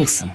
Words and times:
вкусом. 0.00 0.32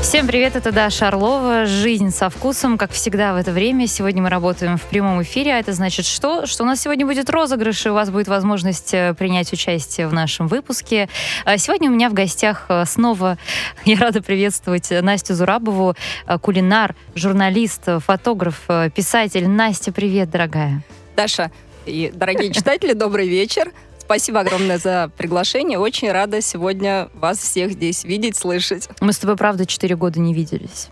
Всем 0.00 0.26
привет, 0.26 0.56
это 0.56 0.72
Даша 0.72 1.08
Орлова. 1.08 1.66
Жизнь 1.66 2.10
со 2.10 2.30
вкусом, 2.30 2.78
как 2.78 2.90
всегда 2.90 3.34
в 3.34 3.36
это 3.36 3.52
время. 3.52 3.86
Сегодня 3.86 4.22
мы 4.22 4.30
работаем 4.30 4.78
в 4.78 4.82
прямом 4.82 5.22
эфире, 5.22 5.52
а 5.52 5.58
это 5.58 5.74
значит 5.74 6.06
что? 6.06 6.46
Что 6.46 6.62
у 6.62 6.66
нас 6.66 6.80
сегодня 6.80 7.04
будет 7.04 7.28
розыгрыш, 7.28 7.84
и 7.84 7.90
у 7.90 7.94
вас 7.94 8.08
будет 8.08 8.28
возможность 8.28 8.94
э, 8.94 9.12
принять 9.12 9.52
участие 9.52 10.08
в 10.08 10.14
нашем 10.14 10.48
выпуске. 10.48 11.10
А 11.44 11.58
сегодня 11.58 11.90
у 11.90 11.92
меня 11.92 12.08
в 12.08 12.14
гостях 12.14 12.64
э, 12.70 12.84
снова 12.86 13.36
я 13.84 13.98
рада 13.98 14.22
приветствовать 14.22 14.90
Настю 14.90 15.34
Зурабову, 15.34 15.94
э, 16.26 16.38
кулинар, 16.38 16.94
журналист, 17.14 17.82
фотограф, 18.06 18.62
писатель. 18.94 19.46
Настя, 19.46 19.92
привет, 19.92 20.30
дорогая. 20.30 20.82
Даша 21.14 21.50
и 21.84 22.10
дорогие 22.14 22.50
читатели, 22.52 22.94
добрый 22.94 23.28
вечер. 23.28 23.70
Спасибо 24.04 24.40
огромное 24.40 24.78
за 24.78 25.10
приглашение. 25.16 25.78
Очень 25.78 26.12
рада 26.12 26.40
сегодня 26.42 27.08
вас 27.14 27.38
всех 27.38 27.72
здесь 27.72 28.04
видеть, 28.04 28.36
слышать. 28.36 28.88
Мы 29.00 29.12
с 29.12 29.18
тобой, 29.18 29.36
правда, 29.36 29.64
четыре 29.64 29.96
года 29.96 30.20
не 30.20 30.34
виделись. 30.34 30.88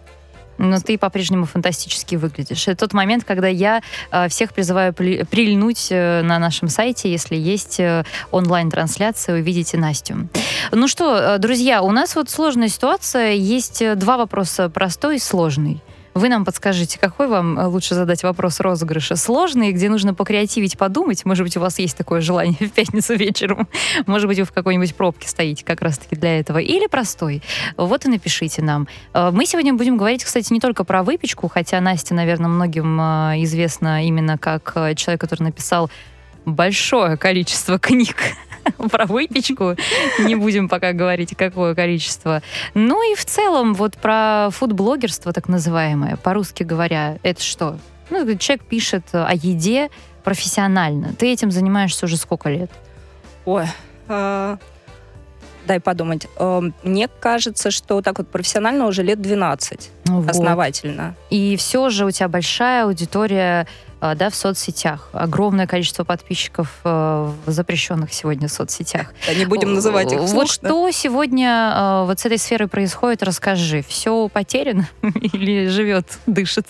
Но 0.58 0.78
ты 0.80 0.96
по-прежнему 0.96 1.44
фантастически 1.44 2.16
выглядишь. 2.16 2.68
Это 2.68 2.76
тот 2.80 2.92
момент, 2.92 3.24
когда 3.24 3.48
я 3.48 3.82
э, 4.10 4.28
всех 4.28 4.52
призываю 4.52 4.94
прильнуть 4.94 5.88
э, 5.90 6.22
на 6.22 6.38
нашем 6.38 6.68
сайте, 6.68 7.10
если 7.10 7.36
есть 7.36 7.80
э, 7.80 8.04
онлайн-трансляция, 8.30 9.40
увидите 9.40 9.76
Настю. 9.76 10.28
Ну 10.70 10.88
что, 10.88 11.38
друзья, 11.38 11.82
у 11.82 11.90
нас 11.90 12.14
вот 12.14 12.30
сложная 12.30 12.68
ситуация. 12.68 13.32
Есть 13.32 13.82
два 13.96 14.16
вопроса, 14.16 14.68
простой 14.68 15.16
и 15.16 15.18
сложный. 15.18 15.82
Вы 16.14 16.28
нам 16.28 16.44
подскажите, 16.44 16.98
какой 16.98 17.26
вам 17.26 17.58
э, 17.58 17.66
лучше 17.66 17.94
задать 17.94 18.22
вопрос 18.22 18.60
розыгрыша? 18.60 19.16
Сложный, 19.16 19.72
где 19.72 19.88
нужно 19.88 20.12
покреативить, 20.12 20.76
подумать? 20.76 21.24
Может 21.24 21.44
быть, 21.44 21.56
у 21.56 21.60
вас 21.60 21.78
есть 21.78 21.96
такое 21.96 22.20
желание 22.20 22.58
в 22.60 22.70
пятницу 22.70 23.14
вечером? 23.14 23.66
Может 24.06 24.28
быть, 24.28 24.38
вы 24.38 24.44
в 24.44 24.52
какой-нибудь 24.52 24.94
пробке 24.94 25.26
стоите 25.26 25.64
как 25.64 25.80
раз-таки 25.80 26.14
для 26.14 26.38
этого? 26.38 26.58
Или 26.58 26.86
простой? 26.86 27.42
Вот 27.78 28.04
и 28.04 28.08
напишите 28.08 28.60
нам. 28.60 28.88
Э, 29.14 29.30
мы 29.32 29.46
сегодня 29.46 29.72
будем 29.72 29.96
говорить, 29.96 30.22
кстати, 30.22 30.52
не 30.52 30.60
только 30.60 30.84
про 30.84 31.02
выпечку, 31.02 31.48
хотя 31.48 31.80
Настя, 31.80 32.14
наверное, 32.14 32.48
многим 32.48 33.00
э, 33.00 33.42
известна 33.44 34.06
именно 34.06 34.36
как 34.36 34.74
человек, 34.96 35.20
который 35.20 35.44
написал 35.44 35.90
большое 36.44 37.16
количество 37.16 37.78
книг 37.78 38.16
про 38.90 39.06
выпечку. 39.06 39.76
Не 40.18 40.34
будем 40.34 40.68
пока 40.68 40.92
говорить, 40.92 41.36
какое 41.36 41.74
количество. 41.74 42.42
Ну 42.74 43.12
и 43.12 43.14
в 43.14 43.24
целом 43.24 43.74
вот 43.74 43.96
про 43.96 44.48
фудблогерство 44.50 45.32
так 45.32 45.48
называемое, 45.48 46.16
по-русски 46.16 46.62
говоря, 46.62 47.18
это 47.22 47.42
что? 47.42 47.78
Ну, 48.10 48.36
человек 48.36 48.64
пишет 48.64 49.04
о 49.12 49.32
еде 49.34 49.90
профессионально. 50.22 51.14
Ты 51.14 51.32
этим 51.32 51.50
занимаешься 51.50 52.06
уже 52.06 52.16
сколько 52.16 52.50
лет? 52.50 52.70
Ой, 53.44 53.66
э, 54.08 54.56
дай 55.66 55.80
подумать. 55.80 56.26
Э, 56.36 56.60
мне 56.82 57.08
кажется, 57.08 57.70
что 57.70 58.02
так 58.02 58.18
вот 58.18 58.28
профессионально 58.28 58.86
уже 58.86 59.02
лет 59.02 59.20
12 59.20 59.90
вот. 60.04 60.28
основательно. 60.28 61.16
И 61.30 61.56
все 61.56 61.90
же 61.90 62.04
у 62.04 62.10
тебя 62.10 62.28
большая 62.28 62.84
аудитория 62.84 63.66
а, 63.66 63.91
да, 64.16 64.30
в 64.30 64.34
соцсетях. 64.34 65.08
Огромное 65.12 65.66
количество 65.66 66.02
подписчиков 66.02 66.80
э, 66.82 66.88
в 67.46 67.50
запрещенных 67.50 68.12
сегодня 68.12 68.48
соцсетях. 68.48 69.14
Да, 69.26 69.34
не 69.34 69.44
будем 69.44 69.74
называть 69.74 70.12
их 70.12 70.20
вслух, 70.20 70.32
Вот 70.32 70.50
что 70.50 70.90
сегодня 70.90 71.72
э, 71.74 72.04
вот 72.06 72.18
с 72.18 72.26
этой 72.26 72.38
сферой 72.38 72.68
происходит, 72.68 73.22
расскажи. 73.22 73.84
Все 73.86 74.28
потеряно 74.28 74.88
или 75.02 75.68
живет, 75.68 76.18
дышит? 76.26 76.66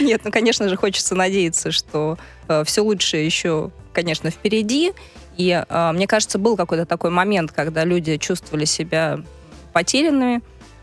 Нет, 0.00 0.22
ну, 0.24 0.30
конечно 0.30 0.68
же, 0.68 0.76
хочется 0.76 1.14
надеяться, 1.14 1.70
что 1.70 2.16
э, 2.48 2.64
все 2.64 2.80
лучшее 2.80 3.26
еще, 3.26 3.70
конечно, 3.92 4.30
впереди. 4.30 4.94
И 5.36 5.50
э, 5.68 5.92
мне 5.92 6.06
кажется, 6.06 6.38
был 6.38 6.56
какой-то 6.56 6.86
такой 6.86 7.10
момент, 7.10 7.52
когда 7.52 7.84
люди 7.84 8.16
чувствовали 8.16 8.64
себя 8.64 9.20
потерянными, 9.72 10.40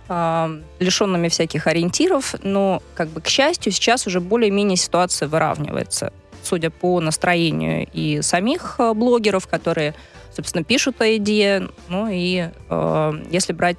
лишенными 0.08 1.30
всяких 1.30 1.66
ориентиров, 1.66 2.36
но, 2.44 2.84
как 2.94 3.10
бы, 3.10 3.22
к 3.22 3.28
счастью, 3.28 3.72
сейчас 3.72 4.06
уже 4.06 4.20
более-менее 4.20 4.78
ситуация 4.78 5.28
выравнивается, 5.28 6.14
судя 6.44 6.70
по 6.70 7.00
настроению 7.00 7.88
и 7.92 8.22
самих 8.22 8.76
э, 8.78 8.94
блогеров, 8.94 9.48
которые, 9.48 9.96
собственно, 10.36 10.64
пишут 10.64 11.02
о 11.02 11.06
еде, 11.06 11.70
ну 11.90 12.08
и 12.12 12.50
э, 12.70 13.24
если 13.32 13.54
брать 13.54 13.78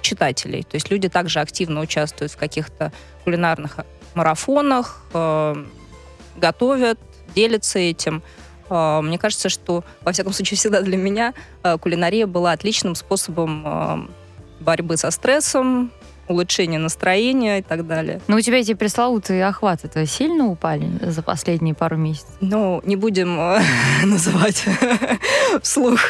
читателей, 0.00 0.62
то 0.62 0.76
есть 0.76 0.90
люди 0.90 1.08
также 1.08 1.40
активно 1.40 1.80
участвуют 1.80 2.30
в 2.30 2.36
каких-то 2.36 2.92
кулинарных 3.24 3.78
марафонах, 4.14 5.02
э, 5.12 5.64
готовят, 6.36 6.98
делятся 7.34 7.80
этим. 7.80 8.22
Э, 8.70 9.00
мне 9.02 9.18
кажется, 9.18 9.48
что, 9.48 9.84
во 10.02 10.12
всяком 10.12 10.32
случае, 10.32 10.56
всегда 10.56 10.82
для 10.82 10.96
меня 10.96 11.34
э, 11.62 11.78
кулинария 11.78 12.26
была 12.26 12.52
отличным 12.52 12.94
способом 12.94 14.08
борьбы 14.64 14.96
со 14.96 15.10
стрессом, 15.10 15.92
улучшение 16.28 16.78
настроения 16.78 17.58
и 17.58 17.62
так 17.62 17.86
далее. 17.86 18.20
Но 18.28 18.36
у 18.36 18.40
тебя 18.40 18.58
эти 18.58 18.74
пресловутые 18.74 19.46
охваты 19.46 19.88
то 19.88 20.04
сильно 20.06 20.46
упали 20.46 20.90
за 21.02 21.22
последние 21.22 21.74
пару 21.74 21.96
месяцев? 21.96 22.30
Ну, 22.40 22.80
не 22.84 22.96
будем 22.96 23.38
э, 23.38 23.60
называть 24.04 24.64
вслух 25.62 26.00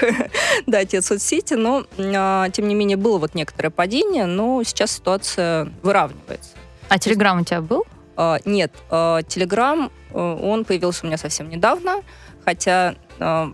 да, 0.66 0.84
те 0.84 1.02
соцсети, 1.02 1.54
но 1.54 1.84
а, 1.98 2.48
тем 2.50 2.68
не 2.68 2.74
менее 2.74 2.96
было 2.96 3.18
вот 3.18 3.34
некоторое 3.34 3.70
падение, 3.70 4.26
но 4.26 4.62
сейчас 4.62 4.92
ситуация 4.92 5.72
выравнивается. 5.82 6.50
А 6.88 6.98
Телеграм 6.98 7.40
у 7.40 7.44
тебя 7.44 7.60
был? 7.60 7.84
А, 8.16 8.38
нет, 8.44 8.72
Телеграм, 8.90 9.90
э, 10.10 10.18
он 10.18 10.64
появился 10.64 11.04
у 11.04 11.06
меня 11.08 11.16
совсем 11.16 11.48
недавно, 11.48 12.02
хотя 12.44 12.94
а, 13.18 13.52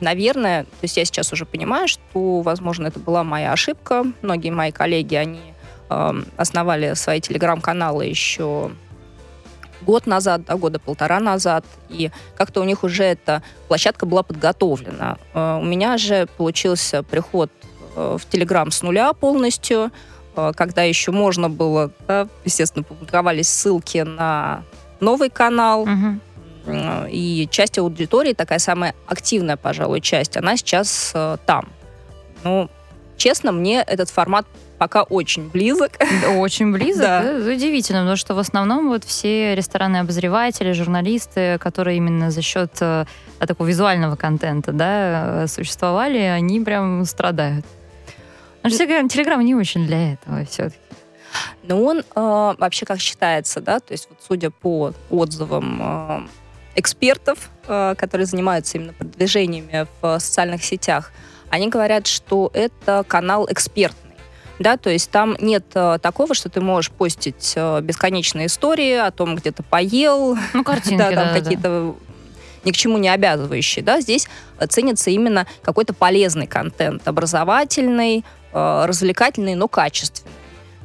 наверное, 0.00 0.64
то 0.64 0.82
есть 0.82 0.96
я 0.96 1.04
сейчас 1.04 1.32
уже 1.32 1.46
понимаю, 1.46 1.88
что, 1.88 2.40
возможно, 2.40 2.86
это 2.86 2.98
была 2.98 3.24
моя 3.24 3.52
ошибка. 3.52 4.04
Многие 4.22 4.50
мои 4.50 4.72
коллеги, 4.72 5.14
они 5.14 5.40
э, 5.90 6.12
основали 6.36 6.94
свои 6.94 7.20
телеграм-каналы 7.20 8.06
еще 8.06 8.70
год 9.82 10.06
назад, 10.06 10.44
да, 10.44 10.56
года 10.56 10.78
полтора 10.78 11.20
назад, 11.20 11.64
и 11.88 12.10
как-то 12.36 12.60
у 12.60 12.64
них 12.64 12.84
уже 12.84 13.04
эта 13.04 13.42
площадка 13.68 14.06
была 14.06 14.22
подготовлена. 14.22 15.18
Э, 15.34 15.58
у 15.60 15.64
меня 15.64 15.96
же 15.96 16.28
получился 16.36 17.02
приход 17.02 17.50
э, 17.94 18.16
в 18.20 18.28
Телеграм 18.28 18.70
с 18.70 18.82
нуля 18.82 19.12
полностью, 19.12 19.90
э, 20.36 20.52
когда 20.56 20.82
еще 20.82 21.12
можно 21.12 21.48
было, 21.48 21.90
да, 22.06 22.28
естественно, 22.44 22.82
публиковались 22.82 23.48
ссылки 23.48 23.98
на 23.98 24.62
новый 25.00 25.30
канал, 25.30 25.82
угу. 25.82 26.20
И 27.10 27.48
часть 27.50 27.78
аудитории, 27.78 28.32
такая 28.32 28.58
самая 28.58 28.94
активная, 29.06 29.56
пожалуй, 29.56 30.00
часть, 30.00 30.36
она 30.36 30.56
сейчас 30.56 31.12
э, 31.14 31.36
там. 31.46 31.68
Ну, 32.44 32.68
честно, 33.16 33.52
мне 33.52 33.82
этот 33.82 34.10
формат 34.10 34.46
пока 34.78 35.02
очень 35.02 35.48
близок. 35.48 35.92
Очень 36.36 36.72
близок? 36.72 37.02
да. 37.02 37.22
да. 37.22 37.52
Удивительно, 37.52 38.00
потому 38.00 38.16
что 38.16 38.34
в 38.34 38.38
основном 38.38 38.88
вот 38.88 39.04
все 39.04 39.54
ресторанные 39.54 40.02
обозреватели, 40.02 40.72
журналисты, 40.72 41.58
которые 41.58 41.96
именно 41.96 42.30
за 42.30 42.42
счет 42.42 42.72
э, 42.80 43.06
такого 43.40 43.66
визуального 43.66 44.16
контента 44.16 44.72
да, 44.72 45.44
э, 45.44 45.46
существовали, 45.46 46.18
они 46.18 46.60
прям 46.60 47.04
страдают. 47.04 47.64
Телеграм, 48.62 49.08
Телеграм 49.08 49.40
не 49.44 49.54
очень 49.54 49.86
для 49.86 50.14
этого 50.14 50.44
все-таки. 50.44 50.78
Но 51.62 51.82
он 51.82 51.98
э, 51.98 52.02
вообще 52.14 52.86
как 52.86 53.00
считается, 53.00 53.60
да, 53.60 53.80
то 53.80 53.92
есть 53.92 54.08
вот 54.08 54.18
судя 54.26 54.50
по 54.50 54.92
отзывам 55.10 55.78
э, 55.80 56.20
экспертов, 56.76 57.50
э, 57.66 57.94
которые 57.98 58.26
занимаются 58.26 58.78
именно 58.78 58.92
продвижениями 58.92 59.86
в 60.00 60.18
социальных 60.18 60.64
сетях, 60.64 61.12
они 61.50 61.68
говорят, 61.68 62.06
что 62.06 62.50
это 62.54 63.04
канал 63.06 63.46
экспертный. 63.50 64.02
Да, 64.58 64.78
то 64.78 64.88
есть 64.88 65.10
там 65.10 65.36
нет 65.38 65.64
э, 65.74 65.98
такого, 66.00 66.34
что 66.34 66.48
ты 66.48 66.60
можешь 66.60 66.90
постить 66.90 67.52
э, 67.56 67.80
бесконечные 67.82 68.46
истории 68.46 68.94
о 68.94 69.10
том, 69.10 69.36
где 69.36 69.52
ты 69.52 69.62
поел, 69.62 70.38
ну, 70.54 70.64
картинки, 70.64 70.98
да, 70.98 71.10
там 71.10 71.28
да, 71.28 71.40
какие-то 71.40 71.94
ни 72.64 72.72
к 72.72 72.76
чему 72.76 72.96
не 72.96 73.08
обязывающие. 73.08 73.84
Да, 73.84 74.00
здесь 74.00 74.28
ценится 74.68 75.10
именно 75.10 75.46
какой-то 75.62 75.92
полезный 75.92 76.46
контент, 76.46 77.06
образовательный, 77.06 78.24
э, 78.52 78.84
развлекательный, 78.86 79.54
но 79.54 79.68
качественный. 79.68 80.32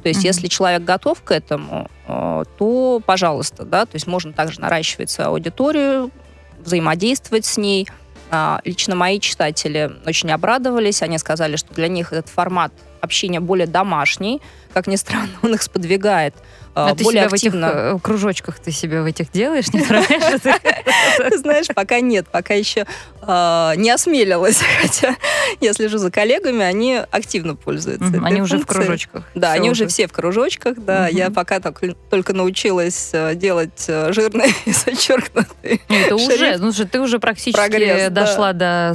То 0.02 0.08
есть, 0.08 0.20
mm-hmm. 0.20 0.26
если 0.26 0.46
человек 0.48 0.82
готов 0.82 1.22
к 1.22 1.30
этому, 1.30 1.88
э, 2.08 2.44
то, 2.58 3.00
пожалуйста, 3.04 3.64
да, 3.64 3.86
то 3.86 3.94
есть 3.94 4.06
можно 4.06 4.32
также 4.32 4.60
наращивать 4.60 5.10
свою 5.10 5.30
аудиторию, 5.30 6.10
взаимодействовать 6.58 7.44
с 7.44 7.56
ней. 7.56 7.88
А, 8.30 8.60
лично 8.64 8.94
мои 8.94 9.20
читатели 9.20 9.92
очень 10.06 10.30
обрадовались, 10.30 11.02
они 11.02 11.18
сказали, 11.18 11.56
что 11.56 11.74
для 11.74 11.88
них 11.88 12.12
этот 12.12 12.28
формат 12.28 12.72
общения 13.00 13.40
более 13.40 13.66
домашний, 13.66 14.40
как 14.72 14.86
ни 14.86 14.96
странно, 14.96 15.32
он 15.42 15.54
их 15.54 15.62
сподвигает 15.62 16.34
а 16.74 16.94
ты 16.94 17.04
более 17.04 17.24
активно... 17.24 17.66
В 17.66 17.70
этих 17.70 17.96
э, 17.96 17.98
кружочках 18.02 18.58
ты 18.58 18.70
себе 18.70 19.02
в 19.02 19.06
этих 19.06 19.30
делаешь, 19.30 19.72
не 19.72 19.80
Знаешь, 21.36 21.66
пока 21.74 22.00
нет, 22.00 22.26
пока 22.30 22.54
еще 22.54 22.86
а, 23.24 23.74
не 23.76 23.90
осмелилась. 23.90 24.60
Хотя 24.82 25.16
я 25.60 25.72
слежу 25.72 25.98
за 25.98 26.10
коллегами, 26.10 26.62
они 26.62 27.00
активно 27.10 27.54
пользуются. 27.54 28.20
Они 28.22 28.42
уже 28.42 28.58
в 28.58 28.66
кружочках. 28.66 29.24
Да, 29.34 29.52
они 29.52 29.70
уже 29.70 29.86
все 29.86 30.06
в 30.08 30.12
кружочках, 30.12 30.76
да. 30.78 31.08
Я 31.08 31.30
пока 31.30 31.60
только 31.60 32.32
научилась 32.32 33.10
э, 33.12 33.34
делать 33.34 33.84
э, 33.88 34.12
жирные 34.12 34.50
и 34.64 34.72
зачеркнутые. 34.72 35.80
Это 35.88 36.16
уже, 36.16 36.56
ну 36.58 36.72
ты 36.72 37.00
уже 37.00 37.18
практически 37.18 38.08
дошла 38.08 38.52
до 38.52 38.94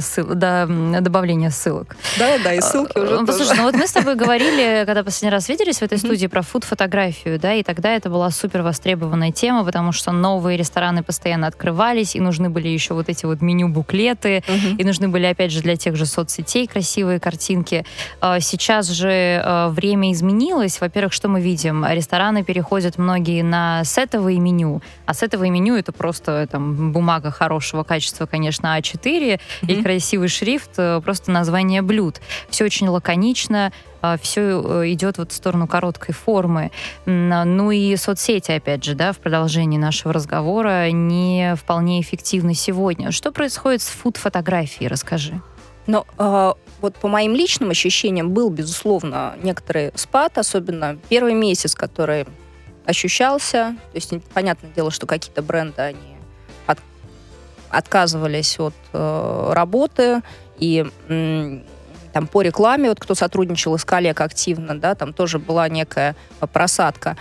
добавления 1.00 1.50
ссылок. 1.50 1.96
Да, 2.18 2.38
да, 2.42 2.54
и 2.54 2.60
ссылки 2.60 2.98
уже 2.98 3.24
Послушай, 3.24 3.56
ну 3.56 3.62
вот 3.64 3.74
мы 3.74 3.86
с 3.86 3.92
тобой 3.92 4.14
говорили, 4.14 4.84
когда 4.86 5.02
последний 5.02 5.30
раз 5.30 5.48
виделись 5.48 5.78
в 5.78 5.82
этой 5.82 5.98
студии, 5.98 6.26
про 6.26 6.42
фуд-фотографию, 6.42 7.38
да, 7.38 7.54
и 7.54 7.62
тогда 7.68 7.94
это 7.94 8.08
была 8.08 8.30
супер 8.30 8.62
востребованная 8.62 9.30
тема, 9.30 9.62
потому 9.62 9.92
что 9.92 10.10
новые 10.10 10.56
рестораны 10.56 11.02
постоянно 11.02 11.46
открывались, 11.46 12.16
и 12.16 12.20
нужны 12.20 12.48
были 12.48 12.66
еще 12.66 12.94
вот 12.94 13.10
эти 13.10 13.26
вот 13.26 13.42
меню-буклеты, 13.42 14.42
угу. 14.48 14.76
и 14.78 14.84
нужны 14.84 15.08
были, 15.08 15.26
опять 15.26 15.52
же, 15.52 15.60
для 15.60 15.76
тех 15.76 15.94
же 15.94 16.06
соцсетей 16.06 16.66
красивые 16.66 17.20
картинки. 17.20 17.84
А, 18.22 18.40
сейчас 18.40 18.88
же 18.88 19.42
а, 19.44 19.68
время 19.68 20.12
изменилось. 20.12 20.80
Во-первых, 20.80 21.12
что 21.12 21.28
мы 21.28 21.42
видим? 21.42 21.84
Рестораны 21.86 22.42
переходят 22.42 22.96
многие 22.96 23.42
на 23.42 23.84
сетовые 23.84 24.40
меню, 24.40 24.80
а 25.04 25.12
сетовые 25.12 25.50
меню 25.50 25.76
это 25.76 25.92
просто 25.92 26.48
там 26.50 26.90
бумага 26.92 27.30
хорошего 27.30 27.82
качества, 27.82 28.24
конечно, 28.24 28.78
А4 28.78 29.40
угу. 29.62 29.72
и 29.72 29.82
красивый 29.82 30.28
шрифт, 30.28 30.70
э, 30.78 31.02
просто 31.04 31.30
название 31.32 31.82
блюд. 31.82 32.22
Все 32.48 32.64
очень 32.64 32.88
лаконично, 32.88 33.72
все 34.20 34.40
э, 34.40 34.92
идет 34.92 35.18
вот 35.18 35.32
в 35.32 35.34
сторону 35.34 35.66
короткой 35.66 36.14
формы. 36.14 36.70
Ну 37.06 37.70
и 37.70 37.96
соцсети, 37.96 38.52
опять 38.52 38.84
же, 38.84 38.94
да, 38.94 39.12
в 39.12 39.18
продолжении 39.18 39.78
нашего 39.78 40.12
разговора 40.12 40.90
не 40.90 41.54
вполне 41.56 42.00
эффективны 42.00 42.54
сегодня. 42.54 43.10
Что 43.10 43.32
происходит 43.32 43.82
с 43.82 43.88
фуд-фотографией? 43.88 44.88
Расскажи. 44.88 45.40
Ну, 45.86 46.04
э, 46.18 46.52
вот 46.80 46.96
по 46.96 47.08
моим 47.08 47.34
личным 47.34 47.70
ощущениям 47.70 48.30
был, 48.30 48.50
безусловно, 48.50 49.34
некоторый 49.42 49.90
спад, 49.94 50.38
особенно 50.38 50.98
первый 51.08 51.34
месяц, 51.34 51.74
который 51.74 52.26
ощущался. 52.84 53.76
То 53.92 53.96
есть, 53.96 54.12
понятное 54.34 54.70
дело, 54.70 54.90
что 54.90 55.06
какие-то 55.06 55.42
бренды, 55.42 55.80
они 55.80 56.16
от, 56.66 56.78
отказывались 57.70 58.60
от 58.60 58.74
э, 58.92 59.50
работы, 59.52 60.22
и 60.58 60.86
там 62.12 62.26
по 62.26 62.42
рекламе, 62.42 62.88
вот 62.88 63.00
кто 63.00 63.14
сотрудничал 63.14 63.74
из 63.74 63.84
коллег 63.84 64.20
активно, 64.20 64.78
да, 64.78 64.94
там 64.94 65.12
тоже 65.12 65.38
была 65.38 65.68
некая 65.68 66.16
просадка. 66.52 67.16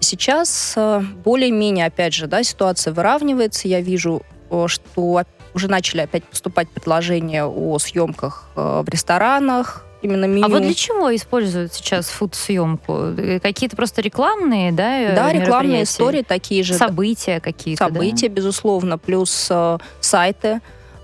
Сейчас 0.00 0.74
э, 0.76 1.00
более-менее, 1.24 1.86
опять 1.86 2.12
же, 2.12 2.26
да, 2.26 2.42
ситуация 2.42 2.92
выравнивается. 2.92 3.66
Я 3.66 3.80
вижу, 3.80 4.22
что 4.66 5.24
уже 5.54 5.68
начали 5.68 6.02
опять 6.02 6.24
поступать 6.24 6.68
предложения 6.68 7.44
о 7.44 7.78
съемках 7.78 8.50
э, 8.56 8.82
в 8.84 8.88
ресторанах, 8.90 9.86
именно 10.02 10.24
меню. 10.26 10.46
А 10.46 10.48
вот 10.48 10.62
для 10.62 10.74
чего 10.74 11.14
используют 11.14 11.72
сейчас 11.74 12.08
фуд-съемку? 12.08 13.14
Э, 13.16 13.40
какие-то 13.40 13.76
просто 13.76 14.00
рекламные, 14.00 14.72
да, 14.72 15.14
Да, 15.14 15.32
рекламные 15.32 15.84
истории 15.84 16.22
такие 16.22 16.62
же. 16.62 16.74
События 16.74 17.40
какие-то, 17.40 17.84
События, 17.84 18.28
да? 18.28 18.34
безусловно, 18.34 18.98
плюс 18.98 19.48
э, 19.50 19.78
сайты. 20.00 20.60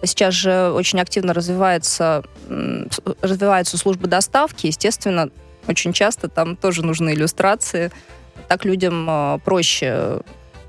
Сейчас 0.07 0.35
же 0.35 0.71
очень 0.71 1.01
активно 1.01 1.33
развивается, 1.33 2.25
развиваются 3.21 3.79
службы 3.79 4.09
доставки. 4.09 4.67
Естественно, 4.67 5.31
очень 5.67 5.93
часто 5.93 6.29
там 6.29 6.57
тоже 6.57 6.85
нужны 6.85 7.15
иллюстрации. 7.15 7.91
Так 8.49 8.65
людям 8.65 9.07
э, 9.09 9.39
проще 9.45 10.21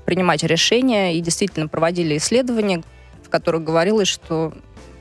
принимать 0.04 0.42
решения. 0.42 1.16
И 1.16 1.20
действительно 1.20 1.68
проводили 1.68 2.16
исследования, 2.16 2.82
в 3.22 3.28
которых 3.28 3.64
говорилось, 3.64 4.08
что 4.08 4.52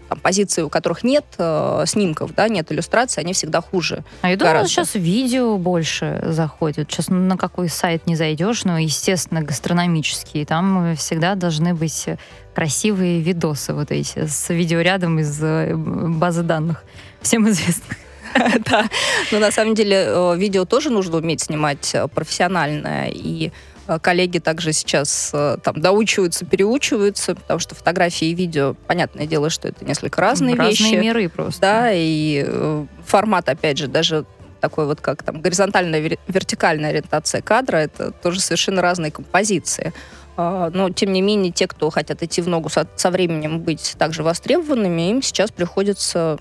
там, 0.09 0.19
позиции, 0.19 0.61
у 0.61 0.69
которых 0.69 1.03
нет 1.03 1.25
э, 1.37 1.83
снимков, 1.85 2.33
да, 2.35 2.47
нет 2.47 2.71
иллюстраций, 2.71 3.21
они 3.23 3.33
всегда 3.33 3.61
хуже. 3.61 4.03
А 4.21 4.29
я 4.29 4.37
думаю, 4.37 4.67
сейчас 4.67 4.95
видео 4.95 5.57
больше 5.57 6.21
заходит. 6.23 6.91
Сейчас 6.91 7.09
на 7.09 7.37
какой 7.37 7.69
сайт 7.69 8.07
не 8.07 8.15
зайдешь, 8.15 8.63
но, 8.63 8.77
естественно, 8.77 9.41
гастрономические. 9.41 10.45
Там 10.45 10.95
всегда 10.95 11.35
должны 11.35 11.73
быть 11.73 12.07
красивые 12.53 13.21
видосы 13.21 13.73
вот 13.73 13.91
эти 13.91 14.25
с 14.25 14.49
видеорядом 14.53 15.19
из 15.19 15.41
э, 15.41 15.75
базы 15.75 16.43
данных. 16.43 16.83
Всем 17.21 17.47
известных. 17.49 17.97
Да, 18.69 18.85
но 19.31 19.39
на 19.39 19.49
самом 19.49 19.75
деле 19.75 20.07
э, 20.07 20.35
видео 20.35 20.65
тоже 20.65 20.89
нужно 20.89 21.17
уметь 21.17 21.41
снимать 21.41 21.91
э, 21.93 22.05
профессионально, 22.09 23.07
и 23.07 23.47
Э, 23.47 23.74
коллеги 24.01 24.39
также 24.39 24.73
сейчас 24.73 25.31
э, 25.33 25.57
там 25.63 25.79
доучиваются, 25.79 26.45
переучиваются, 26.45 27.35
потому 27.35 27.59
что 27.59 27.75
фотографии 27.75 28.27
и 28.29 28.33
видео, 28.33 28.75
понятное 28.87 29.27
дело, 29.27 29.49
что 29.49 29.67
это 29.67 29.85
несколько 29.85 30.21
разные, 30.21 30.55
разные 30.55 30.69
вещи. 30.69 30.83
Разные 30.83 31.01
миры 31.01 31.29
просто. 31.29 31.61
Да, 31.61 31.91
и 31.91 32.43
э, 32.45 32.85
формат, 33.05 33.49
опять 33.49 33.77
же, 33.77 33.87
даже 33.87 34.25
такой 34.59 34.85
вот 34.87 35.01
как 35.01 35.21
там 35.21 35.41
горизонтальная, 35.41 36.17
вертикальная 36.27 36.89
ориентация 36.89 37.41
кадра, 37.41 37.77
это 37.77 38.11
тоже 38.11 38.39
совершенно 38.39 38.81
разные 38.81 39.11
композиции. 39.11 39.93
А, 40.37 40.69
но, 40.73 40.89
тем 40.89 41.13
не 41.13 41.21
менее, 41.21 41.51
те, 41.51 41.67
кто 41.67 41.89
хотят 41.89 42.23
идти 42.23 42.41
в 42.41 42.47
ногу 42.47 42.69
со, 42.69 42.87
со 42.95 43.11
временем 43.11 43.59
быть 43.61 43.95
также 43.97 44.23
востребованными, 44.23 45.11
им 45.11 45.21
сейчас 45.21 45.51
приходится 45.51 46.39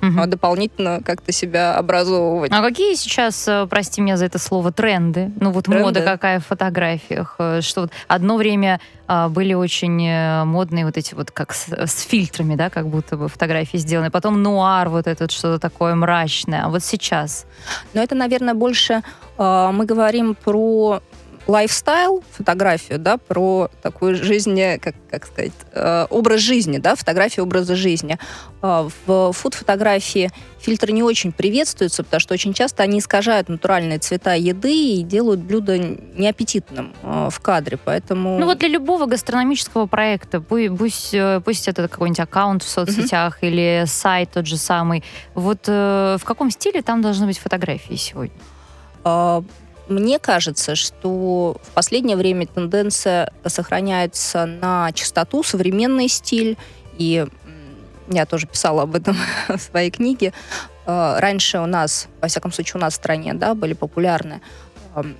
угу. 0.00 0.26
дополнительно 0.26 1.00
как-то 1.04 1.32
себя 1.32 1.76
образовывать. 1.76 2.50
А 2.52 2.62
какие 2.62 2.94
сейчас, 2.94 3.46
э, 3.48 3.66
прости 3.68 4.00
меня 4.00 4.16
за 4.16 4.26
это 4.26 4.38
слово, 4.38 4.72
тренды? 4.72 5.30
Ну 5.40 5.50
вот 5.50 5.64
тренды? 5.64 5.82
мода 5.82 6.02
какая 6.02 6.40
в 6.40 6.46
фотографиях? 6.46 7.36
Э, 7.38 7.60
что 7.60 7.82
вот 7.82 7.92
одно 8.06 8.36
время 8.36 8.80
а, 9.06 9.28
были 9.28 9.54
очень 9.54 10.06
э, 10.06 10.44
модные 10.44 10.84
вот 10.84 10.96
эти 10.96 11.14
вот 11.14 11.30
как 11.30 11.54
с, 11.54 11.68
с 11.68 12.02
фильтрами, 12.02 12.56
да, 12.56 12.68
как 12.68 12.88
будто 12.88 13.16
бы 13.16 13.28
фотографии 13.28 13.78
сделаны. 13.78 14.10
Потом 14.10 14.42
нуар, 14.42 14.90
вот 14.90 15.06
этот 15.06 15.32
что-то 15.32 15.58
такое 15.58 15.94
мрачное. 15.94 16.64
А 16.64 16.68
вот 16.68 16.82
сейчас? 16.82 17.46
Ну 17.94 18.02
это, 18.02 18.14
наверное, 18.14 18.54
больше 18.54 19.02
э, 19.38 19.70
мы 19.72 19.86
говорим 19.86 20.34
про 20.34 21.00
лайфстайл, 21.48 22.22
фотографию, 22.30 22.98
да, 22.98 23.16
про 23.16 23.70
такую 23.82 24.14
жизнь, 24.14 24.78
как, 24.80 24.94
как 25.10 25.26
сказать, 25.26 25.52
э, 25.72 26.06
образ 26.10 26.42
жизни, 26.42 26.76
да, 26.76 26.94
фотография 26.94 27.40
образа 27.40 27.74
жизни. 27.74 28.18
Э, 28.60 28.86
в 29.06 29.32
фуд-фотографии 29.32 30.30
фильтры 30.60 30.92
не 30.92 31.02
очень 31.02 31.32
приветствуются, 31.32 32.04
потому 32.04 32.20
что 32.20 32.34
очень 32.34 32.52
часто 32.52 32.82
они 32.82 32.98
искажают 32.98 33.48
натуральные 33.48 33.98
цвета 33.98 34.34
еды 34.34 34.98
и 34.98 35.02
делают 35.02 35.40
блюдо 35.40 35.78
неаппетитным 35.78 36.92
э, 37.02 37.28
в 37.30 37.40
кадре, 37.40 37.78
поэтому... 37.82 38.38
Ну 38.38 38.44
вот 38.44 38.58
для 38.58 38.68
любого 38.68 39.06
гастрономического 39.06 39.86
проекта, 39.86 40.42
пусть, 40.42 41.16
пусть 41.44 41.66
это 41.66 41.88
какой-нибудь 41.88 42.20
аккаунт 42.20 42.62
в 42.62 42.68
соцсетях 42.68 43.38
mm-hmm. 43.42 43.48
или 43.48 43.84
сайт 43.86 44.32
тот 44.32 44.46
же 44.46 44.58
самый, 44.58 45.02
вот 45.34 45.66
в 45.66 46.20
каком 46.24 46.50
стиле 46.50 46.82
там 46.82 47.00
должны 47.00 47.26
быть 47.26 47.38
фотографии 47.38 47.94
сегодня? 47.94 48.36
Мне 49.88 50.18
кажется, 50.18 50.74
что 50.74 51.56
в 51.62 51.70
последнее 51.70 52.16
время 52.16 52.46
тенденция 52.46 53.32
сохраняется 53.46 54.44
на 54.46 54.92
чистоту, 54.92 55.42
современный 55.42 56.08
стиль. 56.08 56.56
И 56.98 57.26
я 58.08 58.26
тоже 58.26 58.46
писала 58.46 58.82
об 58.82 58.94
этом 58.94 59.16
в 59.48 59.58
своей 59.58 59.90
книге. 59.90 60.32
Э, 60.86 61.18
раньше 61.18 61.58
у 61.58 61.66
нас, 61.66 62.08
во 62.20 62.28
всяком 62.28 62.52
случае, 62.52 62.76
у 62.76 62.80
нас 62.80 62.94
в 62.94 62.96
стране, 62.96 63.34
да, 63.34 63.54
были 63.54 63.72
популярны 63.72 64.40
эм, 64.94 65.16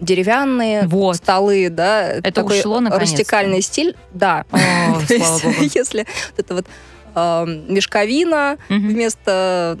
деревянные 0.00 0.86
вот. 0.86 1.16
столы, 1.16 1.68
да, 1.70 2.02
это 2.08 2.32
такой 2.32 2.60
ушло 2.60 2.80
рустикальный 2.80 3.60
стиль, 3.60 3.96
да. 4.12 4.44
О, 4.50 4.58
слава 5.06 5.38
богу. 5.44 5.56
Если 5.74 6.06
вот 6.30 6.38
это 6.38 6.54
вот 6.54 6.66
э, 7.14 7.44
мешковина 7.68 8.56
вместо 8.68 9.78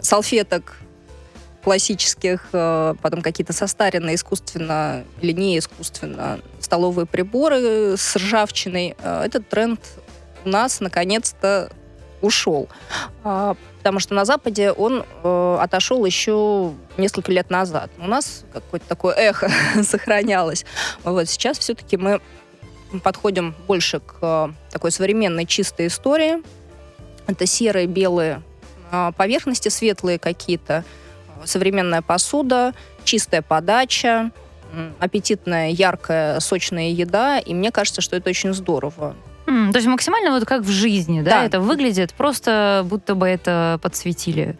салфеток 0.00 0.76
классических, 1.62 2.48
э, 2.52 2.94
потом 3.02 3.22
какие-то 3.22 3.52
состаренные 3.52 4.14
искусственно 4.14 5.04
или 5.20 5.32
не 5.32 5.58
искусственно 5.58 6.40
столовые 6.60 7.06
приборы 7.06 7.96
с 7.96 8.16
ржавчиной. 8.16 8.96
Э, 8.98 9.22
этот 9.24 9.48
тренд 9.48 9.80
у 10.44 10.48
нас 10.48 10.80
наконец-то 10.80 11.70
ушел. 12.20 12.68
А, 13.22 13.56
потому 13.78 14.00
что 14.00 14.14
на 14.14 14.24
Западе 14.24 14.72
он 14.72 15.04
э, 15.22 15.58
отошел 15.60 16.04
еще 16.04 16.72
несколько 16.96 17.32
лет 17.32 17.50
назад. 17.50 17.90
У 17.98 18.06
нас 18.06 18.44
какое-то 18.52 18.88
такое 18.88 19.14
эхо 19.14 19.50
сохранялось. 19.82 20.64
Вот 21.04 21.28
сейчас 21.28 21.58
все-таки 21.58 21.96
мы 21.96 22.20
подходим 23.02 23.54
больше 23.66 24.00
к 24.00 24.52
такой 24.70 24.90
современной 24.90 25.44
чистой 25.44 25.88
истории. 25.88 26.42
Это 27.26 27.46
серые, 27.46 27.86
белые 27.86 28.42
поверхности, 29.18 29.68
светлые 29.68 30.18
какие-то 30.18 30.82
современная 31.44 32.02
посуда, 32.02 32.74
чистая 33.04 33.42
подача, 33.42 34.30
аппетитная, 34.98 35.70
яркая, 35.70 36.40
сочная 36.40 36.90
еда, 36.90 37.38
и 37.38 37.54
мне 37.54 37.70
кажется, 37.70 38.00
что 38.00 38.16
это 38.16 38.30
очень 38.30 38.52
здорово. 38.52 39.14
Mm, 39.46 39.72
то 39.72 39.78
есть 39.78 39.88
максимально 39.88 40.30
вот 40.30 40.44
как 40.44 40.62
в 40.62 40.68
жизни, 40.68 41.22
да? 41.22 41.30
да? 41.30 41.44
Это 41.44 41.60
выглядит 41.60 42.12
просто, 42.12 42.82
будто 42.84 43.14
бы 43.14 43.26
это 43.26 43.78
подсветили 43.82 44.58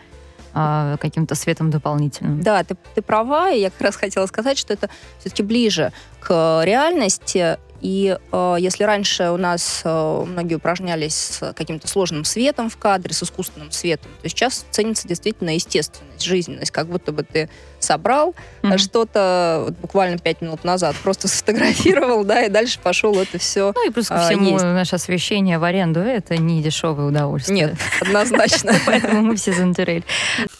э, 0.55 0.97
каким-то 0.99 1.35
светом 1.35 1.71
дополнительным. 1.71 2.41
Да, 2.41 2.65
ты, 2.65 2.75
ты 2.95 3.03
права, 3.03 3.51
и 3.51 3.61
я 3.61 3.71
как 3.71 3.83
раз 3.83 3.97
хотела 3.97 4.25
сказать, 4.27 4.57
что 4.57 4.73
это 4.73 4.89
все-таки 5.19 5.43
ближе 5.43 5.93
к 6.21 6.63
реальности, 6.65 7.59
и 7.81 8.17
э, 8.33 8.57
если 8.59 8.85
раньше 8.85 9.31
у 9.31 9.37
нас 9.37 9.83
э, 9.85 10.25
многие 10.27 10.55
упражнялись 10.55 11.15
с 11.15 11.53
каким-то 11.53 11.87
сложным 11.89 12.25
светом 12.25 12.71
в 12.71 12.77
кадре, 12.77 13.15
с 13.15 13.23
искусственным 13.23 13.71
светом, 13.71 14.11
то 14.23 14.29
сейчас 14.29 14.67
ценится 14.71 15.07
действительно 15.07 15.55
естественность, 15.55 16.23
жизненность, 16.23 16.71
как 16.71 16.89
будто 16.89 17.13
бы 17.13 17.23
ты 17.23 17.49
собрал 17.79 18.35
mm-hmm. 18.63 18.79
что-то 18.79 19.63
вот, 19.67 19.75
буквально 19.79 20.19
пять 20.19 20.41
минут 20.41 20.65
назад, 20.65 20.97
просто 21.03 21.29
сфотографировал, 21.29 22.25
да, 22.25 22.43
и 22.43 22.49
дальше 22.49 22.79
пошел 22.83 23.15
это 23.19 23.39
все. 23.39 23.73
Ну 23.75 23.89
и 23.89 23.91
плюс 23.91 24.09
ко 24.09 24.21
всему 24.21 24.51
есть. 24.51 24.65
наше 24.65 24.97
освещение 24.97 25.59
в 25.59 25.65
аренду 25.65 26.01
это 26.01 26.37
не 26.37 26.63
дешевое 26.63 27.07
удовольствие. 27.07 27.67
Нет, 27.67 27.77
однозначно. 28.01 28.75
Поэтому 28.87 29.23
мы 29.23 29.37
все 29.37 29.53
за 29.53 29.69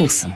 Kusem. 0.00 0.32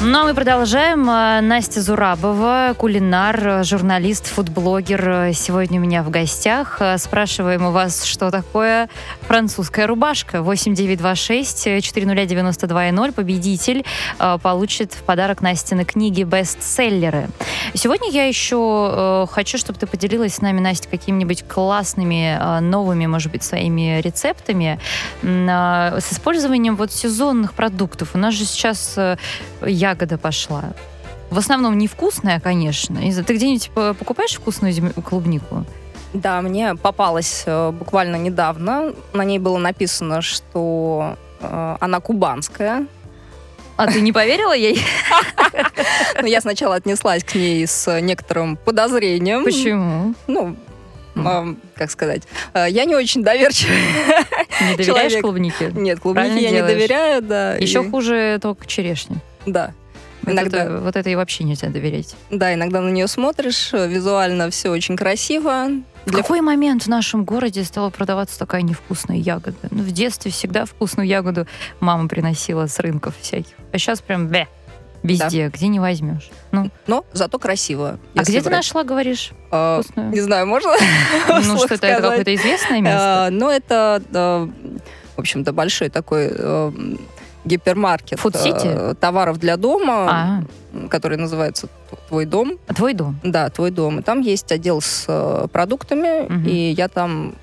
Ну, 0.00 0.20
а 0.20 0.22
мы 0.22 0.32
продолжаем. 0.32 1.10
Э, 1.10 1.40
Настя 1.40 1.82
Зурабова, 1.82 2.72
кулинар, 2.78 3.64
журналист, 3.64 4.28
фудблогер. 4.28 5.34
Сегодня 5.34 5.80
у 5.80 5.82
меня 5.82 6.04
в 6.04 6.10
гостях. 6.10 6.76
Э, 6.78 6.98
спрашиваем 6.98 7.66
у 7.66 7.72
вас, 7.72 8.04
что 8.04 8.30
такое 8.30 8.88
французская 9.22 9.88
рубашка. 9.88 10.40
8926 10.40 11.82
409 11.82 12.92
0 12.92 13.12
Победитель 13.12 13.84
э, 14.20 14.38
получит 14.40 14.92
в 14.92 15.02
подарок 15.02 15.40
Настины 15.40 15.84
книги 15.84 16.22
«Бестселлеры». 16.22 17.28
Сегодня 17.74 18.08
я 18.12 18.26
еще 18.26 19.26
хочу, 19.30 19.58
чтобы 19.58 19.80
ты 19.80 19.86
поделилась 19.88 20.36
с 20.36 20.40
нами, 20.40 20.60
Настя, 20.60 20.88
какими-нибудь 20.88 21.42
классными, 21.48 22.60
новыми, 22.60 23.06
может 23.06 23.32
быть, 23.32 23.42
своими 23.42 24.00
рецептами 24.00 24.78
с 25.22 26.12
использованием 26.12 26.76
вот 26.76 26.92
сезонных 26.92 27.52
продуктов. 27.52 28.10
У 28.14 28.18
нас 28.18 28.34
же 28.34 28.44
сейчас 28.44 28.96
я 29.60 29.87
ягода 29.88 30.18
пошла. 30.18 30.64
В 31.30 31.38
основном 31.38 31.76
невкусная, 31.76 32.40
конечно. 32.40 33.00
Ты 33.00 33.34
где-нибудь 33.34 33.70
покупаешь 33.98 34.34
вкусную 34.34 34.74
клубнику? 35.02 35.64
Да, 36.14 36.40
мне 36.40 36.74
попалась 36.74 37.42
э, 37.44 37.70
буквально 37.70 38.16
недавно. 38.16 38.94
На 39.12 39.24
ней 39.24 39.38
было 39.38 39.58
написано, 39.58 40.22
что 40.22 41.16
э, 41.40 41.76
она 41.80 42.00
кубанская. 42.00 42.86
А 43.76 43.86
ты 43.86 44.00
не 44.00 44.12
поверила 44.12 44.56
ей? 44.56 44.80
Ну, 46.20 46.26
я 46.26 46.40
сначала 46.40 46.74
отнеслась 46.74 47.22
к 47.22 47.34
ней 47.34 47.64
с 47.66 48.00
некоторым 48.00 48.56
подозрением. 48.56 49.44
Почему? 49.44 50.14
Ну, 50.26 50.56
как 51.74 51.90
сказать, 51.90 52.22
э, 52.54 52.66
я 52.70 52.84
не 52.86 52.94
очень 52.94 53.22
доверчивый. 53.22 53.76
Не 54.60 54.76
доверяешь 54.76 55.20
клубнике? 55.20 55.70
Нет, 55.74 56.00
клубнике 56.00 56.42
я 56.42 56.50
не 56.50 56.62
доверяю, 56.62 57.22
да. 57.22 57.54
Еще 57.56 57.88
хуже 57.88 58.38
только 58.40 58.66
черешня. 58.66 59.16
Да. 59.52 59.74
Иногда... 60.26 60.64
Вот, 60.64 60.70
это, 60.70 60.80
вот 60.80 60.96
это 60.96 61.10
и 61.10 61.14
вообще 61.14 61.44
нельзя 61.44 61.68
доверять. 61.68 62.14
Да, 62.30 62.52
иногда 62.52 62.80
на 62.80 62.90
нее 62.90 63.06
смотришь, 63.06 63.72
визуально 63.72 64.50
все 64.50 64.70
очень 64.70 64.96
красиво. 64.96 65.68
В 66.04 66.10
Для... 66.10 66.22
какой 66.22 66.40
момент 66.40 66.84
в 66.84 66.86
нашем 66.88 67.24
городе 67.24 67.64
стала 67.64 67.90
продаваться 67.90 68.38
такая 68.38 68.62
невкусная 68.62 69.16
ягода? 69.16 69.56
Ну, 69.70 69.82
в 69.82 69.90
детстве 69.90 70.30
всегда 70.30 70.64
вкусную 70.64 71.06
ягоду 71.06 71.46
мама 71.80 72.08
приносила 72.08 72.66
с 72.66 72.78
рынков 72.78 73.14
всяких. 73.20 73.52
А 73.72 73.78
сейчас 73.78 74.00
прям 74.00 74.28
бе. 74.28 74.48
Везде, 75.02 75.44
да. 75.44 75.56
где 75.56 75.68
не 75.68 75.78
возьмешь. 75.78 76.28
Ну. 76.50 76.70
Но 76.88 77.04
зато 77.12 77.38
красиво. 77.38 78.00
А 78.16 78.22
где 78.22 78.32
брать. 78.32 78.44
ты 78.44 78.50
нашла, 78.50 78.82
говоришь? 78.82 79.30
А, 79.50 79.80
не 79.94 80.20
знаю, 80.20 80.46
можно? 80.46 80.72
Ну, 81.28 81.56
что 81.56 81.74
это, 81.74 81.86
это 81.86 82.02
какое-то 82.02 82.34
известное 82.34 82.80
место? 82.80 83.26
А, 83.26 83.30
ну, 83.30 83.48
это, 83.48 84.02
в 84.10 85.20
общем-то, 85.20 85.52
большой 85.52 85.88
такой 85.88 86.30
э, 86.30 86.72
гипермаркет 87.48 88.20
э, 88.24 88.94
товаров 89.00 89.38
для 89.38 89.56
дома, 89.56 90.06
а. 90.08 90.88
который 90.88 91.18
называется 91.18 91.68
«Твой 92.08 92.24
дом». 92.24 92.58
«Твой 92.76 92.94
дом»? 92.94 93.18
Да, 93.22 93.48
«Твой 93.50 93.70
дом». 93.70 94.00
И 94.00 94.02
там 94.02 94.20
есть 94.20 94.52
отдел 94.52 94.80
с 94.80 95.06
э, 95.08 95.48
продуктами, 95.52 96.26
угу. 96.26 96.48
и 96.48 96.70
я 96.76 96.88
там 96.88 97.34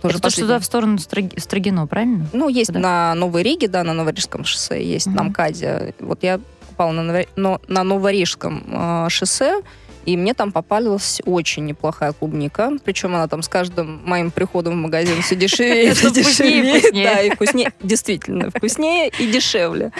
тоже 0.00 0.16
Это 0.16 0.22
то, 0.24 0.30
что 0.30 0.40
туда 0.42 0.58
в 0.58 0.64
сторону 0.64 0.98
Строгино, 0.98 1.86
правильно? 1.86 2.26
Ну, 2.32 2.48
есть 2.48 2.68
Куда? 2.68 2.80
на 2.80 3.14
Новой 3.14 3.42
Риге, 3.42 3.68
да, 3.68 3.84
на 3.84 3.92
Новорижском 3.92 4.44
шоссе, 4.44 4.84
есть 4.84 5.06
угу. 5.06 5.16
на 5.16 5.22
МКАДе. 5.24 5.94
Вот 6.00 6.22
я 6.22 6.40
попала 6.70 6.92
на, 6.92 7.58
на 7.68 7.84
Новорижском 7.84 8.64
э, 8.66 9.06
шоссе, 9.10 9.62
и 10.04 10.16
мне 10.16 10.34
там 10.34 10.52
попалась 10.52 11.20
очень 11.24 11.64
неплохая 11.64 12.12
клубника. 12.12 12.72
Причем 12.84 13.14
она 13.14 13.28
там 13.28 13.42
с 13.42 13.48
каждым 13.48 14.00
моим 14.04 14.30
приходом 14.30 14.74
в 14.74 14.76
магазин 14.76 15.22
все 15.22 15.36
дешевее 15.36 15.92
и 15.92 16.10
дешевее. 16.10 17.04
Да, 17.04 17.20
и 17.20 17.30
вкуснее. 17.30 17.72
Действительно, 17.82 18.50
вкуснее 18.50 19.10
и 19.18 19.30
дешевле. 19.30 19.92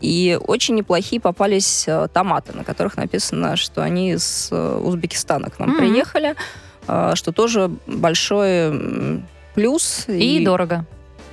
И 0.00 0.38
очень 0.46 0.74
неплохие 0.74 1.20
попались 1.20 1.84
э, 1.86 2.08
томаты, 2.12 2.52
на 2.52 2.64
которых 2.64 2.96
написано, 2.96 3.56
что 3.56 3.82
они 3.82 4.12
из 4.12 4.48
э, 4.50 4.80
Узбекистана 4.82 5.50
к 5.50 5.58
нам 5.58 5.76
приехали, 5.76 6.34
э, 6.86 7.12
что 7.14 7.32
тоже 7.32 7.70
большой 7.86 9.22
плюс. 9.54 10.04
И 10.08 10.44
дорого. 10.44 10.86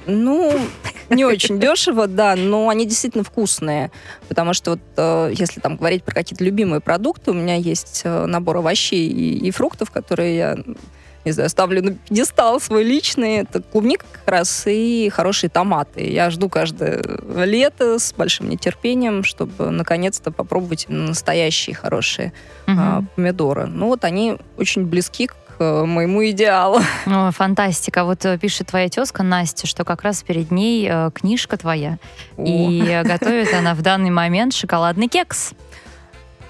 Ну, 0.05 0.57
не 1.09 1.25
очень 1.25 1.59
дешево, 1.59 2.07
да, 2.07 2.35
но 2.35 2.69
они 2.69 2.85
действительно 2.85 3.23
вкусные. 3.23 3.91
Потому 4.27 4.53
что 4.53 4.71
вот 4.71 4.79
э, 4.97 5.33
если 5.33 5.59
там 5.59 5.77
говорить 5.77 6.03
про 6.03 6.13
какие-то 6.13 6.43
любимые 6.43 6.81
продукты, 6.81 7.31
у 7.31 7.33
меня 7.33 7.55
есть 7.55 8.01
э, 8.03 8.25
набор 8.25 8.57
овощей 8.57 9.07
и, 9.07 9.47
и 9.47 9.51
фруктов, 9.51 9.91
которые 9.91 10.37
я 10.37 10.57
не 11.27 11.33
знаю, 11.33 11.49
ставлю 11.49 11.83
на 11.83 11.91
пьедестал 11.91 12.59
свой 12.61 12.83
личный. 12.83 13.39
Это 13.39 13.61
клубника 13.61 14.05
как 14.13 14.27
раз 14.27 14.63
и 14.65 15.09
хорошие 15.13 15.49
томаты. 15.49 16.09
Я 16.09 16.29
жду 16.29 16.47
каждое 16.47 17.03
лето 17.45 17.99
с 17.99 18.13
большим 18.13 18.47
нетерпением, 18.49 19.25
чтобы 19.25 19.69
наконец-то 19.69 20.31
попробовать 20.31 20.85
настоящие 20.87 21.75
хорошие 21.75 22.31
угу. 22.65 22.77
а, 22.79 23.03
помидоры. 23.15 23.65
Ну 23.65 23.87
вот 23.87 24.05
они 24.05 24.37
очень 24.57 24.85
близки 24.85 25.27
к 25.27 25.35
Э, 25.59 25.85
моему 25.85 26.25
идеалу. 26.29 26.79
О, 27.05 27.31
фантастика. 27.31 28.03
Вот 28.03 28.25
э, 28.25 28.37
пишет 28.37 28.67
твоя 28.67 28.89
тезка 28.89 29.23
Настя, 29.23 29.65
что 29.67 29.83
как 29.85 30.03
раз 30.03 30.21
перед 30.23 30.51
ней 30.51 30.87
э, 30.89 31.09
книжка 31.13 31.57
твоя. 31.57 31.97
О. 32.37 32.43
И 32.45 33.01
готовит 33.03 33.53
она 33.53 33.73
в 33.73 33.81
данный 33.81 34.11
момент 34.11 34.53
шоколадный 34.53 35.07
кекс. 35.07 35.53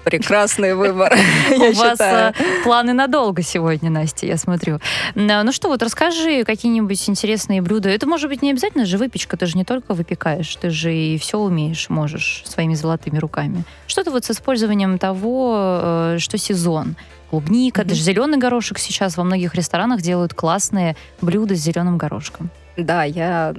Прекрасный 0.08 0.74
выбор, 0.74 1.14
У 1.50 1.72
вас 1.72 2.34
планы 2.64 2.92
надолго 2.92 3.42
сегодня, 3.42 3.90
Настя, 3.90 4.26
я 4.26 4.36
смотрю. 4.38 4.80
Ну 5.14 5.52
что, 5.52 5.68
вот 5.68 5.82
расскажи 5.82 6.44
какие-нибудь 6.44 7.08
интересные 7.08 7.60
блюда. 7.60 7.90
Это 7.90 8.06
может 8.06 8.30
быть 8.30 8.40
не 8.40 8.50
обязательно 8.50 8.86
же 8.86 8.96
выпечка, 8.96 9.36
ты 9.36 9.46
же 9.46 9.56
не 9.56 9.64
только 9.64 9.94
выпекаешь, 9.94 10.56
ты 10.56 10.70
же 10.70 10.94
и 10.94 11.18
все 11.18 11.38
умеешь, 11.38 11.90
можешь 11.90 12.42
своими 12.46 12.74
золотыми 12.74 13.18
руками. 13.18 13.64
Что-то 13.86 14.10
вот 14.10 14.24
с 14.24 14.30
использованием 14.30 14.98
того, 14.98 16.16
что 16.18 16.38
сезон 16.38 16.96
клубника, 17.30 17.82
mm-hmm. 17.82 17.88
даже 17.88 18.02
зеленый 18.02 18.38
горошек 18.38 18.78
сейчас 18.78 19.16
во 19.16 19.24
многих 19.24 19.54
ресторанах 19.54 20.00
делают 20.00 20.32
классные 20.34 20.96
блюда 21.20 21.54
с 21.54 21.58
зеленым 21.58 21.98
горошком. 21.98 22.50
Да, 22.76 23.04
я 23.04 23.54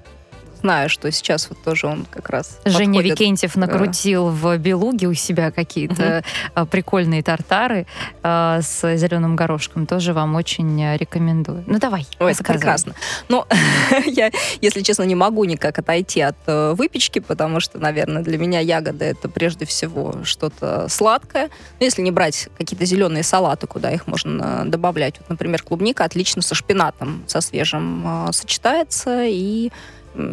знаю, 0.61 0.89
что 0.89 1.11
сейчас 1.11 1.49
вот 1.49 1.61
тоже 1.63 1.87
он 1.87 2.05
как 2.09 2.29
раз 2.29 2.59
Женя 2.65 2.99
подходит. 2.99 3.19
Викентьев 3.19 3.55
накрутил 3.55 4.25
да. 4.25 4.31
в 4.31 4.57
Белуге 4.57 5.07
у 5.07 5.13
себя 5.13 5.51
какие-то 5.51 6.23
угу. 6.55 6.65
прикольные 6.67 7.23
тартары 7.23 7.85
э, 8.23 8.59
с 8.61 8.95
зеленым 8.97 9.35
горошком. 9.35 9.85
Тоже 9.85 10.13
вам 10.13 10.35
очень 10.35 10.97
рекомендую. 10.97 11.63
Ну, 11.67 11.79
давай, 11.79 12.05
Ой, 12.19 12.31
это 12.31 12.43
прекрасно. 12.43 12.93
Ну, 13.27 13.45
я, 14.05 14.31
если 14.61 14.81
честно, 14.81 15.03
не 15.03 15.15
могу 15.15 15.43
никак 15.45 15.79
отойти 15.79 16.21
от 16.21 16.37
э, 16.47 16.73
выпечки, 16.73 17.19
потому 17.19 17.59
что, 17.59 17.79
наверное, 17.79 18.23
для 18.23 18.37
меня 18.37 18.59
ягоды 18.59 19.05
это 19.05 19.29
прежде 19.29 19.65
всего 19.65 20.23
что-то 20.23 20.87
сладкое. 20.89 21.43
Но 21.43 21.49
ну, 21.79 21.85
если 21.85 22.01
не 22.01 22.11
брать 22.11 22.49
какие-то 22.57 22.85
зеленые 22.85 23.23
салаты, 23.23 23.67
куда 23.67 23.91
их 23.91 24.07
можно 24.07 24.63
добавлять. 24.65 25.15
Вот, 25.19 25.29
например, 25.29 25.63
клубника 25.63 26.03
отлично 26.03 26.41
со 26.41 26.55
шпинатом, 26.55 27.23
со 27.27 27.41
свежим 27.41 28.27
э, 28.27 28.31
сочетается 28.31 29.25
и 29.25 29.71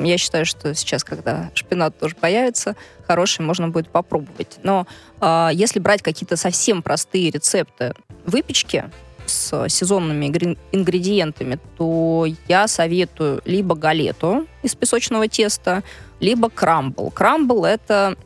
я 0.05 0.19
считаю, 0.19 0.47
что 0.47 0.75
сейчас, 0.75 1.05
когда 1.05 1.51
шпинат 1.55 1.99
тоже 1.99 2.15
появится, 2.17 2.77
хороший 3.07 3.43
можно 3.43 3.69
будет 3.69 3.89
попробовать. 3.89 4.59
Но 4.63 4.87
э, 5.21 5.51
если 5.53 5.79
брать 5.81 6.03
какие-то 6.03 6.37
совсем 6.37 6.83
простые 6.83 7.31
рецепты 7.31 7.95
выпечки 8.25 8.91
с 9.27 9.69
сезонными 9.69 10.27
ингредиентами, 10.73 11.59
то 11.77 12.27
я 12.49 12.69
советую 12.69 13.43
либо 13.45 13.75
галету 13.75 14.47
из 14.63 14.75
песочного 14.75 15.29
теста, 15.29 15.83
либо 16.21 16.49
крамбл. 16.49 17.11
Крамбл 17.11 17.65
это 17.65 18.17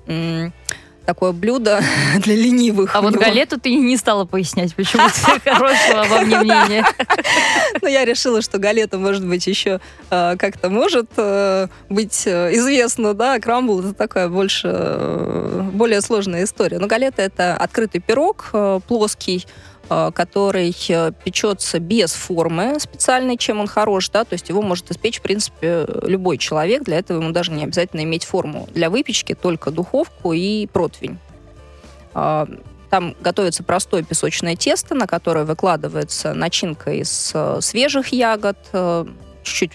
такое 1.05 1.33
блюдо 1.33 1.81
для 2.19 2.35
ленивых. 2.35 2.95
А 2.95 3.01
вот 3.01 3.15
галету 3.15 3.59
ты 3.59 3.75
не 3.75 3.97
стала 3.97 4.25
пояснять, 4.25 4.75
почему 4.75 5.03
ты 5.43 5.51
хорошего 5.51 6.03
обо 6.03 6.21
мне 6.21 6.39
мнения. 6.41 6.87
Ну, 7.81 7.89
я 7.89 8.05
решила, 8.05 8.43
что 8.43 8.59
галета, 8.59 8.99
может 8.99 9.27
быть, 9.27 9.47
еще 9.47 9.81
э, 10.11 10.37
как-то 10.39 10.71
может 10.71 11.11
э, 11.17 11.69
быть 11.89 12.23
э, 12.27 12.55
известна, 12.55 13.15
да, 13.15 13.35
а 13.35 13.41
крамбл 13.41 13.81
это 13.81 13.95
такая 13.95 14.29
больше, 14.29 14.69
более 15.73 16.01
сложная 16.01 16.45
история. 16.45 16.79
Но 16.79 16.87
галета 16.87 17.23
это 17.23 17.55
открытый 17.55 18.01
пирог, 18.01 18.53
плоский, 18.87 19.47
который 19.91 20.75
э, 20.89 21.13
печется 21.25 21.81
без 21.81 22.13
формы 22.13 22.79
специальной, 22.79 23.37
чем 23.37 23.61
он 23.61 23.67
хорош, 23.67 24.09
да, 24.11 24.25
то 24.25 24.35
есть 24.35 24.49
его 24.49 24.63
может 24.63 24.91
испечь, 24.91 25.19
в 25.19 25.23
принципе, 25.23 25.87
любой 26.05 26.39
человек, 26.39 26.85
для 26.85 26.99
этого 26.99 27.21
ему 27.21 27.33
даже 27.33 27.51
не 27.51 27.65
обязательно 27.65 28.03
иметь 28.03 28.25
форму. 28.25 28.69
Для 28.73 28.89
выпечки 28.89 29.35
только 29.35 29.71
духовку 29.71 30.33
и 30.33 30.67
противень. 30.67 31.19
А, 32.15 32.47
там 32.89 33.15
готовится 33.21 33.63
простое 33.65 34.03
песочное 34.03 34.57
тесто, 34.57 34.95
на 34.95 35.07
которое 35.07 35.45
выкладывается 35.45 36.35
начинка 36.35 36.93
из 36.93 37.35
свежих 37.61 38.09
ягод, 38.13 38.59
чуть-чуть 39.43 39.73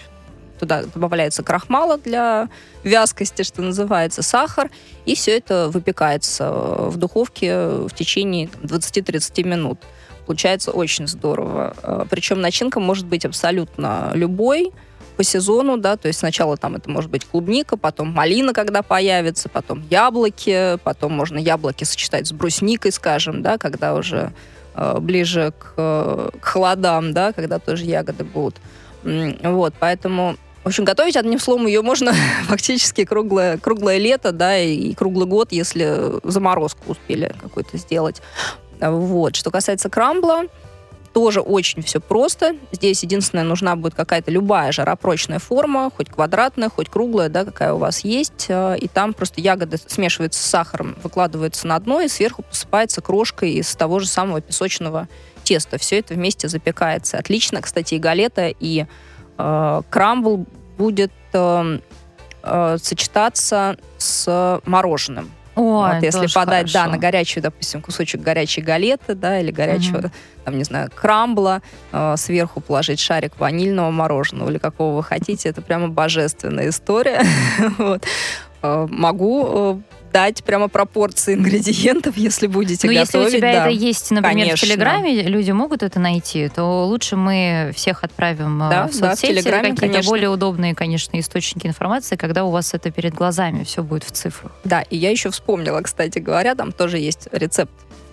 туда 0.58 0.84
добавляется 0.84 1.42
крахмала 1.42 1.98
для 1.98 2.48
вязкости, 2.82 3.42
что 3.42 3.62
называется, 3.62 4.22
сахар, 4.22 4.70
и 5.04 5.14
все 5.14 5.36
это 5.36 5.68
выпекается 5.68 6.50
в 6.50 6.96
духовке 6.96 7.56
в 7.56 7.90
течение 7.90 8.46
20-30 8.62 9.44
минут. 9.44 9.78
Получается 10.26 10.72
очень 10.72 11.06
здорово. 11.06 11.74
Э, 11.82 12.04
Причем 12.10 12.40
начинка 12.40 12.80
может 12.80 13.06
быть 13.06 13.24
абсолютно 13.24 14.10
любой, 14.14 14.72
по 15.16 15.24
сезону, 15.24 15.78
да, 15.78 15.96
то 15.96 16.08
есть 16.08 16.18
сначала 16.18 16.56
там 16.56 16.76
это 16.76 16.90
может 16.90 17.10
быть 17.10 17.24
клубника, 17.24 17.76
потом 17.76 18.08
малина, 18.08 18.52
когда 18.52 18.82
появится, 18.82 19.48
потом 19.48 19.82
яблоки, 19.88 20.78
потом 20.84 21.12
можно 21.12 21.38
яблоки 21.38 21.84
сочетать 21.84 22.26
с 22.26 22.32
брусникой, 22.32 22.92
скажем, 22.92 23.42
да, 23.42 23.56
когда 23.56 23.94
уже 23.94 24.32
э, 24.74 24.98
ближе 25.00 25.52
к, 25.58 25.72
э, 25.76 26.30
к 26.38 26.44
холодам, 26.44 27.14
да, 27.14 27.32
когда 27.32 27.58
тоже 27.58 27.84
ягоды 27.84 28.24
будут. 28.24 28.56
Вот, 29.02 29.72
поэтому 29.78 30.36
в 30.66 30.68
общем, 30.68 30.84
готовить, 30.84 31.14
одним 31.14 31.38
словом, 31.38 31.68
ее 31.68 31.80
можно 31.80 32.12
фактически 32.48 33.04
круглое, 33.04 33.56
круглое 33.56 33.98
лето, 33.98 34.32
да, 34.32 34.58
и 34.58 34.94
круглый 34.94 35.28
год, 35.28 35.52
если 35.52 36.18
заморозку 36.28 36.80
успели 36.88 37.32
какой-то 37.40 37.78
сделать. 37.78 38.20
Вот. 38.80 39.36
Что 39.36 39.52
касается 39.52 39.88
крамбла, 39.88 40.46
тоже 41.12 41.40
очень 41.40 41.82
все 41.82 42.00
просто. 42.00 42.56
Здесь 42.72 43.04
единственное, 43.04 43.44
нужна 43.44 43.76
будет 43.76 43.94
какая-то 43.94 44.32
любая 44.32 44.72
жаропрочная 44.72 45.38
форма, 45.38 45.88
хоть 45.96 46.08
квадратная, 46.10 46.68
хоть 46.68 46.88
круглая, 46.88 47.28
да, 47.28 47.44
какая 47.44 47.72
у 47.72 47.78
вас 47.78 48.00
есть. 48.00 48.46
Э, 48.48 48.76
и 48.76 48.88
там 48.88 49.14
просто 49.14 49.40
ягоды 49.40 49.78
смешиваются 49.86 50.42
с 50.42 50.46
сахаром, 50.46 50.96
выкладываются 51.00 51.68
на 51.68 51.78
дно, 51.78 52.00
и 52.00 52.08
сверху 52.08 52.42
посыпается 52.42 53.02
крошкой 53.02 53.52
из 53.52 53.72
того 53.76 54.00
же 54.00 54.08
самого 54.08 54.40
песочного 54.40 55.06
теста. 55.44 55.78
Все 55.78 56.00
это 56.00 56.14
вместе 56.14 56.48
запекается. 56.48 57.18
Отлично, 57.18 57.62
кстати, 57.62 57.94
и 57.94 57.98
галета, 57.98 58.48
и 58.48 58.86
крамбл 59.36 60.46
будет 60.78 61.12
э, 61.32 61.78
э, 62.42 62.76
сочетаться 62.80 63.76
с 63.98 64.60
мороженым. 64.64 65.30
Ой, 65.56 65.94
вот, 65.94 66.02
если 66.02 66.26
подать, 66.26 66.70
хорошо. 66.70 66.72
да, 66.74 66.86
на 66.86 66.98
горячую, 66.98 67.42
допустим, 67.42 67.80
кусочек 67.80 68.20
горячей 68.20 68.60
галеты, 68.60 69.14
да, 69.14 69.40
или 69.40 69.50
горячего, 69.50 69.98
Мгм. 69.98 70.12
там, 70.44 70.58
не 70.58 70.64
знаю, 70.64 70.90
крамбла, 70.94 71.62
э, 71.92 72.14
сверху 72.18 72.60
положить 72.60 73.00
шарик 73.00 73.38
ванильного 73.38 73.90
мороженого 73.90 74.50
или 74.50 74.58
какого 74.58 74.96
вы 74.96 75.02
хотите, 75.02 75.48
это 75.48 75.62
прямо 75.62 75.88
божественная 75.88 76.68
история. 76.68 77.22
Вот. 77.78 78.04
Э, 78.62 78.86
Могу 78.90 79.82
дать 80.16 80.42
прямо 80.44 80.68
пропорции 80.68 81.34
ингредиентов, 81.34 82.16
если 82.16 82.46
будете 82.46 82.86
Ну, 82.86 82.92
если 82.94 83.18
готовить. 83.18 83.34
у 83.34 83.36
тебя 83.36 83.52
да. 83.52 83.60
это 83.66 83.70
есть, 83.70 84.10
например, 84.10 84.46
Конечно. 84.46 84.66
в 84.66 84.70
Телеграме, 84.70 85.22
люди 85.24 85.50
могут 85.50 85.82
это 85.82 86.00
найти, 86.00 86.48
то 86.48 86.86
лучше 86.86 87.16
мы 87.16 87.70
всех 87.74 88.02
отправим 88.02 88.62
э, 88.62 88.70
Да, 88.70 88.86
в 88.88 88.98
да, 88.98 89.10
в 89.10 89.10
соцсети, 89.10 89.32
Телеграме, 89.34 89.74
какие-то 89.74 89.80
конечно. 89.92 90.10
более 90.10 90.30
удобные, 90.30 90.74
конечно, 90.74 91.20
источники 91.20 91.66
информации, 91.66 92.16
когда 92.16 92.44
у 92.44 92.50
вас 92.50 92.72
это 92.72 92.90
перед 92.90 93.12
глазами 93.12 93.62
все 93.64 93.82
будет 93.82 94.04
в 94.04 94.10
цифрах. 94.10 94.52
Да, 94.64 94.80
и 94.80 94.96
я 94.96 95.10
еще 95.10 95.30
вспомнила, 95.30 95.82
кстати 95.82 96.18
говоря, 96.18 96.54
там 96.54 96.72
тоже 96.72 96.96
есть 96.96 97.28
рецепт 97.30 97.72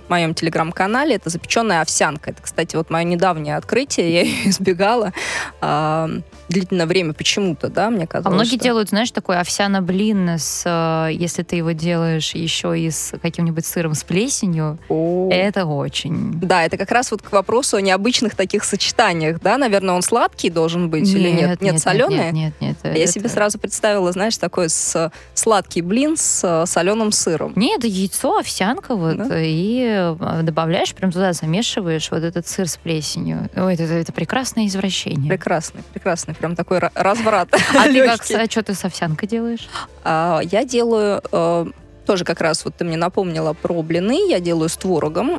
моем 0.09 0.33
телеграм-канале. 0.33 1.15
Это 1.15 1.29
запеченная 1.29 1.81
овсянка. 1.81 2.31
Это, 2.31 2.41
кстати, 2.41 2.75
вот 2.75 2.89
мое 2.89 3.03
недавнее 3.03 3.55
открытие. 3.57 4.13
Я 4.13 4.21
ее 4.23 4.49
избегала 4.49 5.13
а, 5.61 6.09
длительное 6.49 6.85
время 6.85 7.13
почему-то, 7.13 7.69
да, 7.69 7.89
мне 7.89 8.03
А 8.03 8.07
казалось. 8.07 8.35
многие 8.35 8.55
что- 8.57 8.63
делают, 8.63 8.89
знаешь, 8.89 9.11
такой 9.11 9.39
овсяно-блин, 9.39 10.29
с, 10.37 10.63
э, 10.65 11.13
если 11.13 11.43
ты 11.43 11.55
его 11.57 11.71
делаешь 11.71 12.35
еще 12.35 12.77
и 12.79 12.89
с 12.91 13.17
каким-нибудь 13.21 13.65
сыром 13.65 13.93
с 13.93 14.03
плесенью, 14.03 14.77
О. 14.89 15.29
это 15.31 15.65
очень... 15.65 16.33
Да, 16.39 16.63
это 16.65 16.77
как 16.77 16.91
раз 16.91 17.11
вот 17.11 17.21
к 17.21 17.31
вопросу 17.31 17.77
о 17.77 17.81
необычных 17.81 18.35
таких 18.35 18.63
сочетаниях, 18.63 19.39
да, 19.41 19.57
наверное, 19.57 19.95
он 19.95 20.01
сладкий 20.01 20.49
должен 20.49 20.89
быть 20.89 21.09
или 21.13 21.29
нет? 21.29 21.61
Нет, 21.61 21.79
соленый? 21.79 22.17
Нет, 22.17 22.33
нет, 22.33 22.53
нет. 22.59 22.77
А 22.83 22.87
Я 22.89 23.03
это- 23.03 23.11
себе 23.11 23.29
сразу 23.29 23.57
представила, 23.59 24.11
знаешь, 24.11 24.37
такой 24.37 24.69
с 24.69 25.11
сладкий 25.33 25.81
блин 25.81 26.15
с 26.17 26.65
соленым 26.67 27.11
сыром. 27.11 27.53
Нет, 27.55 27.79
это 27.79 27.87
яйцо, 27.87 28.37
овсянка, 28.37 28.95
вот, 28.95 29.17
Да? 29.17 29.39
и 29.39 29.92
э, 29.93 30.41
добавляешь, 30.43 30.93
прям 30.93 31.11
туда 31.11 31.33
замешиваешь 31.33 32.09
вот 32.11 32.23
этот 32.23 32.47
сыр 32.47 32.67
с 32.67 32.77
плесенью. 32.77 33.49
Ой, 33.55 33.73
это, 33.73 33.83
это 33.83 34.11
прекрасное 34.13 34.67
извращение. 34.67 35.29
Прекрасный, 35.29 35.81
прекрасный, 35.93 36.33
прям 36.35 36.55
такой 36.55 36.79
ра- 36.79 36.91
разврат. 36.95 37.49
А 37.75 37.83
ты 37.85 38.05
как, 38.07 38.21
а 38.31 38.49
что 38.49 38.63
ты 38.63 38.73
с 38.73 38.83
овсянкой 38.85 39.27
делаешь? 39.27 39.67
А, 40.03 40.39
Я 40.43 40.63
делаю 40.65 41.21
э, 41.31 41.65
тоже 42.05 42.25
как 42.25 42.41
раз 42.41 42.65
вот 42.65 42.75
ты 42.75 42.83
мне 42.85 42.97
напомнила 42.97 43.53
про 43.53 43.81
блины. 43.81 44.29
Я 44.29 44.39
делаю 44.39 44.69
с 44.69 44.75
творогом 44.77 45.37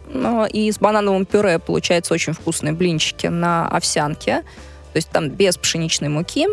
и 0.52 0.70
с 0.72 0.78
банановым 0.78 1.26
пюре. 1.26 1.58
Получается 1.58 2.14
очень 2.14 2.32
вкусные 2.32 2.72
блинчики 2.72 3.26
на 3.26 3.68
овсянке. 3.68 4.42
То 4.92 4.96
есть 4.96 5.10
там 5.10 5.28
без 5.28 5.56
пшеничной 5.58 6.08
муки. 6.08 6.46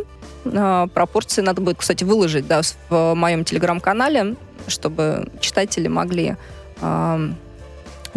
Э, 0.45 0.87
Пропорции 0.93 1.41
надо 1.41 1.61
будет, 1.61 1.77
кстати, 1.77 2.03
выложить 2.03 2.47
да, 2.47 2.61
в 2.89 3.13
моем 3.13 3.45
телеграм-канале, 3.45 4.35
чтобы 4.67 5.27
читатели 5.39 5.87
могли 5.87 6.35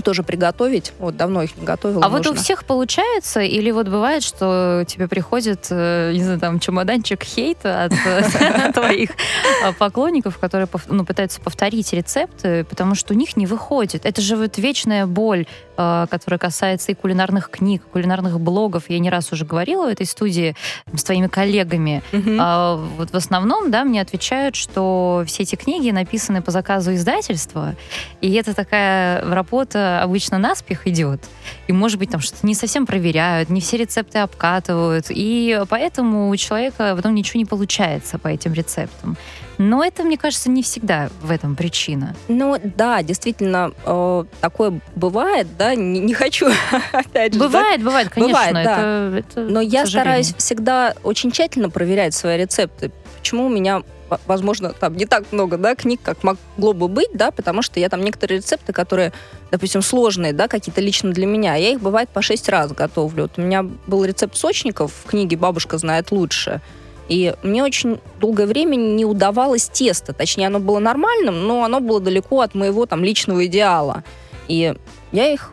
тоже 0.03 0.23
приготовить. 0.23 0.93
Вот 0.99 1.17
давно 1.17 1.43
их 1.43 1.57
не 1.57 1.65
готовила. 1.65 2.05
А 2.05 2.09
вот 2.09 2.27
у 2.27 2.31
нужно. 2.31 2.43
всех 2.43 2.65
получается? 2.65 3.41
Или 3.41 3.71
вот 3.71 3.89
бывает, 3.89 4.23
что 4.23 4.85
тебе 4.87 5.09
приходит, 5.09 5.69
э, 5.71 6.13
не 6.13 6.23
знаю, 6.23 6.41
там, 6.41 6.59
чемоданчик 6.59 7.23
хейта 7.23 7.85
от 7.85 7.93
твоих 8.75 9.11
э, 9.11 9.73
поклонников, 9.79 10.39
которые 10.39 10.69
ну, 10.89 11.05
пытаются 11.05 11.41
повторить 11.41 11.93
рецепты, 11.93 12.65
потому 12.65 12.95
что 12.95 13.15
у 13.15 13.17
них 13.17 13.37
не 13.37 13.47
выходит. 13.47 14.05
Это 14.05 14.21
же 14.21 14.37
вот 14.37 14.59
вечная 14.59 15.07
боль, 15.07 15.47
э, 15.77 16.07
которая 16.11 16.39
касается 16.39 16.93
и 16.93 16.95
кулинарных 16.95 17.51
книг, 17.51 17.83
кулинарных 17.93 18.41
блогов. 18.41 18.85
Я 18.89 18.99
не 18.99 19.11
раз 19.11 19.33
уже 19.33 19.45
говорила 19.45 19.87
в 19.87 19.89
этой 19.89 20.07
студии 20.07 20.57
с 20.93 21.05
твоими 21.05 21.29
коллегами. 21.29 22.03
А 22.39 22.77
вот 22.97 23.11
в 23.11 23.17
основном, 23.17 23.71
да, 23.71 23.85
мне 23.85 24.01
отвечают, 24.01 24.57
что 24.57 25.25
все 25.27 25.43
эти 25.45 25.57
книги 25.57 25.91
написаны 25.91 26.43
по 26.43 26.51
заказу 26.51 26.95
издательства, 26.95 27.75
и 28.21 28.33
это 28.35 28.55
такая 28.55 29.25
работа 29.25 29.84
обычно 29.85 30.39
наспех 30.39 30.87
идет. 30.87 31.21
И, 31.67 31.73
может 31.73 31.99
быть, 31.99 32.11
там 32.11 32.21
что-то 32.21 32.47
не 32.47 32.55
совсем 32.55 32.87
проверяют, 32.87 33.51
не 33.51 33.61
все 33.61 33.77
рецепты 33.77 34.19
обкатывают, 34.19 35.07
и 35.11 35.63
поэтому 35.69 36.29
у 36.29 36.37
человека 36.37 36.95
потом 36.97 37.15
ничего 37.15 37.39
не 37.39 37.47
получается 37.47 38.19
по 38.19 38.29
этим 38.29 38.53
рецептам. 38.53 39.17
Но 39.59 39.85
это, 39.85 40.03
мне 40.03 40.19
кажется, 40.19 40.51
не 40.51 40.63
всегда 40.63 41.11
в 41.23 41.31
этом 41.31 41.55
причина. 41.55 42.17
Ну 42.29 42.59
да, 42.63 43.03
действительно, 43.03 43.73
э, 43.87 44.25
такое 44.41 44.81
бывает, 44.97 45.47
да, 45.57 45.75
не, 45.75 46.01
не 46.01 46.15
хочу 46.15 46.49
опять 46.93 47.35
же. 47.35 47.39
да, 47.39 47.47
Бывает, 47.47 47.83
бывает, 47.83 48.09
конечно. 48.09 48.33
Бывает, 48.33 48.55
да. 48.55 48.73
это, 48.73 49.17
это, 49.19 49.41
Но 49.41 49.61
я 49.61 49.87
стараюсь 49.87 50.35
всегда 50.37 50.95
очень 51.03 51.31
тщательно 51.31 51.71
проверять 51.71 52.15
свои 52.15 52.39
рецепты. 52.39 52.91
Почему 53.19 53.47
у 53.47 53.49
меня, 53.49 53.83
возможно, 54.27 54.73
там 54.73 54.97
не 54.97 55.07
так 55.07 55.25
много, 55.33 55.57
да, 55.57 55.75
книг, 55.75 56.01
как 56.03 56.23
могло 56.23 56.73
бы 56.73 56.89
быть, 56.89 57.11
да, 57.15 57.31
потому 57.31 57.63
что 57.63 57.81
я 57.81 57.89
там 57.89 58.03
некоторые 58.03 58.39
рецепты, 58.39 58.73
которые, 58.73 59.13
допустим, 59.51 59.83
сложные, 59.83 60.33
да, 60.33 60.49
какие-то 60.49 60.81
лично 60.81 61.13
для 61.13 61.27
меня, 61.27 61.55
я 61.55 61.73
их, 61.73 61.81
бывает, 61.81 62.09
по 62.09 62.23
шесть 62.23 62.49
раз 62.49 62.73
готовлю. 62.73 63.25
Вот 63.25 63.33
у 63.37 63.43
меня 63.43 63.65
был 63.87 64.05
рецепт 64.05 64.37
сочников 64.37 64.93
в 65.05 65.09
книге 65.09 65.37
«Бабушка 65.37 65.79
знает 65.79 66.11
лучше», 66.11 66.61
и 67.09 67.35
мне 67.43 67.63
очень 67.63 68.01
долгое 68.19 68.47
время 68.47 68.77
не 68.77 69.05
удавалось 69.05 69.69
тесто. 69.69 70.13
Точнее, 70.13 70.47
оно 70.47 70.59
было 70.59 70.79
нормальным, 70.79 71.47
но 71.47 71.65
оно 71.65 71.81
было 71.81 72.01
далеко 72.01 72.41
от 72.41 72.55
моего 72.55 72.87
там 72.87 73.05
личного 73.05 73.45
идеала. 73.47 74.05
И 74.49 74.75
я 75.13 75.33
их, 75.33 75.53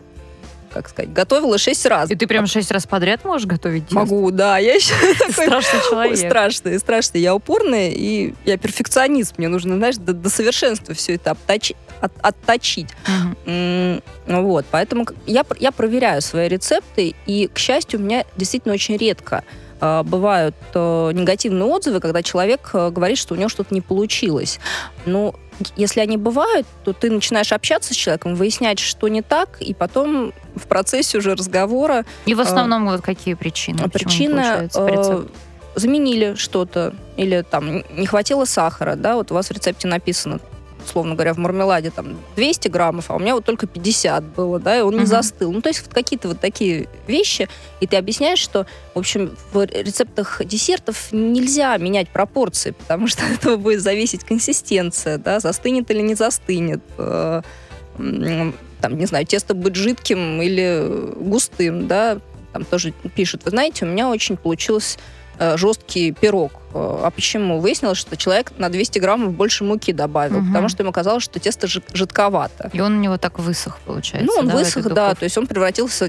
как 0.73 0.89
сказать, 0.89 1.11
готовила 1.13 1.57
шесть 1.57 1.85
раз. 1.85 2.09
И 2.11 2.15
ты 2.15 2.27
прям 2.27 2.47
шесть 2.47 2.71
раз 2.71 2.85
подряд 2.87 3.25
можешь 3.25 3.47
готовить 3.47 3.83
тесто? 3.83 3.95
Могу, 3.95 4.31
да. 4.31 4.57
Я 4.57 4.75
еще 4.75 4.93
такой 5.19 5.33
Страшный 5.45 5.79
человек. 5.89 6.17
страшный, 6.17 6.79
страшный. 6.79 7.21
Я 7.21 7.35
упорная, 7.35 7.89
и 7.89 8.33
я 8.45 8.57
перфекционист. 8.57 9.37
Мне 9.37 9.47
нужно, 9.47 9.75
знаешь, 9.77 9.97
до, 9.97 10.13
до 10.13 10.29
совершенства 10.29 10.93
все 10.93 11.15
это 11.15 11.31
обточи- 11.31 11.75
от- 12.01 12.11
отточить. 12.21 12.87
М, 13.45 14.01
Вот, 14.27 14.65
поэтому 14.71 15.05
я, 15.25 15.43
я 15.59 15.71
проверяю 15.71 16.21
свои 16.21 16.47
рецепты, 16.47 17.15
и, 17.25 17.47
к 17.47 17.57
счастью, 17.57 17.99
у 17.99 18.03
меня 18.03 18.25
действительно 18.37 18.73
очень 18.73 18.97
редко 18.97 19.43
э, 19.79 20.03
бывают 20.03 20.55
э, 20.73 21.11
негативные 21.13 21.65
отзывы, 21.65 21.99
когда 21.99 22.21
человек 22.23 22.69
э, 22.73 22.89
говорит, 22.91 23.17
что 23.17 23.33
у 23.33 23.37
него 23.37 23.49
что-то 23.49 23.73
не 23.73 23.81
получилось. 23.81 24.59
Но 25.05 25.35
если 25.75 25.99
они 25.99 26.17
бывают, 26.17 26.67
то 26.83 26.93
ты 26.93 27.09
начинаешь 27.09 27.51
общаться 27.51 27.93
с 27.93 27.97
человеком, 27.97 28.35
выяснять, 28.35 28.79
что 28.79 29.07
не 29.07 29.21
так, 29.21 29.61
и 29.61 29.73
потом 29.73 30.33
в 30.55 30.67
процессе 30.67 31.17
уже 31.17 31.35
разговора 31.35 32.05
И 32.25 32.33
в 32.33 32.39
основном 32.39 32.85
вот 32.85 33.01
какие 33.01 33.33
причины? 33.35 33.89
причина 33.89 34.57
э, 34.57 34.63
рецепту? 34.63 35.29
заменили 35.75 36.35
что-то 36.35 36.93
или 37.17 37.43
там 37.49 37.83
не 37.95 38.05
хватило 38.05 38.45
сахара, 38.45 38.95
да, 38.95 39.15
вот 39.15 39.31
у 39.31 39.33
вас 39.33 39.47
в 39.47 39.51
рецепте 39.51 39.87
написано 39.87 40.39
условно 40.85 41.15
говоря, 41.15 41.33
в 41.33 41.37
мармеладе 41.37 41.91
там 41.91 42.17
200 42.35 42.67
граммов, 42.69 43.09
а 43.09 43.15
у 43.15 43.19
меня 43.19 43.35
вот 43.35 43.45
только 43.45 43.67
50 43.67 44.23
было, 44.23 44.59
да, 44.59 44.77
и 44.77 44.81
он 44.81 44.93
не 44.93 44.99
Мгм. 44.99 45.07
застыл. 45.07 45.51
Ну, 45.51 45.61
то 45.61 45.69
есть 45.69 45.81
вот 45.85 45.93
какие-то 45.93 46.27
вот 46.27 46.39
такие 46.39 46.87
вещи, 47.07 47.47
и 47.79 47.87
ты 47.87 47.95
объясняешь, 47.97 48.39
что, 48.39 48.65
в 48.95 48.99
общем, 48.99 49.35
в 49.53 49.63
рецептах 49.65 50.41
десертов 50.45 51.09
нельзя 51.11 51.75
менять 51.77 52.09
пропорции, 52.09 52.71
потому 52.71 53.07
что 53.07 53.23
от 53.25 53.31
этого 53.39 53.55
будет 53.57 53.81
зависеть 53.81 54.23
консистенция, 54.23 55.17
да, 55.17 55.39
застынет 55.39 55.89
или 55.91 56.01
не 56.01 56.15
застынет. 56.15 56.81
Э, 56.97 57.41
Там, 58.81 58.97
не 58.97 59.05
знаю, 59.05 59.25
тесто 59.25 59.53
будет 59.53 59.75
жидким 59.75 60.41
или 60.41 61.13
густым, 61.17 61.87
да, 61.87 62.19
там 62.51 62.65
тоже 62.65 62.93
пишут, 63.15 63.45
вы 63.45 63.51
знаете, 63.51 63.85
у 63.85 63.87
меня 63.87 64.09
очень 64.09 64.37
получился 64.37 64.97
э, 64.97 65.01
жесткий 65.57 66.11
пирог. 66.11 66.51
Э, 66.73 67.01
А 67.05 67.09
почему? 67.11 67.59
Выяснилось, 67.59 67.97
что 67.97 68.15
человек 68.17 68.51
на 68.57 68.69
200 68.69 68.99
граммов 68.99 69.33
больше 69.33 69.63
муки 69.63 69.91
добавил, 69.93 70.37
Мгм. 70.39 70.47
потому 70.47 70.69
что 70.69 70.83
ему 70.83 70.91
казалось, 70.91 71.23
что 71.23 71.39
тесто 71.39 71.67
жид- 71.67 71.89
жидковато. 71.93 72.69
И 72.73 72.81
он 72.81 72.97
у 72.97 72.99
него 72.99 73.17
так 73.17 73.39
высох, 73.39 73.79
получается. 73.85 74.27
Ну, 74.31 74.39
он 74.39 74.47
да, 74.47 74.55
высох, 74.55 74.83
да, 74.93 75.15
то 75.15 75.23
есть 75.25 75.37
он 75.37 75.47
превратился 75.47 76.07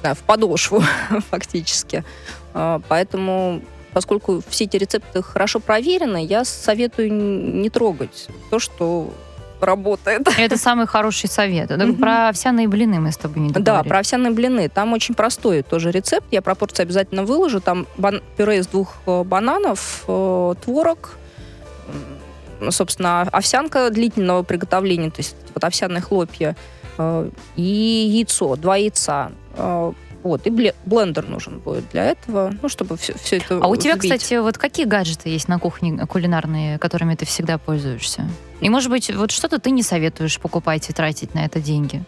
знаю, 0.00 0.16
в 0.16 0.20
подошву 0.20 0.82
фактически. 1.30 2.04
А, 2.54 2.80
Поэтому, 2.88 3.60
поскольку 3.92 4.42
все 4.48 4.64
эти 4.64 4.76
рецепты 4.76 5.22
хорошо 5.22 5.60
проверены, 5.60 6.24
я 6.24 6.44
советую 6.44 7.12
не 7.12 7.70
трогать 7.70 8.28
то, 8.50 8.58
что 8.58 9.12
работает. 9.66 10.26
Это 10.38 10.56
самый 10.56 10.86
хороший 10.86 11.28
совет. 11.28 11.70
Мгм. 11.70 11.96
Про 11.96 12.28
овсяные 12.28 12.68
блины 12.68 13.00
мы 13.00 13.12
с 13.12 13.16
тобой 13.16 13.42
не 13.42 13.50
Да, 13.50 13.60
договорили. 13.60 13.88
про 13.88 13.98
овсяные 14.00 14.32
блины. 14.32 14.68
Там 14.68 14.92
очень 14.92 15.14
простой 15.14 15.62
тоже 15.62 15.90
рецепт. 15.90 16.26
Я 16.30 16.42
пропорции 16.42 16.82
обязательно 16.82 17.24
выложу. 17.24 17.60
Там 17.60 17.86
бан- 17.96 18.22
пюре 18.36 18.58
из 18.58 18.66
двух 18.66 18.96
э, 19.06 19.22
бананов, 19.24 20.04
э, 20.08 20.54
творог, 20.64 21.16
собственно, 22.70 23.22
овсянка 23.22 23.90
длительного 23.90 24.42
приготовления, 24.42 25.10
то 25.10 25.18
есть 25.20 25.36
вот 25.54 25.64
овсяные 25.64 26.00
хлопья, 26.00 26.56
э, 26.98 27.30
и 27.56 27.62
яйцо, 27.62 28.56
два 28.56 28.76
яйца. 28.76 29.32
Э, 29.56 29.92
Вот, 30.22 30.46
и 30.46 30.50
бле- 30.50 30.74
блендер 30.84 31.28
нужен 31.28 31.58
будет 31.58 31.88
для 31.90 32.04
этого, 32.06 32.52
ну, 32.62 32.68
чтобы 32.68 32.96
все, 32.96 33.14
все 33.18 33.38
это 33.38 33.58
А 33.60 33.66
у 33.66 33.76
тебя, 33.76 33.96
взбить. 33.96 34.12
кстати, 34.12 34.34
вот 34.34 34.56
какие 34.56 34.86
гаджеты 34.86 35.28
есть 35.28 35.48
на 35.48 35.58
кухне 35.58 36.06
кулинарные, 36.06 36.78
которыми 36.78 37.14
ты 37.16 37.26
всегда 37.26 37.58
пользуешься? 37.58 38.28
И, 38.60 38.68
может 38.70 38.90
быть, 38.90 39.12
вот 39.14 39.32
что-то 39.32 39.58
ты 39.58 39.70
не 39.70 39.82
советуешь 39.82 40.38
покупать 40.38 40.88
и 40.88 40.92
тратить 40.92 41.34
на 41.34 41.44
это 41.44 41.60
деньги? 41.60 42.04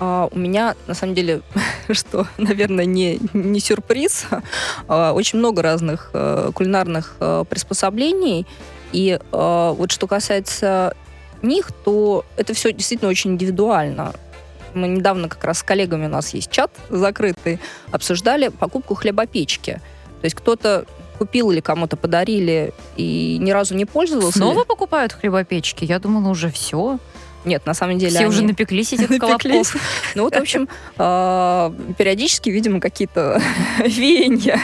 А, 0.00 0.28
у 0.32 0.38
меня, 0.38 0.74
на 0.86 0.94
самом 0.94 1.14
деле, 1.14 1.42
что, 1.90 2.26
наверное, 2.38 2.86
не, 2.86 3.20
не 3.34 3.60
сюрприз, 3.60 4.26
а, 4.88 5.12
очень 5.12 5.38
много 5.38 5.62
разных 5.62 6.10
э, 6.14 6.50
кулинарных 6.54 7.16
э, 7.20 7.44
приспособлений. 7.48 8.46
И 8.92 9.18
э, 9.20 9.74
вот 9.76 9.90
что 9.90 10.06
касается 10.06 10.94
них, 11.42 11.72
то 11.84 12.24
это 12.36 12.54
все 12.54 12.72
действительно 12.72 13.10
очень 13.10 13.32
индивидуально. 13.32 14.14
Мы 14.74 14.88
недавно 14.88 15.28
как 15.28 15.44
раз 15.44 15.58
с 15.58 15.62
коллегами, 15.62 16.06
у 16.06 16.10
нас 16.10 16.34
есть 16.34 16.50
чат 16.50 16.70
закрытый, 16.90 17.58
обсуждали 17.92 18.48
покупку 18.48 18.94
хлебопечки. 18.94 19.80
То 20.20 20.24
есть 20.24 20.34
кто-то 20.36 20.84
купил 21.18 21.50
или 21.52 21.60
кому-то 21.60 21.96
подарили 21.96 22.72
и 22.96 23.38
ни 23.40 23.50
разу 23.52 23.74
не 23.74 23.84
пользовался. 23.84 24.38
Снова 24.38 24.64
покупают 24.64 25.12
хлебопечки? 25.12 25.84
Я 25.84 25.98
думала, 26.00 26.28
уже 26.30 26.50
все. 26.50 26.98
Нет, 27.44 27.66
на 27.66 27.74
самом 27.74 27.98
деле 27.98 28.16
Все 28.16 28.26
уже 28.26 28.38
они- 28.38 28.48
напеклись 28.48 28.94
этих 28.94 29.10
Напеклись. 29.10 29.68
колобков. 29.70 29.76
Ну 30.14 30.22
вот, 30.24 30.34
в 30.34 30.38
общем, 30.40 30.66
а, 30.96 31.72
периодически, 31.98 32.48
видимо, 32.48 32.80
какие-то 32.80 33.40
веяния. 33.84 34.58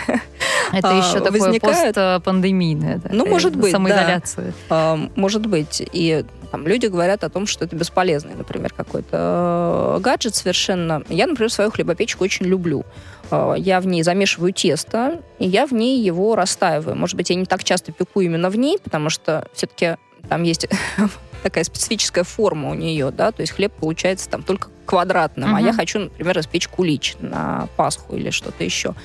Это 0.73 0.89
А, 0.89 0.99
еще 0.99 1.21
такое 1.21 1.61
постпандемийное. 1.61 3.01
Ну, 3.13 3.27
э, 3.27 3.29
может 3.29 3.55
быть, 3.55 3.73
да. 3.73 3.79
Самоизоляция. 3.79 4.55
а, 4.71 4.99
Может 5.15 5.45
быть. 5.47 5.83
И 5.93 6.25
там 6.51 6.67
люди 6.67 6.87
говорят 6.87 7.25
о 7.25 7.29
том, 7.29 7.47
что 7.47 7.65
это 7.65 7.77
бесполезный, 7.77 8.35
например, 8.35 8.73
какой-то 8.73 9.97
э, 9.97 10.01
гаджет 10.01 10.35
совершенно. 10.35 11.03
Я, 11.09 11.27
например, 11.27 11.51
свою 11.51 11.71
хлебопечку 11.71 12.25
очень 12.25 12.47
люблю. 12.47 12.85
А, 13.31 13.55
Я 13.55 13.81
в 13.81 13.87
ней 13.87 14.03
замешиваю 14.03 14.53
тесто, 14.53 15.23
и 15.39 15.47
я 15.47 15.67
в 15.67 15.73
ней 15.73 16.03
его 16.03 16.35
растаиваю. 16.35 16.97
Может 16.97 17.17
быть, 17.17 17.31
я 17.31 17.37
не 17.37 17.47
так 17.47 17.65
часто 17.65 17.93
пеку 17.93 18.21
именно 18.21 18.51
в 18.51 18.57
ней, 18.57 18.79
потому 18.83 19.11
что 19.11 19.47
все-таки 19.55 19.97
там 20.29 20.43
есть 20.43 20.69
такая 21.43 21.65
специфическая 21.65 22.25
форма 22.25 22.71
у 22.71 22.75
нее, 22.75 23.11
да, 23.11 23.33
то 23.33 23.41
есть 23.41 23.53
хлеб 23.53 23.73
получается 23.73 24.29
там 24.29 24.43
только 24.43 24.69
квадратным, 24.91 25.51
а 25.55 25.59
Мгм. 25.59 25.67
я 25.67 25.73
хочу, 25.73 26.01
например, 26.01 26.41
испечь 26.41 26.67
кулич 26.67 27.15
на 27.21 27.69
Пасху 27.77 28.17
или 28.17 28.31
что-то 28.31 28.65
еще. 28.65 28.97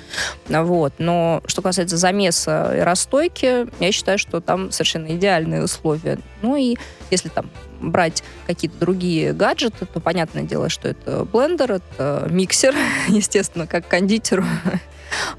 Вот. 0.50 0.94
Но 0.98 1.44
что 1.46 1.62
касается 1.62 1.96
замеса 1.96 2.76
и 2.76 2.80
расстойки, 2.80 3.68
я 3.80 3.92
считаю, 3.92 4.18
что 4.18 4.42
там 4.42 4.72
совершенно 4.72 5.10
идеальные 5.16 5.64
условия. 5.64 6.18
Ну 6.42 6.56
и 6.56 6.76
если 7.12 7.30
там 7.30 7.52
брать 7.80 8.24
какие-то 8.48 8.80
другие 8.80 9.32
гаджеты, 9.34 9.86
то 9.86 10.00
понятное 10.00 10.42
дело, 10.42 10.70
что 10.70 10.88
это 10.88 11.24
блендер, 11.24 11.74
это 11.74 12.28
миксер, 12.32 12.74
естественно, 13.08 13.68
как 13.68 13.88
кондитеру. 13.88 14.44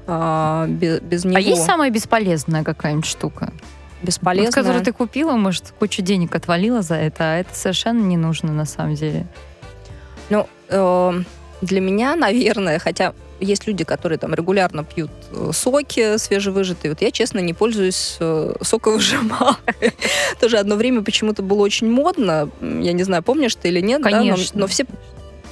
А, 0.07 0.65
Без, 0.67 1.01
без 1.01 1.25
него 1.25 1.35
А 1.37 1.39
есть 1.41 1.65
самая 1.65 1.91
бесполезная 1.91 2.63
какая-нибудь 2.63 3.05
штука? 3.05 3.51
бесполезно. 4.01 4.47
Вот, 4.49 4.55
которую 4.55 4.83
ты 4.85 4.93
купила, 4.93 5.33
может, 5.33 5.73
кучу 5.77 6.01
денег 6.01 6.33
отвалила 6.35 6.81
за 6.81 6.95
это, 6.95 7.23
а 7.33 7.35
это 7.39 7.53
совершенно 7.53 8.01
не 8.01 8.15
нужно 8.15 8.53
на 8.53 8.65
самом 8.65 8.95
деле. 8.95 9.27
Ну, 10.29 10.47
э, 10.69 11.11
для 11.61 11.81
меня, 11.81 12.15
наверное, 12.15 12.79
хотя 12.79 13.13
есть 13.39 13.67
люди, 13.67 13.83
которые 13.83 14.17
там 14.17 14.33
регулярно 14.33 14.83
пьют 14.83 15.11
э, 15.31 15.51
соки 15.53 16.17
свежевыжатые. 16.17 16.91
Вот 16.91 17.01
я, 17.01 17.11
честно, 17.11 17.39
не 17.39 17.53
пользуюсь 17.53 18.17
э, 18.19 18.53
соковыжималкой. 18.61 19.93
Тоже 20.39 20.57
одно 20.57 20.75
время 20.75 21.03
почему-то 21.03 21.43
было 21.43 21.61
очень 21.61 21.89
модно. 21.89 22.49
Я 22.61 22.93
не 22.93 23.03
знаю, 23.03 23.23
помнишь 23.23 23.55
ты 23.55 23.67
или 23.69 23.79
нет, 23.79 24.01
да, 24.01 24.09
но- 24.09 24.17
Конечно. 24.17 24.59
но 24.59 24.67
все 24.67 24.85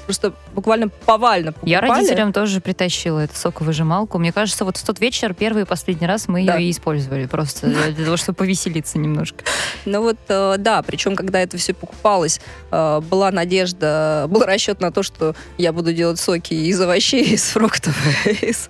просто 0.06 0.34
буквально 0.54 0.90
повально 0.90 1.52
покупали. 1.52 1.72
Я 1.72 1.82
родителям 1.82 2.34
тоже 2.34 2.62
притащила 2.62 3.20
эту 3.20 3.36
соковыжималку. 3.36 4.18
Мне 4.18 4.32
кажется, 4.32 4.66
вот 4.66 4.78
в 4.78 4.86
тот 4.86 5.00
вечер 5.00 5.34
первый 5.34 5.64
и 5.64 5.66
последний 5.66 6.08
раз 6.08 6.28
мы 6.28 6.40
ее 6.40 6.48
Да. 6.48 6.60
и 6.60 6.72
использовали 6.72 7.26
просто 7.26 7.68
для 7.68 8.06
того, 8.06 8.18
чтобы 8.18 8.36
повеселиться 8.38 8.98
немножко. 8.98 9.44
Ну 9.86 10.02
вот, 10.02 10.18
э, 10.30 10.56
да, 10.58 10.82
причем, 10.82 11.16
когда 11.16 11.40
это 11.40 11.58
все 11.58 11.74
покупалось, 11.74 12.40
э, 12.72 13.02
была 13.02 13.32
надежда, 13.32 14.26
был 14.30 14.42
расчет 14.44 14.80
на 14.80 14.92
то, 14.92 15.04
что 15.04 15.36
я 15.58 15.74
буду 15.74 15.94
делать 15.94 16.20
соки 16.20 16.54
из 16.54 16.80
овощей, 16.80 17.24
из 17.34 17.44
фруктов, 17.50 17.96
из, 18.42 18.70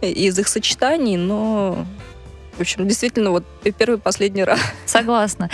из 0.00 0.38
их 0.38 0.48
сочетаний, 0.48 1.16
но, 1.16 1.86
в 2.56 2.60
общем, 2.60 2.86
действительно, 2.86 3.30
вот 3.30 3.44
первый 3.78 3.96
и 3.96 4.00
последний 4.00 4.44
раз. 4.44 4.60
Согласна. 4.86 5.50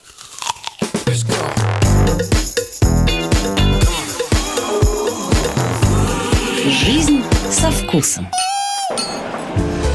Жизнь 6.69 7.23
со 7.51 7.71
вкусом. 7.71 8.29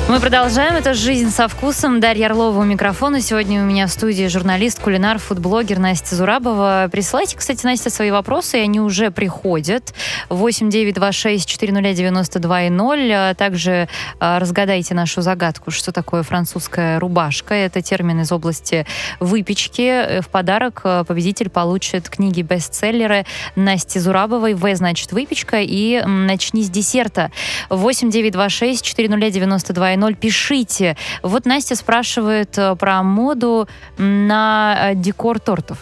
Мы 0.08 0.20
продолжаем. 0.20 0.76
Это 0.76 0.94
«Жизнь 0.94 1.32
со 1.32 1.48
вкусом». 1.48 2.00
Дарья 2.00 2.28
Орлова 2.28 2.60
у 2.60 2.64
микрофона. 2.64 3.22
Сегодня 3.22 3.64
у 3.64 3.66
меня 3.66 3.88
в 3.88 3.90
студии 3.90 4.28
журналист, 4.28 4.80
кулинар, 4.80 5.18
фудблогер 5.18 5.80
Настя 5.80 6.16
Зурабова. 6.16 6.88
Присылайте, 6.92 7.36
кстати, 7.36 7.66
Настя, 7.66 7.90
свои 7.90 8.12
вопросы, 8.12 8.60
и 8.60 8.62
они 8.62 8.80
уже 8.80 9.10
приходят. 9.10 9.96
8 10.30 10.70
926 10.70 11.50
400 11.50 11.94
92 11.94 12.70
0. 12.70 13.36
Также 13.36 13.90
а, 14.20 14.38
разгадайте 14.38 14.94
нашу 14.94 15.22
загадку, 15.24 15.72
что 15.72 15.92
такое 15.92 16.22
французская 16.22 17.00
рубашка. 17.00 17.56
Это 17.56 17.82
термин 17.82 18.22
из 18.22 18.32
области 18.32 18.86
выпечки. 19.20 19.82
Э, 19.82 20.22
В 20.22 20.28
подарок 20.30 20.82
э, 20.84 21.04
победитель 21.08 21.50
получит 21.50 22.10
книги 22.10 22.44
бестселлеры 22.44 23.26
Насти 23.56 23.98
Зурабовой 24.00 24.54
«В» 24.54 24.76
значит 24.76 25.12
выпечка 25.14 25.62
и 25.62 26.04
«Начни 26.06 26.62
с 26.62 26.70
десерта». 26.70 27.32
8 27.72 28.12
926 28.12 28.86
400 28.86 29.32
92 29.32 29.95
0. 29.98 30.16
Пишите. 30.16 30.96
Вот 31.24 31.46
Настя 31.46 31.76
спрашивает 31.76 32.58
э, 32.58 32.76
про 32.76 33.04
моду 33.04 33.68
на 33.98 34.92
э, 34.92 34.96
декор 34.96 35.40
тортов. 35.40 35.78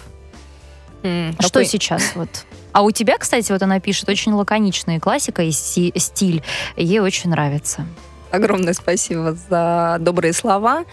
М, 1.03 1.33
Что 1.33 1.43
какой- 1.47 1.65
сейчас 1.65 2.15
вот? 2.15 2.29
А 2.71 2.81
у 2.81 2.91
тебя, 2.91 3.17
кстати, 3.17 3.51
вот 3.51 3.61
она 3.61 3.79
пишет 3.79 4.09
очень 4.09 4.31
лаконичная 4.33 4.99
классика 4.99 5.43
и 5.43 5.51
стиль. 5.51 6.43
Ей 6.75 6.99
очень 6.99 7.29
нравится. 7.29 7.85
Огромное 8.31 8.73
спасибо 8.73 9.37
за 9.49 9.97
добрые 9.99 10.33
слова. 10.33 10.85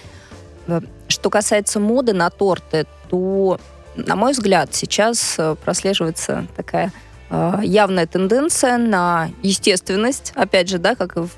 Э, 0.66 0.80
Что 1.09 1.30
касается 1.30 1.80
моды 1.80 2.12
на 2.12 2.28
торты, 2.30 2.87
то, 3.09 3.59
на 3.96 4.14
мой 4.16 4.33
взгляд, 4.33 4.74
сейчас 4.74 5.38
прослеживается 5.64 6.46
такая 6.56 6.92
явная 7.62 8.06
тенденция 8.09 8.76
на 8.76 9.30
естественность, 9.42 10.33
опять 10.35 10.68
же, 10.68 10.78
да, 10.78 10.94
как 10.96 11.16
и 11.16 11.20
в 11.20 11.30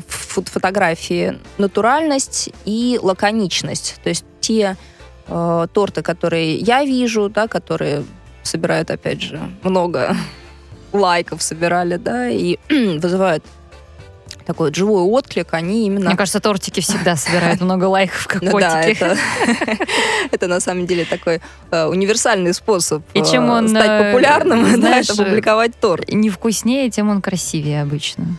фотографии, 0.00 1.38
натуральность 1.58 2.50
и 2.64 2.98
лаконичность. 3.02 4.00
То 4.02 4.08
есть 4.08 4.24
те 4.40 4.76
э, 5.28 5.66
торты, 5.72 6.02
которые 6.02 6.56
я 6.56 6.84
вижу, 6.84 7.28
да, 7.28 7.48
которые 7.48 8.04
собирают, 8.42 8.90
опять 8.90 9.22
же, 9.22 9.40
много 9.62 10.16
лайков 10.92 11.42
собирали, 11.42 11.96
да, 11.96 12.28
и 12.28 12.58
вызывают 12.98 13.44
такой 14.44 14.68
вот 14.68 14.76
живой 14.76 15.02
отклик, 15.02 15.54
они 15.54 15.86
именно... 15.86 16.06
Мне 16.06 16.16
кажется, 16.16 16.40
тортики 16.40 16.80
всегда 16.80 17.16
собирают 17.16 17.60
много 17.60 17.84
лайков, 17.84 18.26
как 18.26 18.42
Ну 18.42 18.50
да, 18.60 18.82
котики. 18.82 19.02
это, 19.02 19.16
это 20.30 20.48
на 20.48 20.60
самом 20.60 20.86
деле 20.86 21.04
такой 21.04 21.40
э, 21.70 21.86
универсальный 21.86 22.52
способ 22.52 23.02
И 23.14 23.22
чем 23.22 23.50
э, 23.50 23.52
он, 23.52 23.68
стать 23.68 23.88
э, 23.88 24.04
популярным, 24.04 24.80
да, 24.80 24.98
это 24.98 25.16
публиковать 25.16 25.78
торт. 25.80 26.12
Не 26.12 26.30
вкуснее, 26.30 26.90
тем 26.90 27.08
он 27.08 27.22
красивее 27.22 27.82
обычно. 27.82 28.36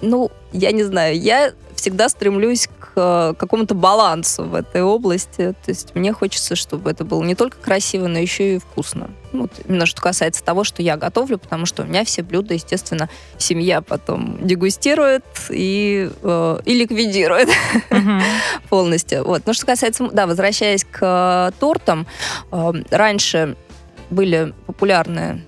Ну, 0.00 0.30
я 0.52 0.72
не 0.72 0.82
знаю, 0.82 1.18
я 1.20 1.52
всегда 1.74 2.08
стремлюсь 2.08 2.68
к 2.78 2.92
э, 2.94 3.34
какому-то 3.36 3.74
балансу 3.74 4.44
в 4.44 4.54
этой 4.54 4.82
области. 4.82 5.54
То 5.64 5.68
есть 5.68 5.94
мне 5.94 6.12
хочется, 6.12 6.54
чтобы 6.54 6.90
это 6.90 7.04
было 7.04 7.22
не 7.24 7.34
только 7.34 7.56
красиво, 7.56 8.06
но 8.06 8.18
еще 8.18 8.54
и 8.54 8.58
вкусно. 8.58 9.10
Ну, 9.32 9.42
Вот 9.42 9.52
именно 9.66 9.86
что 9.86 10.00
касается 10.00 10.44
того, 10.44 10.62
что 10.62 10.82
я 10.82 10.96
готовлю, 10.96 11.38
потому 11.38 11.66
что 11.66 11.82
у 11.82 11.86
меня 11.86 12.04
все 12.04 12.22
блюда, 12.22 12.54
естественно, 12.54 13.08
семья 13.38 13.80
потом 13.82 14.38
дегустирует 14.46 15.24
и, 15.48 16.10
э, 16.22 16.58
и 16.64 16.74
ликвидирует 16.74 17.48
Мгм. 17.90 18.22
полностью. 18.68 19.24
Вот. 19.24 19.42
Но 19.46 19.52
что 19.52 19.66
касается, 19.66 20.08
да, 20.12 20.26
возвращаясь 20.26 20.84
к 20.84 20.98
э, 21.00 21.50
тортам, 21.58 22.06
э, 22.52 22.72
раньше 22.90 23.56
были 24.10 24.54
популярны 24.66 25.42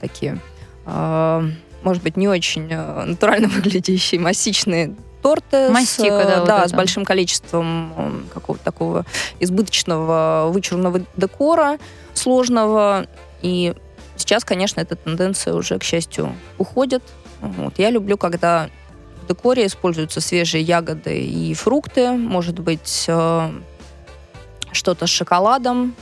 такие, 0.00 0.38
э, 0.86 1.50
может 1.84 2.02
быть, 2.02 2.16
не 2.16 2.28
очень 2.28 2.68
э, 2.70 3.04
натурально 3.04 3.48
выглядящие 3.54 4.20
массичные 4.20 4.96
торты 5.22 5.70
Мастика, 5.70 6.22
с, 6.22 6.26
да, 6.26 6.34
э, 6.34 6.38
вот 6.40 6.48
да, 6.48 6.58
это. 6.60 6.68
с 6.68 6.72
большим 6.72 7.04
количеством 7.04 8.26
какого-то 8.32 8.64
такого 8.64 9.06
избыточного 9.40 10.50
вычурного 10.50 11.00
декора 11.16 11.78
сложного. 12.14 13.06
И 13.42 13.74
сейчас, 14.16 14.44
конечно, 14.44 14.80
эта 14.80 14.96
тенденция 14.96 15.54
уже, 15.54 15.78
к 15.78 15.84
счастью, 15.84 16.34
уходит. 16.58 17.02
Вот. 17.40 17.78
Я 17.78 17.90
люблю, 17.90 18.16
когда 18.16 18.68
в 19.22 19.28
декоре 19.28 19.66
используются 19.66 20.20
свежие 20.20 20.62
ягоды 20.62 21.24
и 21.24 21.54
фрукты, 21.54 22.10
может 22.10 22.58
быть, 22.58 23.06
э, 23.08 23.50
что-то 24.72 25.06
с 25.06 25.10
шоколадом, 25.10 25.94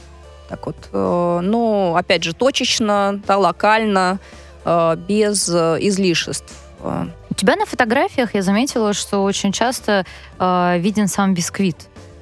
так 0.48 0.66
вот, 0.66 0.76
э, 0.92 1.40
но, 1.42 1.94
опять 1.96 2.24
же, 2.24 2.34
точечно, 2.34 3.20
да, 3.26 3.38
локально, 3.38 4.18
без 5.08 5.48
э, 5.48 5.78
излишеств. 5.80 6.54
Э, 6.80 7.06
У 7.30 7.34
тебя 7.34 7.56
на 7.56 7.66
фотографиях 7.66 8.34
я 8.34 8.42
заметила, 8.42 8.92
что 8.92 9.22
очень 9.24 9.52
часто 9.52 10.04
э, 10.38 10.78
виден 10.78 11.08
сам 11.08 11.34
бисквит. 11.34 11.76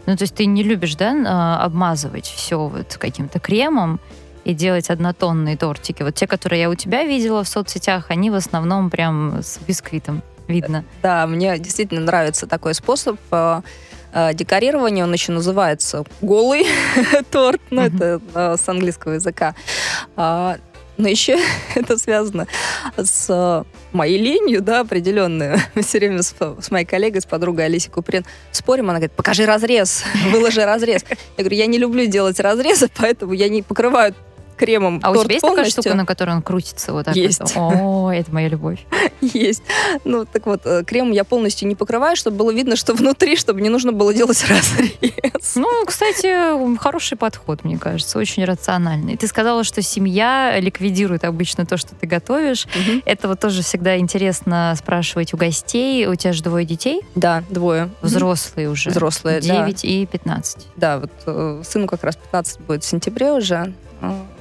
Ну, 0.06 0.16
то 0.16 0.22
есть 0.22 0.34
ты 0.34 0.46
не 0.46 0.62
любишь, 0.62 0.96
да, 0.96 1.12
э, 1.12 1.64
обмазывать 1.64 2.26
все 2.26 2.58
вот 2.58 2.96
каким-то 2.98 3.38
кремом 3.38 4.00
и 4.44 4.54
делать 4.54 4.90
однотонные 4.90 5.56
тортики. 5.56 6.02
Вот 6.02 6.14
те, 6.14 6.26
которые 6.26 6.62
я 6.62 6.70
у 6.70 6.74
тебя 6.74 7.04
видела 7.04 7.44
в 7.44 7.48
соцсетях, 7.48 8.06
они 8.08 8.30
в 8.30 8.34
основном 8.34 8.90
прям 8.90 9.40
с 9.42 9.58
бисквитом 9.58 10.22
видно. 10.48 10.84
Да, 11.02 11.26
мне 11.26 11.58
действительно 11.58 12.00
нравится 12.00 12.46
такой 12.46 12.74
способ 12.74 13.18
э, 13.30 13.60
э, 14.12 14.34
декорирования. 14.34 15.04
Он 15.04 15.12
еще 15.12 15.32
называется 15.32 16.04
голый 16.20 16.66
торт, 17.30 17.60
ну, 17.70 17.82
это 17.82 18.20
э, 18.34 18.56
с 18.58 18.68
английского 18.68 19.12
языка. 19.12 19.54
Но 21.00 21.08
еще 21.08 21.38
это 21.74 21.96
связано 21.96 22.46
с 22.96 23.26
э, 23.30 23.64
моей 23.92 24.18
ленью, 24.18 24.60
да, 24.60 24.80
определенной. 24.80 25.56
Мы 25.74 25.82
все 25.82 25.98
время 25.98 26.22
с, 26.22 26.34
с 26.38 26.70
моей 26.70 26.84
коллегой, 26.84 27.22
с 27.22 27.26
подругой 27.26 27.64
Алисей 27.64 27.90
Куприн 27.90 28.26
спорим. 28.52 28.90
Она 28.90 28.98
говорит, 28.98 29.12
покажи 29.12 29.46
разрез, 29.46 30.04
выложи 30.30 30.62
разрез. 30.62 31.02
Я 31.38 31.44
говорю, 31.44 31.56
я 31.56 31.66
не 31.66 31.78
люблю 31.78 32.04
делать 32.04 32.38
разрезы, 32.38 32.88
поэтому 32.94 33.32
я 33.32 33.48
не 33.48 33.62
покрываю 33.62 34.14
кремом 34.60 35.00
А 35.02 35.10
у 35.10 35.14
тебя 35.16 35.32
есть 35.34 35.40
такая 35.40 35.56
полностью. 35.56 35.82
штука, 35.82 35.96
на 35.96 36.06
которой 36.06 36.36
он 36.36 36.42
крутится 36.42 36.92
вот 36.92 37.06
так? 37.06 37.16
Есть. 37.16 37.40
вот? 37.40 37.52
О, 37.56 38.10
это 38.12 38.30
моя 38.32 38.48
любовь. 38.48 38.78
Есть. 39.20 39.62
Ну, 40.04 40.24
так 40.24 40.46
вот, 40.46 40.60
э, 40.64 40.84
крем 40.84 41.10
я 41.12 41.24
полностью 41.24 41.66
не 41.68 41.74
покрываю, 41.74 42.14
чтобы 42.16 42.36
было 42.36 42.50
видно, 42.52 42.76
что 42.76 42.94
внутри, 42.94 43.36
чтобы 43.36 43.60
не 43.60 43.68
нужно 43.70 43.92
было 43.92 44.12
делать 44.14 44.44
разрез. 44.48 45.54
Ну, 45.56 45.84
кстати, 45.86 46.76
хороший 46.78 47.16
подход, 47.16 47.64
мне 47.64 47.78
кажется, 47.78 48.18
очень 48.18 48.44
рациональный. 48.44 49.16
Ты 49.16 49.26
сказала, 49.26 49.64
что 49.64 49.82
семья 49.82 50.58
ликвидирует 50.60 51.24
обычно 51.24 51.64
то, 51.66 51.76
что 51.76 51.94
ты 51.94 52.06
готовишь. 52.06 52.66
Мгм. 52.74 53.02
Это 53.06 53.28
вот 53.28 53.40
тоже 53.40 53.62
всегда 53.62 53.96
интересно 53.98 54.74
спрашивать 54.78 55.32
у 55.34 55.36
гостей. 55.36 56.06
У 56.06 56.14
тебя 56.14 56.32
же 56.32 56.42
двое 56.42 56.64
детей, 56.66 57.00
Да, 57.14 57.42
двое. 57.48 57.90
взрослые 58.02 58.68
уже. 58.68 58.90
Взрослые, 58.90 59.40
да. 59.40 59.64
9 59.66 59.84
и 59.84 60.06
15. 60.06 60.66
Да, 60.76 60.98
вот 60.98 61.10
э, 61.26 61.62
сыну 61.64 61.86
как 61.86 62.04
раз 62.04 62.16
15 62.16 62.60
будет 62.60 62.84
в 62.84 62.86
сентябре 62.86 63.32
уже. 63.32 63.72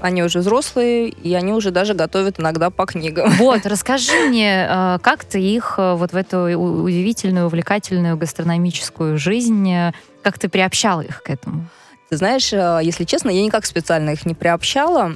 Они 0.02 0.24
уже 0.24 0.39
взрослые, 0.39 1.10
и 1.10 1.34
они 1.34 1.52
уже 1.52 1.72
даже 1.72 1.93
готовят 1.93 2.39
иногда 2.39 2.69
по 2.69 2.86
книгам. 2.86 3.30
Вот, 3.39 3.65
расскажи 3.65 4.13
мне, 4.28 4.67
э, 4.69 5.00
как 5.02 5.26
ты 5.26 5.41
их 5.41 5.76
э, 5.78 5.93
вот 5.93 6.13
в 6.13 6.15
эту 6.15 6.39
удивительную, 6.58 7.48
увлекательную 7.48 8.15
гастрономическую 8.15 9.17
жизнь, 9.17 9.69
э, 9.69 9.91
как 10.24 10.39
ты 10.39 10.48
приобщала 10.48 11.02
их 11.02 11.24
к 11.24 11.30
этому? 11.30 11.67
Ты 12.10 12.17
знаешь, 12.17 12.52
если 12.52 13.04
честно, 13.04 13.30
я 13.30 13.43
никак 13.43 13.65
специально 13.65 14.12
их 14.12 14.26
не 14.26 14.34
приобщала. 14.34 15.15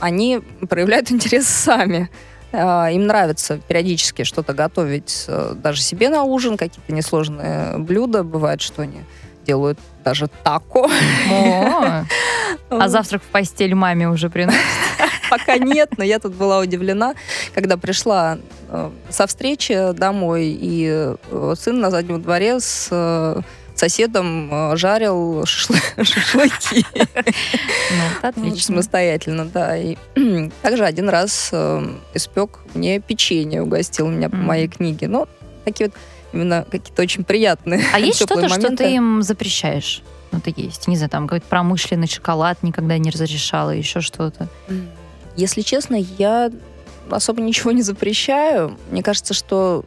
Они 0.00 0.40
проявляют 0.68 1.12
интерес 1.12 1.46
сами. 1.46 2.10
Им 2.52 3.06
нравится 3.06 3.60
периодически 3.68 4.24
что-то 4.24 4.52
готовить 4.52 5.26
даже 5.54 5.82
себе 5.82 6.08
на 6.08 6.24
ужин, 6.24 6.56
какие-то 6.56 6.92
несложные 6.92 7.78
блюда. 7.78 8.24
Бывает, 8.24 8.60
что 8.60 8.82
они 8.82 9.02
делают 9.46 9.78
даже 10.02 10.28
тако. 10.42 10.90
А 12.70 12.88
завтрак 12.88 13.22
в 13.22 13.26
постель 13.26 13.74
маме 13.74 14.08
уже 14.08 14.30
приносит? 14.30 14.60
Пока 15.30 15.58
нет, 15.58 15.90
но 15.96 16.04
я 16.04 16.18
тут 16.18 16.34
была 16.34 16.58
удивлена, 16.58 17.14
когда 17.54 17.76
пришла 17.76 18.38
э, 18.68 18.90
со 19.10 19.26
встречи 19.28 19.92
домой, 19.92 20.46
и 20.46 21.14
э, 21.30 21.54
сын 21.56 21.78
на 21.80 21.90
заднем 21.90 22.20
дворе 22.20 22.58
с 22.58 22.88
э, 22.90 23.40
соседом 23.76 24.76
жарил 24.76 25.42
шашлы- 25.44 25.80
шашлыки 26.04 26.84
Ну, 27.90 28.28
отлично. 28.28 28.60
самостоятельно, 28.60 29.44
да. 29.44 29.76
И 29.76 29.96
также 30.62 30.84
один 30.84 31.08
раз 31.08 31.52
испек 32.14 32.58
мне 32.74 32.98
печенье, 33.00 33.62
угостил 33.62 34.08
меня 34.08 34.28
по 34.30 34.36
моей 34.36 34.66
книге. 34.68 35.06
Ну, 35.08 35.28
такие 35.64 35.88
вот 35.90 35.96
именно 36.32 36.66
какие-то 36.70 37.02
очень 37.02 37.24
приятные 37.24 37.84
А 37.92 37.98
есть 38.00 38.16
что-то, 38.16 38.48
что 38.48 38.76
ты 38.76 38.94
им 38.94 39.22
запрещаешь? 39.22 40.02
Ну, 40.32 40.40
ты 40.40 40.52
есть. 40.56 40.86
Не 40.88 40.96
знаю, 40.96 41.10
там 41.10 41.26
какой-то 41.26 41.46
промышленный 41.46 42.06
шоколад 42.06 42.62
никогда 42.62 42.98
не 42.98 43.10
разрешала, 43.10 43.70
еще 43.70 44.00
что-то. 44.00 44.48
Если 45.36 45.62
честно, 45.62 45.96
я 45.96 46.50
особо 47.10 47.40
ничего 47.42 47.72
не 47.72 47.82
запрещаю. 47.82 48.76
Мне 48.90 49.02
кажется, 49.02 49.34
что 49.34 49.84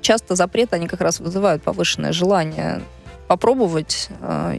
часто 0.00 0.34
запреты, 0.34 0.76
они 0.76 0.88
как 0.88 1.00
раз 1.00 1.20
вызывают 1.20 1.62
повышенное 1.62 2.12
желание 2.12 2.82
попробовать. 3.28 4.08
Э, 4.20 4.58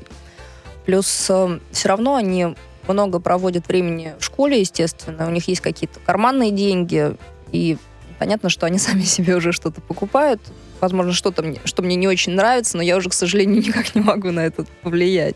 Плюс 0.85 1.05
все 1.05 1.87
равно 1.87 2.15
они 2.15 2.55
много 2.87 3.19
проводят 3.19 3.67
времени 3.67 4.15
в 4.19 4.23
школе, 4.23 4.59
естественно. 4.59 5.27
У 5.27 5.31
них 5.31 5.47
есть 5.47 5.61
какие-то 5.61 5.99
карманные 5.99 6.51
деньги. 6.51 7.15
И 7.51 7.77
понятно, 8.19 8.49
что 8.49 8.65
они 8.65 8.77
сами 8.79 9.01
себе 9.01 9.35
уже 9.35 9.51
что-то 9.51 9.81
покупают. 9.81 10.41
Возможно, 10.81 11.13
что-то 11.13 11.43
мне, 11.43 11.59
что 11.65 11.81
мне 11.81 11.95
не 11.95 12.07
очень 12.07 12.33
нравится, 12.33 12.75
но 12.77 12.83
я 12.83 12.97
уже, 12.97 13.09
к 13.09 13.13
сожалению, 13.13 13.61
никак 13.65 13.93
не 13.95 14.01
могу 14.01 14.31
на 14.31 14.41
это 14.41 14.65
повлиять. 14.81 15.35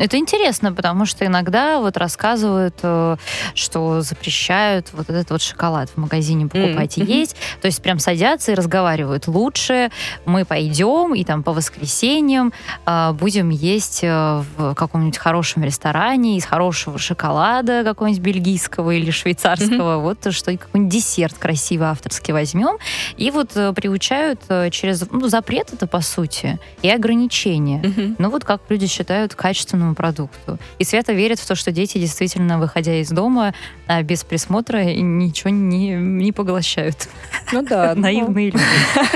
Это 0.00 0.16
интересно, 0.16 0.72
потому 0.72 1.04
что 1.04 1.26
иногда 1.26 1.80
вот 1.80 1.96
рассказывают, 1.96 2.76
э, 2.82 3.16
что 3.54 4.00
запрещают 4.02 4.88
вот 4.92 5.10
этот 5.10 5.30
вот 5.30 5.42
шоколад 5.42 5.90
в 5.90 5.96
магазине 5.98 6.46
покупать 6.46 6.96
и 6.98 7.02
Мгм. 7.02 7.10
есть. 7.10 7.36
То 7.60 7.66
есть 7.66 7.82
прям 7.82 7.98
садятся 7.98 8.52
и 8.52 8.54
разговаривают. 8.54 9.26
Лучше 9.26 9.90
мы 10.26 10.44
пойдем 10.44 11.14
и 11.14 11.24
там 11.24 11.42
по 11.42 11.52
воскресеньям 11.52 12.52
э, 12.86 13.12
будем 13.12 13.48
есть 13.50 14.00
э, 14.04 14.42
в 14.56 14.74
каком-нибудь 14.74 15.18
хорошем 15.18 15.64
ресторане 15.64 16.36
из 16.36 16.44
хорошего 16.44 16.98
шоколада 16.98 17.82
какого-нибудь 17.84 18.22
бельгийского 18.22 18.92
или 18.92 19.10
швейцарского. 19.10 19.98
Вот 19.98 20.32
что 20.32 20.56
какой-нибудь 20.56 20.92
десерт 20.92 21.36
красивый 21.38 21.88
авторский 21.88 22.32
возьмем. 22.32 22.78
И 23.16 23.30
вот 23.30 23.50
приучают 23.74 24.40
э, 24.48 24.70
через 24.84 25.02
ну, 25.10 25.28
запрет 25.28 25.72
это 25.72 25.86
по 25.86 26.02
сути 26.02 26.58
и 26.82 26.90
ограничения. 26.90 28.14
Ну 28.18 28.28
вот 28.28 28.44
как 28.44 28.60
люди 28.68 28.86
считают 28.86 29.34
качественному 29.34 29.94
продукту. 29.94 30.58
И 30.78 30.84
свято 30.84 31.14
верят 31.14 31.38
в 31.38 31.46
то, 31.46 31.54
что 31.54 31.72
дети 31.72 31.96
действительно, 31.96 32.58
выходя 32.58 33.00
из 33.00 33.08
дома, 33.08 33.54
а, 33.86 34.02
без 34.02 34.24
присмотра 34.24 34.84
ничего 34.84 35.48
не, 35.48 35.92
не 35.94 36.32
поглощают. 36.32 37.08
Ну 37.50 37.62
да. 37.62 37.94
ну, 37.96 38.02
Наивные 38.02 38.50
люди. 38.50 38.64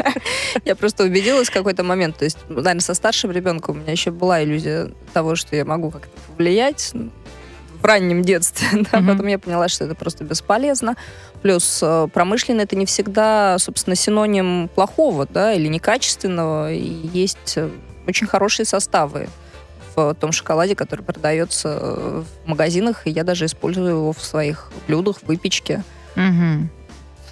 Я 0.64 0.74
просто 0.74 1.04
убедилась 1.04 1.50
в 1.50 1.52
какой-то 1.52 1.83
момент. 1.83 2.16
То 2.16 2.24
есть, 2.24 2.38
наверное, 2.48 2.81
со 2.81 2.94
старшим 2.94 3.31
ребенком 3.31 3.76
у 3.76 3.81
меня 3.81 3.92
еще 3.92 4.11
была 4.11 4.42
иллюзия 4.42 4.90
того, 5.12 5.37
что 5.37 5.54
я 5.54 5.64
могу 5.64 5.90
как-то 5.90 6.11
повлиять 6.28 6.92
в 7.80 7.84
раннем 7.84 8.22
детстве. 8.22 8.84
Да? 8.92 9.00
Мгм. 9.00 9.08
Потом 9.08 9.26
я 9.26 9.38
поняла, 9.38 9.68
что 9.68 9.84
это 9.84 9.94
просто 9.94 10.24
бесполезно. 10.24 10.96
Плюс 11.42 11.80
э, 11.82 12.08
промышленный 12.12 12.64
это 12.64 12.76
не 12.76 12.86
всегда, 12.86 13.58
собственно, 13.58 13.96
синоним 13.96 14.68
плохого, 14.74 15.26
да, 15.26 15.52
или 15.52 15.68
некачественного. 15.68 16.72
И 16.72 17.08
есть 17.12 17.54
э, 17.56 17.68
очень 18.06 18.26
хорошие 18.26 18.66
составы 18.66 19.28
в 19.94 20.14
том 20.14 20.32
шоколаде, 20.32 20.74
который 20.74 21.02
продается 21.02 21.78
э, 21.80 22.22
в 22.44 22.48
магазинах, 22.48 23.06
и 23.06 23.10
я 23.10 23.24
даже 23.24 23.46
использую 23.46 23.88
его 23.88 24.12
в 24.12 24.22
своих 24.24 24.70
блюдах, 24.86 25.18
в 25.18 25.26
выпечке. 25.26 25.82
Мгм. 26.14 26.70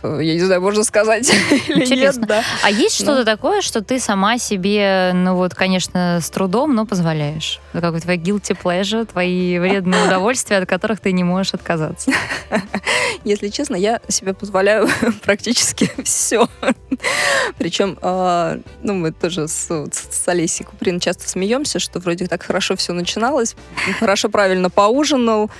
Я 0.02 0.34
не 0.34 0.40
знаю, 0.40 0.60
можно 0.60 0.84
сказать 0.84 1.28
или 1.68 1.78
нет. 1.80 1.86
Интересно. 1.88 2.26
Да. 2.26 2.42
А 2.62 2.70
есть 2.70 3.00
Ну. 3.00 3.04
что-то 3.06 3.24
такое, 3.24 3.60
что 3.62 3.82
ты 3.82 3.98
сама 4.00 4.38
себе, 4.38 5.12
ну 5.14 5.34
вот, 5.36 5.54
конечно, 5.54 6.18
с 6.22 6.30
трудом, 6.30 6.74
но 6.74 6.86
позволяешь? 6.86 7.60
Ну, 7.72 7.80
Какой 7.80 8.00
твой 8.00 8.16
guilty 8.16 8.56
pleasure, 8.60 9.04
твои 9.06 9.58
вредные 9.58 10.04
удовольствия, 10.06 10.58
от 10.58 10.68
которых 10.68 11.00
ты 11.00 11.12
не 11.12 11.24
можешь 11.24 11.54
отказаться? 11.54 12.10
Если 13.24 13.48
честно, 13.48 13.76
я 13.76 14.00
себе 14.08 14.34
позволяю 14.34 14.88
практически 15.24 15.90
все. 16.04 16.48
Причем, 17.58 17.98
а, 18.02 18.58
ну, 18.82 18.94
мы 18.94 19.12
тоже 19.12 19.48
с, 19.48 19.68
с- 19.68 20.28
Олесей 20.28 20.64
Куприн 20.64 21.00
часто 21.00 21.28
смеемся, 21.28 21.78
что 21.78 21.98
вроде 21.98 22.26
так 22.26 22.42
хорошо 22.42 22.76
все 22.76 22.92
начиналось, 22.92 23.56
хорошо, 23.98 24.28
правильно 24.28 24.70
поужинал, 24.70 25.50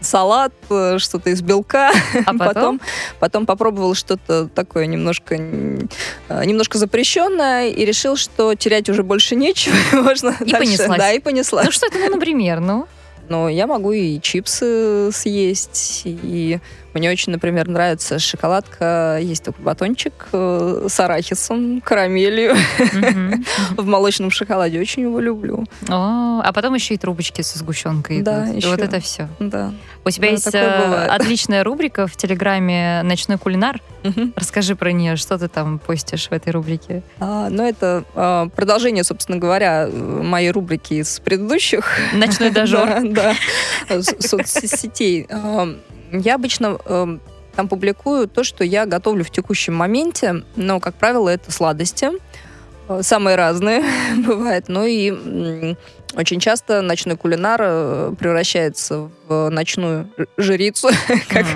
салат, 0.00 0.52
э, 0.70 0.98
что-то 0.98 1.30
из 1.30 1.40
белка, 1.42 1.90
А 2.26 2.32
потом? 2.32 2.38
потом, 2.38 2.80
потом 3.20 3.46
попробовал 3.46 3.94
что-то 3.94 4.48
такое 4.48 4.86
немножко, 4.86 5.34
э, 5.36 6.44
немножко 6.44 6.78
запрещенное 6.78 7.68
и 7.68 7.84
решил, 7.84 8.16
что 8.16 8.54
терять 8.54 8.88
уже 8.90 9.02
больше 9.02 9.34
нечего, 9.36 9.74
можно 10.02 10.34
И 10.40 10.50
дальше. 10.50 10.56
понеслась. 10.58 10.98
Да, 10.98 11.12
и 11.12 11.20
понеслась. 11.20 11.64
Ну 11.66 11.72
что 11.72 11.86
это, 11.86 11.98
ну, 11.98 12.10
например, 12.10 12.60
ну? 12.60 12.86
Но 13.30 13.48
я 13.48 13.66
могу 13.66 13.92
и 13.92 14.20
чипсы 14.20 15.10
съесть, 15.10 16.02
и 16.04 16.58
мне 16.94 17.10
очень, 17.10 17.32
например, 17.32 17.68
нравится 17.68 18.18
шоколадка. 18.18 19.18
Есть 19.20 19.44
такой 19.44 19.64
батончик 19.64 20.28
э, 20.32 20.86
с 20.88 21.00
арахисом, 21.00 21.80
карамелью 21.80 22.54
в 23.76 23.84
молочном 23.84 24.30
шоколаде. 24.30 24.80
Очень 24.80 25.02
его 25.02 25.20
люблю. 25.20 25.64
А 25.88 26.52
потом 26.52 26.74
еще 26.74 26.94
и 26.94 26.98
трубочки 26.98 27.42
со 27.42 27.58
сгущенкой 27.58 28.22
Да. 28.22 28.48
Вот 28.64 28.80
это 28.80 29.00
все. 29.00 29.28
Да. 29.40 29.72
У 30.04 30.10
тебя 30.10 30.30
есть 30.30 30.54
э, 30.54 31.06
отличная 31.10 31.64
рубрика 31.64 32.06
в 32.06 32.16
Телеграме 32.16 33.02
«Ночной 33.02 33.38
кулинар». 33.38 33.80
Расскажи 34.36 34.76
про 34.76 34.92
нее, 34.92 35.16
что 35.16 35.38
ты 35.38 35.48
там 35.48 35.78
постишь 35.78 36.28
в 36.28 36.32
этой 36.32 36.52
рубрике. 36.52 37.02
А, 37.18 37.48
но 37.48 37.66
это 37.66 38.04
а, 38.14 38.48
продолжение, 38.50 39.02
собственно 39.02 39.38
говоря, 39.38 39.88
моей 39.88 40.50
рубрики 40.50 40.94
из 40.94 41.20
предыдущих. 41.20 41.98
«Ночной 42.12 42.50
дожор». 42.50 42.88
Да, 43.14 43.34
соцсетей. 44.00 45.26
Я 46.20 46.36
обычно 46.36 46.78
э, 46.84 47.18
там 47.54 47.68
публикую 47.68 48.28
то, 48.28 48.44
что 48.44 48.64
я 48.64 48.86
готовлю 48.86 49.24
в 49.24 49.30
текущем 49.30 49.74
моменте, 49.74 50.42
но, 50.56 50.80
как 50.80 50.94
правило, 50.94 51.28
это 51.28 51.50
сладости. 51.52 52.10
Э, 52.88 53.00
Самые 53.02 53.36
разные 53.36 53.82
бывают. 54.26 54.68
Ну 54.68 54.84
и 54.86 55.74
очень 56.14 56.40
часто 56.40 56.82
ночной 56.82 57.16
кулинар 57.16 57.60
э, 57.62 58.14
превращается 58.18 59.10
в 59.26 59.48
ночную 59.50 60.10
жрицу, 60.36 60.90
как 61.28 61.46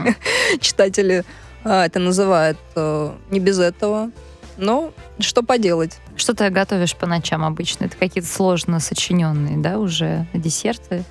читатели 0.61 1.25
а, 1.65 1.87
это 1.87 1.99
называют. 1.99 2.59
Э, 2.75 3.13
Не 3.31 3.41
без 3.41 3.59
этого. 3.59 4.11
Но 4.57 4.93
что 5.21 5.43
поделать? 5.43 5.99
Что 6.17 6.35
ты 6.35 6.51
готовишь 6.51 6.97
по 6.97 7.07
ночам 7.07 7.45
обычно? 7.45 7.85
Это 7.85 7.97
какие-то 7.97 8.29
сложно 8.29 8.81
сочиненные, 8.81 9.57
да, 9.57 9.79
уже 9.79 10.27
десерты? 10.35 11.05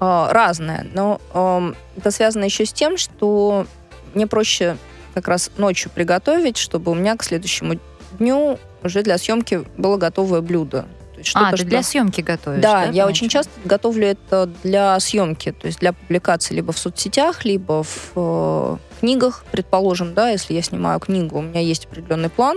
А, 0.00 0.32
разное. 0.32 0.86
Но 0.94 1.20
ам, 1.32 1.74
это 1.96 2.10
связано 2.10 2.44
еще 2.44 2.64
с 2.64 2.72
тем, 2.72 2.96
что 2.96 3.66
мне 4.14 4.26
проще 4.26 4.76
как 5.14 5.28
раз 5.28 5.50
ночью 5.56 5.90
приготовить, 5.92 6.56
чтобы 6.56 6.92
у 6.92 6.94
меня 6.94 7.16
к 7.16 7.24
следующему 7.24 7.78
дню 8.18 8.58
уже 8.84 9.02
для 9.02 9.18
съемки 9.18 9.64
было 9.76 9.96
готовое 9.96 10.40
блюдо. 10.40 10.86
А, 11.18 11.24
что-то, 11.24 11.50
ты 11.50 11.56
что- 11.56 11.66
для 11.66 11.82
съемки 11.82 12.20
готовишь, 12.20 12.62
Да, 12.62 12.86
да? 12.86 12.92
я 12.92 13.04
по 13.04 13.08
очень 13.08 13.28
часто 13.28 13.50
готовлю 13.64 14.06
это 14.06 14.48
для 14.62 14.98
съемки, 15.00 15.50
то 15.50 15.66
есть 15.66 15.80
для 15.80 15.92
публикации 15.92 16.54
либо 16.54 16.72
в 16.72 16.78
соцсетях, 16.78 17.44
либо 17.44 17.82
в 17.82 18.12
э, 18.14 18.76
книгах, 19.00 19.44
предположим, 19.50 20.14
да, 20.14 20.30
если 20.30 20.54
я 20.54 20.62
снимаю 20.62 21.00
книгу, 21.00 21.38
у 21.38 21.42
меня 21.42 21.60
есть 21.60 21.86
определенный 21.86 22.28
план 22.30 22.56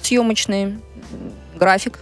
съемочный, 0.00 0.78
график, 1.56 1.98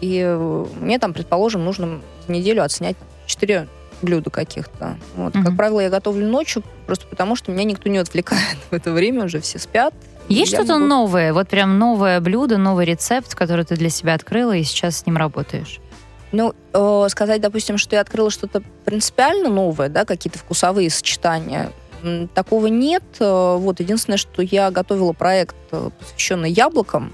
и 0.00 0.22
э, 0.24 0.66
мне 0.80 0.98
там, 0.98 1.12
предположим, 1.12 1.64
нужно 1.64 2.00
неделю 2.26 2.62
отснять 2.62 2.96
4 3.26 3.68
блюда 4.02 4.30
каких-то. 4.30 4.96
Вот. 5.16 5.32
Как 5.32 5.42
Мгм. 5.42 5.56
правило, 5.56 5.80
я 5.80 5.90
готовлю 5.90 6.26
ночью, 6.26 6.62
просто 6.86 7.06
потому 7.06 7.36
что 7.36 7.50
меня 7.52 7.64
никто 7.64 7.88
не 7.88 7.98
отвлекает 7.98 8.56
в 8.70 8.74
это 8.74 8.92
время, 8.92 9.24
уже 9.24 9.40
все 9.40 9.58
спят. 9.58 9.94
Есть 10.28 10.52
что-то 10.52 10.74
могу- 10.74 10.84
новое? 10.86 11.32
Вот 11.32 11.48
прям 11.48 11.78
новое 11.78 12.20
блюдо, 12.20 12.58
новый 12.58 12.84
рецепт, 12.84 13.34
который 13.34 13.64
ты 13.64 13.76
для 13.76 13.88
себя 13.90 14.14
открыла 14.14 14.52
и 14.54 14.62
сейчас 14.62 14.98
с 14.98 15.06
ним 15.06 15.16
работаешь? 15.16 15.80
Ну, 16.32 16.52
э, 16.74 17.06
сказать, 17.08 17.40
допустим, 17.40 17.78
что 17.78 17.96
я 17.96 18.02
открыла 18.02 18.30
что-то 18.30 18.62
принципиально 18.84 19.48
новое, 19.48 19.88
да, 19.88 20.04
какие-то 20.04 20.38
вкусовые 20.38 20.90
сочетания, 20.90 21.72
такого 22.34 22.66
нет. 22.66 23.02
Э, 23.18 23.56
Вот, 23.58 23.80
единственное, 23.80 24.18
что 24.18 24.42
я 24.42 24.70
готовила 24.70 25.12
проект, 25.14 25.56
э, 25.72 25.88
посвященный 25.98 26.50
яблокам, 26.52 27.12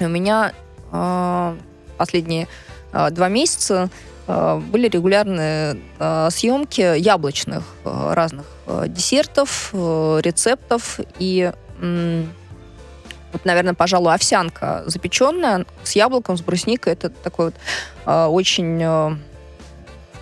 и 0.00 0.04
у 0.06 0.08
меня 0.08 0.52
э, 0.90 1.56
последние 1.98 2.48
э, 2.94 3.10
два 3.10 3.28
месяца 3.28 3.90
были 4.26 4.88
регулярные 4.88 5.78
э, 5.98 6.28
съемки 6.30 6.98
яблочных 6.98 7.64
э, 7.84 8.12
разных 8.14 8.46
э, 8.66 8.84
десертов, 8.88 9.70
э, 9.72 10.20
рецептов, 10.22 11.00
и 11.18 11.52
вот, 13.32 13.44
наверное, 13.44 13.74
пожалуй, 13.74 14.14
овсянка 14.14 14.84
запеченная 14.86 15.64
с 15.82 15.96
яблоком, 15.96 16.36
с 16.36 16.42
брусникой, 16.42 16.92
это 16.92 17.08
такой 17.08 17.46
вот 17.46 17.54
э, 18.06 18.24
очень 18.26 18.80
э, 18.82 19.16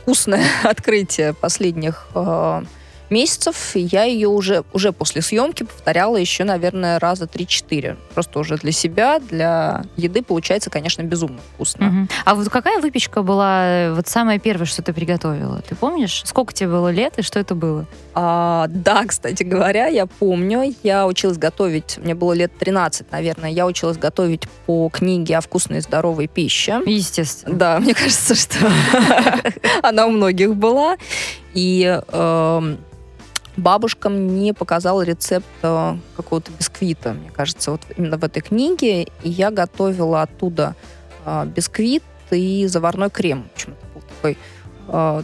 вкусное 0.02 0.44
открытие 0.62 1.34
последних 1.34 2.06
э, 2.14 2.62
месяцев. 3.10 3.72
Я 3.74 4.04
ее 4.04 4.28
уже, 4.28 4.64
уже 4.72 4.92
после 4.92 5.22
съемки 5.22 5.64
повторяла 5.64 6.16
еще, 6.16 6.44
наверное, 6.44 6.98
раза 6.98 7.24
3-4. 7.24 7.96
Просто 8.14 8.38
уже 8.38 8.56
для 8.56 8.72
себя, 8.72 9.18
для 9.18 9.84
еды 9.96 10.22
получается, 10.22 10.70
конечно, 10.70 11.02
безумно 11.02 11.38
вкусно. 11.54 11.86
Мгм. 11.86 12.08
А 12.24 12.34
вот 12.34 12.48
какая 12.48 12.80
выпечка 12.80 13.22
была 13.22 13.66
э, 13.66 13.92
вот 13.94 14.08
самая 14.08 14.38
первая, 14.38 14.66
что 14.66 14.82
ты 14.82 14.92
приготовила? 14.92 15.62
Ты 15.62 15.74
помнишь? 15.74 16.22
Сколько 16.24 16.52
тебе 16.52 16.68
было 16.68 16.90
лет 16.90 17.18
и 17.18 17.22
что 17.22 17.38
это 17.38 17.54
было? 17.54 17.86
А, 18.14 18.66
да, 18.68 19.04
кстати 19.06 19.42
говоря, 19.42 19.86
я 19.86 20.06
помню, 20.06 20.74
я 20.82 21.06
училась 21.06 21.38
готовить, 21.38 21.98
мне 21.98 22.14
было 22.14 22.32
лет 22.32 22.52
13, 22.58 23.10
наверное, 23.10 23.50
я 23.50 23.66
училась 23.66 23.96
готовить 23.96 24.48
по 24.66 24.88
книге 24.88 25.38
о 25.38 25.40
вкусной 25.40 25.78
и 25.78 25.80
здоровой 25.80 26.26
пище. 26.26 26.80
Естественно. 26.86 27.56
Да, 27.56 27.80
мне 27.80 27.94
кажется, 28.00 28.34
что 28.34 28.70
она 29.82 30.06
у 30.06 30.10
многих 30.10 30.54
была. 30.54 30.96
И 31.54 32.00
эм, 32.12 32.78
бабушка 33.56 34.08
мне 34.08 34.54
показала 34.54 35.02
рецепт 35.02 35.46
э, 35.62 35.96
какого-то 36.16 36.50
бисквита, 36.52 37.12
мне 37.12 37.30
кажется, 37.30 37.72
вот 37.72 37.82
именно 37.96 38.16
в 38.16 38.24
этой 38.24 38.40
книге. 38.40 39.04
И 39.22 39.30
я 39.30 39.50
готовила 39.50 40.22
оттуда 40.22 40.74
э, 41.24 41.46
бисквит 41.46 42.02
и 42.30 42.66
заварной 42.66 43.10
крем. 43.10 43.48
В 43.50 43.54
общем, 43.54 43.74
был 43.94 44.02
такой 44.02 44.38
э, 44.88 45.22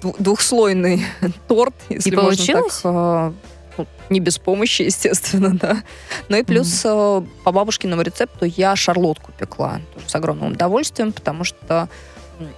дву- 0.00 0.16
двухслойный 0.18 1.04
торт, 1.48 1.74
если 1.88 2.14
можно 2.14 2.30
так, 2.30 2.46
получилось? 2.46 2.80
э, 2.84 3.32
ну, 3.78 3.86
не 4.10 4.20
без 4.20 4.38
помощи, 4.38 4.82
естественно, 4.92 5.56
да. 5.56 5.82
Ну 6.28 6.36
и 6.36 6.42
плюс 6.42 6.82
э, 6.84 7.22
по 7.44 7.52
бабушкиному 7.52 8.02
рецепту 8.02 8.44
я 8.44 8.76
шарлотку 8.76 9.32
пекла 9.32 9.80
тоже 9.94 10.08
с 10.08 10.14
огромным 10.14 10.52
удовольствием, 10.52 11.12
потому 11.12 11.44
что 11.44 11.88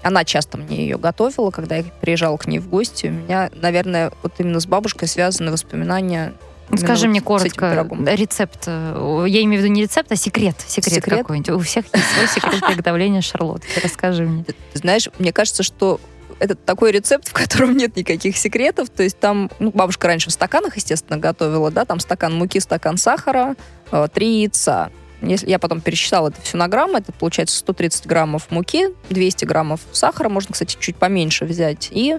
она 0.02 0.24
часто 0.24 0.58
мне 0.58 0.76
ее 0.78 0.98
готовила, 0.98 1.50
когда 1.50 1.76
я 1.76 1.84
приезжала 2.00 2.36
к 2.36 2.46
ней 2.46 2.58
в 2.58 2.68
гости. 2.68 3.06
У 3.06 3.10
меня, 3.10 3.50
наверное, 3.54 4.12
вот 4.22 4.32
именно 4.38 4.60
с 4.60 4.66
бабушкой 4.66 5.08
связаны 5.08 5.50
воспоминания. 5.52 6.32
Скажи 6.76 7.08
мне 7.08 7.20
коротко 7.20 7.84
рецепт. 8.14 8.64
э, 8.66 9.24
Я 9.28 9.42
имею 9.42 9.60
в 9.60 9.64
виду 9.64 9.72
не 9.74 9.82
рецепт, 9.82 10.12
а 10.12 10.16
секрет. 10.16 10.54
Секрет, 10.68 10.94
Секрет? 10.94 11.18
какой-нибудь. 11.20 11.50
У 11.50 11.58
всех 11.60 11.84
есть 11.92 12.06
свой 12.14 12.28
секрет 12.28 12.60
приготовления 12.66 13.22
шарлотки. 13.22 13.80
Расскажи 13.82 14.22
мне. 14.24 14.44
Ты, 14.44 14.54
ты 14.72 14.78
знаешь, 14.78 15.08
мне 15.18 15.32
кажется, 15.32 15.62
что 15.64 16.00
это 16.38 16.54
такой 16.54 16.92
рецепт, 16.92 17.26
в 17.28 17.32
котором 17.32 17.76
нет 17.76 17.96
никаких 17.96 18.36
секретов. 18.36 18.88
То 18.88 19.02
есть 19.02 19.18
там, 19.18 19.50
ну, 19.58 19.72
бабушка 19.72 20.06
раньше 20.06 20.30
в 20.30 20.32
стаканах, 20.32 20.76
естественно, 20.76 21.18
готовила, 21.18 21.72
да, 21.72 21.84
там 21.84 21.98
стакан 21.98 22.34
муки, 22.34 22.60
стакан 22.60 22.96
сахара, 22.98 23.56
э, 23.90 24.06
три 24.14 24.42
яйца. 24.42 24.90
Если 25.22 25.48
я 25.48 25.58
потом 25.58 25.80
пересчитала 25.80 26.28
это 26.28 26.40
все 26.42 26.56
на 26.56 26.68
граммы, 26.68 26.98
это 26.98 27.12
получается 27.12 27.56
130 27.58 28.06
граммов 28.06 28.50
муки, 28.50 28.88
200 29.10 29.44
граммов 29.44 29.80
сахара, 29.92 30.28
можно, 30.28 30.52
кстати, 30.52 30.76
чуть 30.80 30.96
поменьше 30.96 31.44
взять, 31.44 31.88
и, 31.90 32.18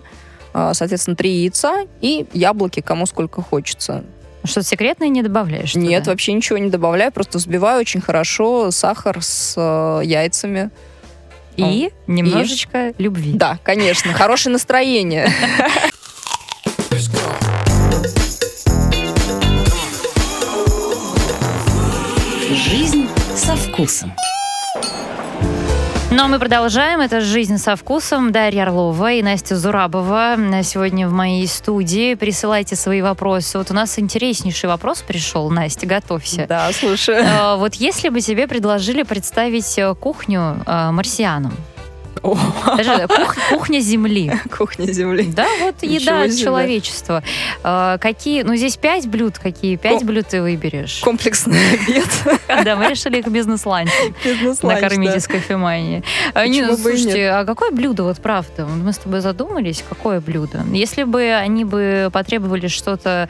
э, 0.53 0.71
соответственно, 0.73 1.15
три 1.15 1.31
яйца 1.31 1.85
и 2.01 2.27
яблоки, 2.33 2.81
кому 2.81 3.05
сколько 3.05 3.41
хочется. 3.41 4.03
Что-то 4.43 4.65
секретное 4.65 5.07
не 5.09 5.21
добавляешь? 5.21 5.75
Нет, 5.75 6.03
туда? 6.03 6.11
вообще 6.11 6.33
ничего 6.33 6.57
не 6.57 6.69
добавляю, 6.69 7.11
просто 7.11 7.37
взбиваю 7.37 7.79
очень 7.79 8.01
хорошо 8.01 8.71
сахар 8.71 9.21
с 9.21 9.53
э, 9.57 10.05
яйцами. 10.05 10.71
И 11.57 11.91
немножечко 12.07 12.93
любви. 12.97 13.33
Да, 13.33 13.59
конечно, 13.63 14.13
хорошее 14.13 14.53
настроение. 14.53 15.29
вкусом. 23.81 24.13
Ну 26.11 26.23
а 26.23 26.27
мы 26.27 26.39
продолжаем. 26.39 26.99
Это 26.99 27.21
«Жизнь 27.21 27.57
со 27.57 27.75
вкусом». 27.75 28.31
Дарья 28.31 28.63
Орлова 28.63 29.13
и 29.13 29.23
Настя 29.23 29.55
Зурабова 29.55 30.35
сегодня 30.61 31.07
в 31.07 31.13
моей 31.13 31.47
студии. 31.47 32.15
Присылайте 32.15 32.75
свои 32.75 33.01
вопросы. 33.01 33.57
Вот 33.57 33.71
у 33.71 33.73
нас 33.73 33.97
интереснейший 33.97 34.69
вопрос 34.69 35.01
пришел. 35.01 35.49
Настя, 35.49 35.87
готовься. 35.87 36.45
Да, 36.47 36.71
слушаю. 36.73 37.25
А, 37.25 37.55
вот 37.55 37.75
если 37.75 38.09
бы 38.09 38.21
тебе 38.21 38.47
предложили 38.47 39.03
представить 39.03 39.77
э, 39.79 39.95
кухню 39.95 40.61
э, 40.65 40.91
марсианам, 42.23 42.77
даже 42.77 43.07
кух, 43.07 43.35
кухня 43.49 43.79
Земли. 43.79 44.31
Кухня 44.57 44.91
Земли. 44.91 45.31
Да, 45.35 45.47
вот 45.59 45.75
еда 45.81 46.29
человечества. 46.29 47.23
А, 47.63 47.97
какие, 47.97 48.43
ну 48.43 48.55
здесь 48.55 48.77
пять 48.77 49.07
блюд, 49.07 49.39
какие 49.39 49.75
пять 49.75 50.03
блюд 50.03 50.27
ты 50.27 50.41
выберешь? 50.41 50.99
Комплексный 51.03 51.59
обед. 51.73 52.09
Да, 52.63 52.75
мы 52.75 52.89
решили 52.89 53.19
их. 53.19 53.27
Бизнес-ланч, 53.27 53.89
Накормить 54.61 55.15
из 55.15 55.27
кофемании. 55.27 56.03
Не, 56.35 56.61
ну, 56.63 56.77
слушайте, 56.77 57.29
а 57.29 57.45
какое 57.45 57.71
блюдо, 57.71 58.03
вот 58.03 58.17
правда, 58.17 58.65
мы 58.65 58.91
с 58.91 58.97
тобой 58.97 59.21
задумались, 59.21 59.83
какое 59.87 60.19
блюдо? 60.19 60.63
Если 60.71 61.03
бы 61.03 61.31
они 61.31 61.65
бы 61.65 62.09
потребовали 62.11 62.67
что-то 62.67 63.29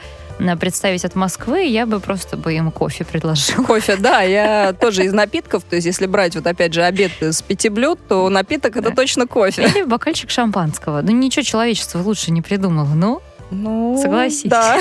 представить 0.58 1.04
от 1.04 1.14
Москвы, 1.14 1.64
я 1.64 1.86
бы 1.86 2.00
просто 2.00 2.36
бы 2.36 2.52
им 2.52 2.70
кофе 2.70 3.04
предложил. 3.04 3.64
Кофе, 3.66 3.96
да, 3.96 4.22
я 4.22 4.72
тоже 4.72 5.04
из 5.04 5.12
напитков, 5.12 5.64
то 5.64 5.76
есть 5.76 5.86
если 5.86 6.06
брать 6.06 6.34
вот 6.34 6.46
опять 6.46 6.72
же 6.72 6.82
обед 6.82 7.12
из 7.20 7.42
пяти 7.42 7.68
блюд, 7.68 7.98
то 8.08 8.28
напиток 8.28 8.76
это 8.76 8.90
точно 8.90 9.26
кофе. 9.26 9.62
Или 9.62 9.82
бокальчик 9.84 10.30
шампанского. 10.30 11.02
Ну 11.02 11.10
ничего 11.12 11.42
человечество 11.42 11.98
лучше 12.00 12.30
не 12.30 12.42
придумало, 12.42 12.88
ну... 12.94 13.22
Ну, 13.54 13.98
Согласись. 14.00 14.50
Да. 14.50 14.78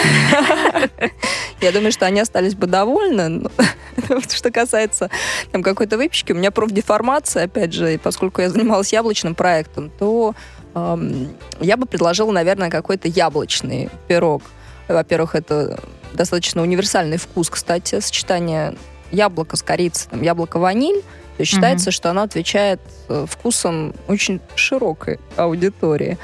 Я 1.62 1.74
думаю, 1.74 1.92
что 1.92 2.06
они 2.06 2.22
остались 2.22 2.56
бы 2.56 2.68
довольны. 2.68 3.50
Что 4.30 4.50
касается 4.50 5.10
там, 5.52 5.62
какой-то 5.62 5.98
выпечки, 5.98 6.32
у 6.32 6.36
меня 6.36 6.52
профдеформация, 6.52 7.44
опять 7.44 7.74
же, 7.74 8.00
поскольку 8.02 8.42
я 8.42 8.50
занималась 8.50 8.94
яблочным 8.94 9.36
проектом, 9.36 9.92
то 10.00 10.34
я 10.74 11.78
бы 11.78 11.86
предложила, 11.86 12.32
наверное, 12.32 12.70
какой-то 12.70 13.10
яблочный 13.10 13.90
пирог. 14.08 14.42
Во-первых, 14.94 15.36
это 15.36 15.80
достаточно 16.14 16.62
универсальный 16.62 17.18
вкус, 17.18 17.50
кстати, 17.50 18.00
сочетание 18.00 18.76
яблока 19.12 19.56
с 19.58 19.64
корицей, 19.64 20.10
там, 20.10 20.22
яблоко-ваниль. 20.22 21.02
То 21.02 21.42
есть 21.42 21.52
считается, 21.52 21.90
mm-hmm. 21.90 21.94
что 21.94 22.10
оно 22.10 22.22
отвечает 22.24 22.80
э, 23.08 23.26
вкусом 23.28 23.94
очень 24.08 24.42
широкой 24.56 25.20
аудитории. 25.38 26.18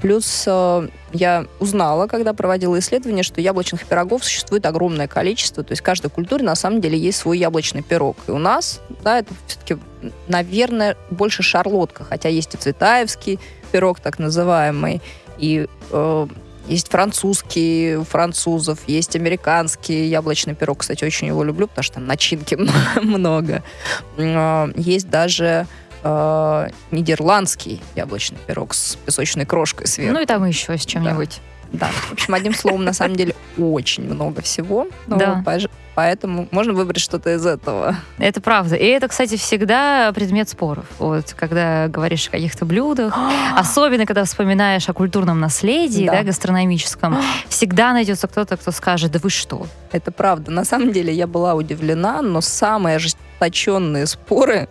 Плюс 0.00 0.44
э, 0.46 0.88
я 1.12 1.46
узнала, 1.58 2.06
когда 2.06 2.32
проводила 2.32 2.78
исследование, 2.78 3.24
что 3.24 3.40
яблочных 3.40 3.84
пирогов 3.84 4.24
существует 4.24 4.64
огромное 4.64 5.08
количество. 5.08 5.64
То 5.64 5.72
есть 5.72 5.82
в 5.82 5.84
каждой 5.84 6.08
культуре 6.08 6.44
на 6.44 6.54
самом 6.54 6.80
деле 6.80 6.96
есть 6.96 7.18
свой 7.18 7.38
яблочный 7.38 7.82
пирог. 7.82 8.16
И 8.28 8.30
у 8.30 8.38
нас, 8.38 8.80
да, 9.02 9.18
это 9.18 9.34
все-таки, 9.48 9.78
наверное, 10.28 10.96
больше 11.10 11.42
шарлотка, 11.42 12.04
хотя 12.04 12.28
есть 12.28 12.54
и 12.54 12.58
цветаевский 12.58 13.40
пирог 13.72 13.98
так 13.98 14.20
называемый, 14.20 15.02
и 15.38 15.66
э, 15.90 16.26
есть 16.66 16.88
французский 16.88 17.96
у 17.96 18.04
французов, 18.04 18.80
есть 18.86 19.16
американский 19.16 20.06
яблочный 20.06 20.54
пирог. 20.54 20.78
Кстати, 20.78 21.04
очень 21.04 21.28
его 21.28 21.44
люблю, 21.44 21.68
потому 21.68 21.82
что 21.82 21.94
там 21.94 22.06
начинки 22.06 22.54
много. 23.02 23.62
А, 24.18 24.70
есть 24.74 25.08
даже 25.08 25.66
э, 26.02 26.68
нидерландский 26.90 27.82
яблочный 27.94 28.38
пирог 28.46 28.74
с 28.74 28.96
песочной 28.96 29.46
крошкой 29.46 29.86
сверху. 29.86 30.14
Ну 30.14 30.20
и 30.20 30.26
там 30.26 30.44
еще 30.44 30.76
с 30.76 30.84
чем-нибудь. 30.84 31.40
Да. 31.72 31.88
В 32.08 32.12
общем, 32.12 32.34
одним 32.34 32.54
словом, 32.54 32.84
на 32.84 32.92
самом 32.92 33.16
деле, 33.16 33.34
очень 33.58 34.04
много 34.04 34.42
всего. 34.42 34.86
Но 35.06 35.16
да. 35.16 35.42
Поэтому 35.96 36.46
можно 36.50 36.74
выбрать 36.74 37.00
что-то 37.00 37.34
из 37.34 37.46
этого. 37.46 37.96
Это 38.18 38.42
правда. 38.42 38.76
И 38.76 38.84
это, 38.84 39.08
кстати, 39.08 39.36
всегда 39.36 40.12
предмет 40.12 40.46
споров. 40.46 40.84
Вот, 40.98 41.32
когда 41.32 41.88
говоришь 41.88 42.28
о 42.28 42.32
каких-то 42.32 42.66
блюдах, 42.66 43.16
особенно 43.56 44.04
когда 44.04 44.24
вспоминаешь 44.24 44.86
о 44.90 44.92
культурном 44.92 45.40
наследии, 45.40 46.04
да, 46.04 46.12
да 46.12 46.22
гастрономическом, 46.22 47.16
всегда 47.48 47.94
найдется 47.94 48.28
кто-то, 48.28 48.58
кто 48.58 48.72
скажет, 48.72 49.10
да 49.10 49.20
вы 49.22 49.30
что? 49.30 49.66
Это 49.90 50.12
правда. 50.12 50.50
На 50.50 50.66
самом 50.66 50.92
деле 50.92 51.14
я 51.14 51.26
была 51.26 51.54
удивлена, 51.54 52.20
но 52.20 52.42
самые 52.42 52.96
ожесточенные 52.96 54.06
споры 54.06 54.68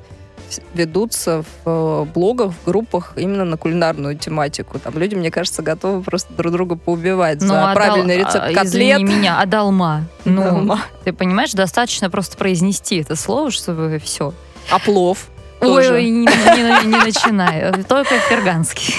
ведутся 0.74 1.44
в 1.44 1.48
э, 1.66 2.06
блогах, 2.14 2.54
в 2.54 2.66
группах 2.66 3.14
именно 3.16 3.46
на 3.46 3.58
кулинарную 3.58 4.18
тематику. 4.18 4.80
Там 4.80 4.98
люди, 4.98 5.16
мне 5.16 5.32
кажется, 5.32 5.62
готовы 5.62 6.02
просто 6.02 6.34
друг 6.34 6.52
друга 6.52 6.76
поубивать 6.76 7.42
ну, 7.42 7.48
за 7.48 7.72
а 7.72 7.74
правильный 7.74 8.18
дал... 8.18 8.28
рецепт 8.28 8.46
котлет. 8.48 8.66
Извини 8.66 9.04
меня, 9.04 9.40
а 9.40 9.46
долма? 9.46 10.06
Ну, 10.26 10.44
долма. 10.44 10.82
ты 11.04 11.14
понимаешь, 11.14 11.54
достаточно 11.54 12.10
просто 12.10 12.38
произнести 12.38 13.02
это 13.02 13.16
слово, 13.16 13.52
чтобы 13.52 14.00
все. 14.04 14.34
А 14.70 14.80
плов? 14.80 15.30
Ой, 15.66 15.92
ой, 15.92 16.10
не, 16.10 16.26
не, 16.26 16.86
не 16.88 16.98
начинай. 16.98 17.72
Только 17.84 18.20
ферганский. 18.30 18.96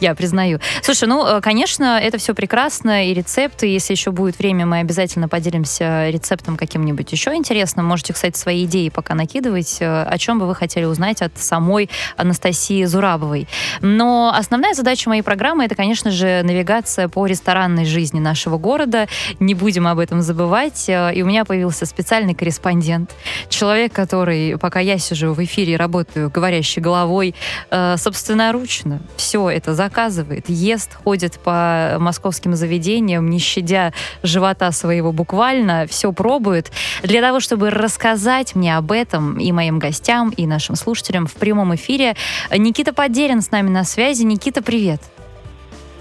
Я 0.00 0.14
признаю. 0.14 0.60
Слушай, 0.82 1.08
ну, 1.08 1.26
э, 1.26 1.40
конечно, 1.40 1.98
это 2.00 2.18
все 2.18 2.34
прекрасно, 2.34 3.08
и 3.08 3.14
рецепты, 3.14 3.66
если 3.66 3.92
еще 3.92 4.10
будет 4.10 4.38
время, 4.38 4.66
мы 4.66 4.78
обязательно 4.78 5.28
поделимся 5.28 6.10
рецептом 6.10 6.56
каким-нибудь 6.56 7.10
еще 7.12 7.34
интересным. 7.34 7.86
Можете, 7.86 8.12
кстати, 8.12 8.36
свои 8.36 8.64
идеи 8.64 8.88
пока 8.88 9.14
накидывать, 9.14 9.78
э, 9.80 10.02
о 10.02 10.18
чем 10.18 10.38
бы 10.38 10.46
вы 10.46 10.54
хотели 10.54 10.84
узнать 10.84 11.22
от 11.22 11.36
самой 11.38 11.90
Анастасии 12.16 12.84
Зурабовой. 12.84 13.48
Но 13.80 14.32
основная 14.34 14.74
задача 14.74 15.08
моей 15.08 15.22
программы 15.22 15.64
это, 15.64 15.74
конечно 15.74 16.10
же, 16.10 16.42
навигация 16.44 17.08
по 17.08 17.26
ресторанной 17.26 17.84
жизни 17.84 18.20
нашего 18.20 18.58
города. 18.58 19.08
Не 19.40 19.54
будем 19.54 19.86
об 19.86 19.98
этом 19.98 20.22
забывать. 20.22 20.88
Э, 20.88 21.12
и 21.14 21.22
у 21.22 21.26
меня 21.26 21.44
появился 21.44 21.86
специальный 21.86 22.34
корреспондент, 22.34 23.10
человек, 23.48 23.92
который, 23.92 24.58
пока 24.58 24.80
я 24.80 24.98
сижу 24.98 25.32
в 25.32 25.40
эфире, 25.44 25.76
работаю 25.76 26.30
говорящей 26.30 26.82
головой, 26.82 27.34
собственноручно 27.70 29.00
все 29.16 29.48
это 29.50 29.74
заказывает, 29.74 30.48
ест, 30.48 30.94
ходит 31.04 31.38
по 31.38 31.96
московским 31.98 32.54
заведениям, 32.54 33.28
не 33.30 33.38
щадя 33.38 33.92
живота 34.22 34.70
своего 34.72 35.12
буквально, 35.12 35.86
все 35.86 36.12
пробует. 36.12 36.72
Для 37.02 37.20
того, 37.20 37.40
чтобы 37.40 37.70
рассказать 37.70 38.54
мне 38.54 38.76
об 38.76 38.92
этом 38.92 39.38
и 39.38 39.52
моим 39.52 39.78
гостям, 39.78 40.30
и 40.30 40.46
нашим 40.46 40.76
слушателям 40.76 41.26
в 41.26 41.34
прямом 41.34 41.74
эфире, 41.74 42.16
Никита 42.50 42.92
Подерин 42.92 43.40
с 43.40 43.50
нами 43.50 43.68
на 43.68 43.84
связи. 43.84 44.22
Никита, 44.22 44.62
привет. 44.62 45.00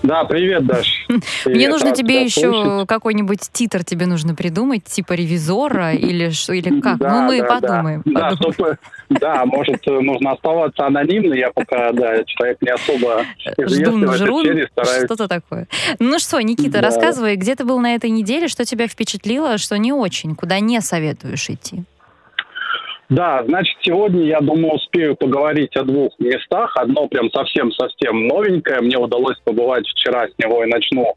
Да, 0.04 0.26
привет, 0.26 0.66
Даш. 0.66 1.06
Мне 1.46 1.70
нужно 1.70 1.92
тебе 1.92 2.24
еще 2.24 2.86
какой-нибудь 2.86 3.40
титр 3.54 3.86
тебе 3.86 4.06
нужно 4.06 4.36
придумать, 4.36 4.84
типа 4.84 5.14
ревизора 5.14 5.94
или 5.94 6.30
что, 6.32 6.52
или 6.52 6.82
как? 6.82 6.98
Да, 6.98 7.22
ну, 7.22 7.28
мы 7.28 7.40
да, 7.40 7.48
подумаем. 7.48 8.02
Да, 8.06 8.30
подумаем. 8.32 8.34
Да, 8.34 8.36
чтобы, 8.36 8.78
да, 9.10 9.46
может, 9.46 9.86
нужно 9.86 10.34
оставаться 10.34 10.86
анонимно. 10.86 11.34
Я 11.34 11.52
пока, 11.52 11.94
да, 11.94 12.24
человек 12.26 12.58
не 12.62 12.70
особо 12.70 13.24
Ждун, 13.58 14.12
жрун, 14.14 14.68
что-то 15.06 15.30
такое. 15.30 15.68
Ну 16.00 16.20
что, 16.20 16.42
Никита, 16.42 16.82
рассказывай, 16.82 17.38
где 17.38 17.56
ты 17.56 17.64
был 17.64 17.80
на 17.80 17.96
этой 17.96 18.10
неделе, 18.10 18.50
что 18.50 18.66
тебя 18.66 18.88
впечатлило, 18.88 19.58
что 19.58 19.78
не 19.78 19.94
очень, 19.94 20.36
куда 20.36 20.60
не 20.60 20.82
советуешь 20.82 21.50
идти? 21.50 21.86
Да, 23.14 23.44
значит, 23.46 23.78
сегодня, 23.82 24.24
я 24.24 24.40
думаю, 24.40 24.74
успею 24.74 25.16
поговорить 25.16 25.76
о 25.76 25.84
двух 25.84 26.14
местах. 26.18 26.76
Одно 26.76 27.08
прям 27.08 27.30
совсем-совсем 27.30 28.28
новенькое. 28.28 28.82
Мне 28.82 28.98
удалось 28.98 29.38
побывать 29.44 29.88
вчера, 29.88 30.28
с 30.28 30.32
него 30.44 30.64
и 30.64 30.68
начну 30.68 31.14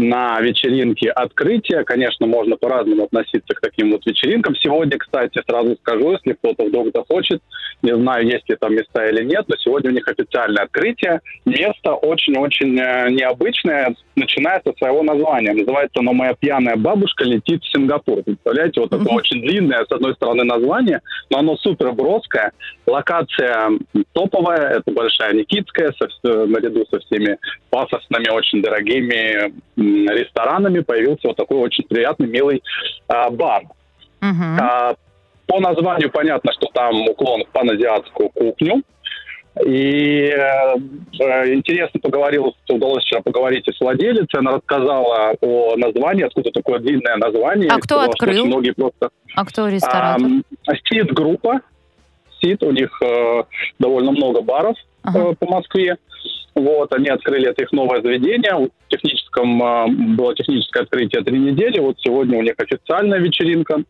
на 0.00 0.40
вечеринке 0.40 1.10
открытия. 1.10 1.84
Конечно, 1.84 2.26
можно 2.26 2.56
по-разному 2.56 3.04
относиться 3.04 3.54
к 3.54 3.60
таким 3.60 3.92
вот 3.92 4.04
вечеринкам. 4.06 4.56
Сегодня, 4.56 4.98
кстати, 4.98 5.40
сразу 5.48 5.76
скажу, 5.80 6.12
если 6.12 6.32
кто-то 6.32 6.64
вдруг 6.64 6.88
захочет, 6.94 7.42
не 7.82 7.94
знаю, 7.94 8.26
есть 8.26 8.48
ли 8.48 8.56
там 8.56 8.74
места 8.74 9.06
или 9.06 9.24
нет, 9.24 9.44
но 9.48 9.56
сегодня 9.56 9.90
у 9.90 9.94
них 9.94 10.06
официальное 10.06 10.64
открытие. 10.64 11.20
Место 11.44 11.94
очень-очень 11.94 12.78
э, 12.78 13.10
необычное, 13.10 13.94
начиная 14.16 14.60
со 14.64 14.72
своего 14.76 15.02
названия. 15.02 15.52
Называется 15.52 16.00
оно 16.00 16.12
«Моя 16.12 16.34
пьяная 16.34 16.76
бабушка 16.76 17.24
летит 17.24 17.62
в 17.62 17.72
Сингапур». 17.72 18.22
Представляете, 18.22 18.80
вот 18.80 18.90
такое 18.90 19.14
очень 19.14 19.40
длинное, 19.40 19.84
с 19.84 19.92
одной 19.92 20.14
стороны, 20.14 20.44
название, 20.44 21.00
но 21.30 21.38
оно 21.38 21.56
супер 21.56 21.92
броское. 21.92 22.52
Локация 22.86 23.70
топовая, 24.12 24.78
это 24.78 24.90
Большая 24.92 25.32
Никитская, 25.34 25.92
со, 25.98 26.46
наряду 26.46 26.84
со 26.90 26.98
всеми 27.00 27.38
пафосными, 27.70 28.28
очень 28.28 28.62
дорогими 28.62 29.52
ресторанами 30.08 30.80
появился 30.80 31.28
вот 31.28 31.36
такой 31.36 31.58
очень 31.58 31.84
приятный, 31.84 32.28
милый 32.28 32.62
а, 33.08 33.30
бар. 33.30 33.64
Uh-huh. 34.20 34.58
А, 34.60 34.94
по 35.46 35.60
названию 35.60 36.10
понятно, 36.10 36.52
что 36.52 36.68
там 36.72 37.08
уклон 37.08 37.44
в 37.44 37.48
паназиатскую 37.48 38.30
кухню. 38.30 38.82
И 39.66 40.32
э, 40.32 40.74
интересно 41.52 41.98
поговорил, 42.00 42.54
удалось 42.68 43.02
вчера 43.02 43.20
поговорить 43.20 43.66
и 43.66 43.72
с 43.72 43.80
владелицей. 43.80 44.38
Она 44.38 44.52
рассказала 44.52 45.34
о 45.40 45.76
названии, 45.76 46.24
откуда 46.24 46.50
такое 46.52 46.78
длинное 46.78 47.16
название. 47.16 47.68
А 47.70 47.78
кто 47.78 48.00
открыл? 48.00 48.46
Многие 48.46 48.70
просто... 48.70 49.10
А 49.34 49.44
кто 49.44 49.68
ресторатор? 49.68 50.24
А, 50.66 50.72
Сид-группа. 50.84 51.60
Сид, 52.40 52.62
у 52.62 52.70
них 52.70 52.96
э, 53.02 53.42
довольно 53.78 54.12
много 54.12 54.40
баров 54.40 54.76
ага. 55.02 55.30
э, 55.30 55.34
по 55.34 55.46
Москве. 55.46 55.98
Вот, 56.54 56.92
они 56.92 57.08
открыли 57.08 57.48
это 57.48 57.62
их 57.62 57.72
новое 57.72 58.02
заведение. 58.02 58.54
В 58.54 58.70
техническом, 58.88 59.62
э, 59.62 59.86
было 60.16 60.34
техническое 60.34 60.82
открытие 60.82 61.22
три 61.22 61.38
недели. 61.38 61.78
Вот 61.78 61.96
сегодня 62.00 62.38
у 62.38 62.42
них 62.42 62.54
официальная 62.58 63.18
вечеринка. 63.18 63.82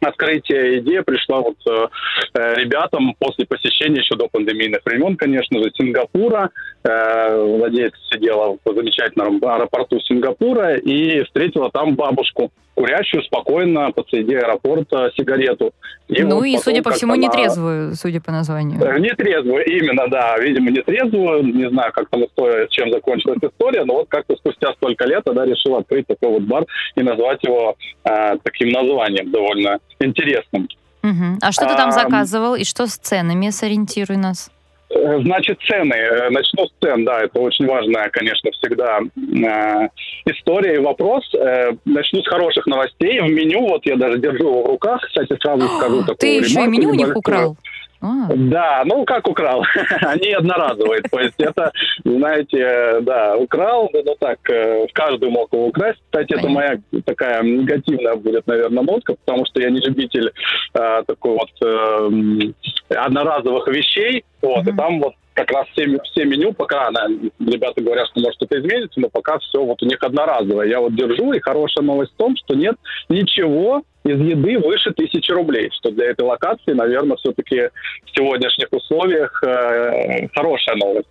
Открытие 0.00 0.80
идея 0.80 1.02
пришла 1.02 1.40
вот 1.40 1.56
э, 1.68 1.88
э, 2.34 2.54
ребятам 2.56 3.14
после 3.18 3.46
посещения 3.46 4.00
еще 4.00 4.16
до 4.16 4.28
пандемийных 4.28 4.80
времен, 4.84 5.16
конечно 5.16 5.62
же, 5.62 5.70
Сингапура. 5.74 6.50
Э, 6.82 7.42
владелец 7.42 7.92
сидела 8.10 8.56
в 8.64 8.74
замечательном 8.74 9.42
аэропорту 9.44 10.00
Сингапура 10.00 10.76
и 10.76 11.22
встретила 11.24 11.70
там 11.70 11.94
бабушку, 11.94 12.50
курящую 12.74 13.22
спокойно 13.24 13.92
посреди 13.92 14.34
аэропорта 14.34 15.10
сигарету. 15.16 15.72
И 16.08 16.22
ну 16.22 16.36
вот 16.36 16.44
и, 16.44 16.56
судя 16.56 16.82
по 16.82 16.90
всему, 16.90 17.12
она... 17.12 17.22
нетрезвую, 17.22 17.94
судя 17.94 18.20
по 18.20 18.32
названию. 18.32 18.80
Э, 18.82 18.98
нетрезвую, 18.98 19.64
именно, 19.64 20.08
да. 20.08 20.38
Видимо, 20.38 20.70
нетрезвую. 20.70 21.42
Не 21.44 21.68
знаю, 21.68 21.92
как 21.92 22.08
там 22.08 22.24
история, 22.24 22.66
чем 22.70 22.90
закончилась 22.90 23.38
история, 23.42 23.84
но 23.84 23.94
вот 23.94 24.08
как-то 24.08 24.34
спустя 24.36 24.72
столько 24.74 25.04
лет 25.04 25.28
она 25.28 25.44
решила 25.44 25.80
открыть 25.80 26.06
такой 26.06 26.30
вот 26.30 26.42
бар 26.42 26.64
и 26.96 27.02
назвать 27.02 27.42
его 27.44 27.76
э, 28.04 28.36
таким 28.42 28.70
названием 28.70 29.30
довольно 29.30 29.78
интересным. 30.00 30.68
Угу. 31.02 31.38
А 31.40 31.52
что 31.52 31.66
ты 31.66 31.76
там 31.76 31.92
заказывал 31.92 32.54
и 32.54 32.64
что 32.64 32.86
с 32.86 32.96
ценами? 32.96 33.50
Сориентируй 33.50 34.16
нас. 34.16 34.50
Э, 34.90 35.20
значит, 35.22 35.58
цены. 35.66 35.94
Э, 35.94 36.30
начну 36.30 36.66
с 36.66 36.72
цен, 36.82 37.04
да, 37.04 37.20
это 37.22 37.38
очень 37.38 37.66
важная, 37.66 38.10
конечно, 38.10 38.50
всегда 38.50 38.98
э, 38.98 39.88
история 40.26 40.74
и 40.74 40.78
вопрос. 40.78 41.24
Э, 41.34 41.70
начну 41.84 42.22
с 42.22 42.28
хороших 42.28 42.66
новостей. 42.66 43.20
В 43.20 43.30
меню, 43.30 43.68
вот 43.68 43.86
я 43.86 43.96
даже 43.96 44.18
держу 44.18 44.48
его 44.48 44.62
в 44.64 44.66
руках, 44.66 45.00
кстати, 45.06 45.36
сразу 45.40 45.68
скажу 45.68 46.00
такую 46.00 46.16
Ты 46.16 46.38
еще 46.38 46.64
и 46.64 46.66
меню 46.66 46.90
у 46.90 46.94
них 46.94 47.16
украл? 47.16 47.56
А. 48.02 48.28
Да, 48.34 48.82
ну 48.86 49.04
как 49.04 49.28
украл? 49.28 49.64
Они 50.00 50.32
одноразовые. 50.32 51.02
То 51.02 51.20
есть 51.20 51.34
это, 51.38 51.70
знаете, 52.04 53.00
да, 53.02 53.36
украл, 53.36 53.90
но 53.92 54.14
так, 54.18 54.38
э, 54.48 54.86
каждый 54.94 55.28
мог 55.30 55.52
его 55.52 55.66
украсть. 55.66 56.00
Кстати, 56.06 56.34
это 56.34 56.48
моя 56.48 56.78
такая 57.04 57.42
негативная 57.42 58.16
будет, 58.16 58.46
наверное, 58.46 58.82
нотка, 58.82 59.14
потому 59.24 59.44
что 59.46 59.60
я 59.60 59.70
не 59.70 59.80
любитель 59.80 60.32
э, 60.74 61.02
такой 61.06 61.32
вот 61.32 61.50
э, 61.62 62.52
одноразовых 62.94 63.68
вещей. 63.68 64.24
Вот, 64.40 64.66
и 64.66 64.72
там 64.72 65.00
вот 65.00 65.14
как 65.40 65.50
раз 65.52 65.66
все, 65.72 65.98
все 66.04 66.24
меню, 66.24 66.52
пока 66.52 66.88
она, 66.88 67.06
ребята 67.38 67.80
говорят, 67.80 68.08
что 68.08 68.20
может 68.20 68.42
это 68.42 68.60
изменится, 68.60 69.00
но 69.00 69.08
пока 69.08 69.38
все 69.38 69.64
вот 69.64 69.82
у 69.82 69.86
них 69.86 69.98
одноразовое. 70.02 70.66
Я 70.66 70.80
вот 70.80 70.94
держу, 70.94 71.32
и 71.32 71.40
хорошая 71.40 71.84
новость 71.84 72.12
в 72.12 72.16
том, 72.16 72.36
что 72.36 72.54
нет 72.54 72.76
ничего 73.08 73.82
из 74.04 74.20
еды 74.20 74.58
выше 74.58 74.92
тысячи 74.92 75.30
рублей, 75.32 75.70
что 75.72 75.90
для 75.90 76.10
этой 76.10 76.26
локации, 76.26 76.72
наверное, 76.72 77.16
все-таки 77.16 77.70
в 78.04 78.16
сегодняшних 78.16 78.68
условиях 78.70 79.42
э, 79.42 80.28
хорошая 80.34 80.76
новость. 80.76 81.08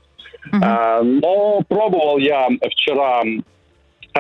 Uh-huh. 0.54 0.60
А, 0.64 1.02
но 1.02 1.62
пробовал 1.68 2.18
я 2.18 2.48
вчера 2.72 3.22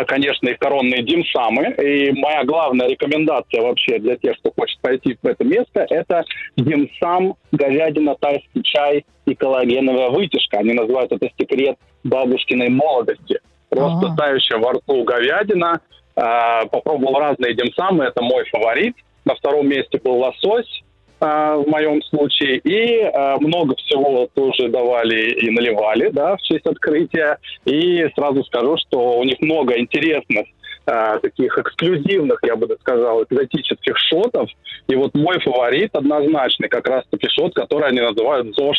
конечно, 0.05 0.47
их 0.47 0.59
коронные 0.59 1.03
димсамы. 1.03 1.75
И 1.81 2.11
моя 2.11 2.43
главная 2.43 2.87
рекомендация 2.87 3.61
вообще 3.61 3.99
для 3.99 4.17
тех, 4.17 4.37
кто 4.39 4.51
хочет 4.51 4.79
пойти 4.81 5.17
в 5.21 5.25
это 5.25 5.43
место, 5.43 5.85
это 5.89 6.25
димсам, 6.57 7.35
говядина, 7.51 8.15
тайский 8.15 8.63
чай 8.63 9.05
и 9.25 9.35
коллагеновая 9.35 10.09
вытяжка. 10.09 10.59
Они 10.59 10.73
называют 10.73 11.11
это 11.11 11.29
секрет 11.37 11.77
бабушкиной 12.03 12.69
молодости. 12.69 13.39
Просто 13.69 14.07
ага. 14.07 14.15
тающая 14.15 14.57
во 14.57 14.73
рту 14.73 15.03
говядина. 15.03 15.81
А, 16.15 16.65
попробовал 16.65 17.19
разные 17.19 17.53
димсамы, 17.53 18.05
это 18.05 18.21
мой 18.21 18.43
фаворит. 18.45 18.95
На 19.25 19.35
втором 19.35 19.67
месте 19.67 19.99
был 20.03 20.17
лосось. 20.17 20.83
А, 21.21 21.57
в 21.57 21.67
моем 21.67 22.01
случае. 22.03 22.59
И 22.59 23.01
а, 23.01 23.37
много 23.39 23.75
всего 23.75 24.29
тоже 24.33 24.69
давали 24.69 25.31
и 25.31 25.49
наливали, 25.49 26.09
да, 26.11 26.37
в 26.37 26.41
честь 26.41 26.65
открытия. 26.65 27.37
И 27.65 28.07
сразу 28.15 28.43
скажу, 28.45 28.77
что 28.77 29.19
у 29.19 29.23
них 29.23 29.39
много 29.41 29.77
интересных 29.77 30.45
а, 30.91 31.19
таких 31.19 31.55
эксклюзивных, 31.55 32.39
я 32.41 32.55
бы 32.55 32.67
сказал, 32.81 33.23
экзотических 33.23 33.95
шотов. 33.97 34.49
И 34.87 34.95
вот 34.95 35.13
мой 35.13 35.39
фаворит 35.39 35.95
однозначный, 35.95 36.67
как 36.67 36.87
раз-таки 36.87 37.27
шот, 37.29 37.53
который 37.53 37.89
они 37.89 37.99
называют 37.99 38.55
ЗОШ 38.55 38.77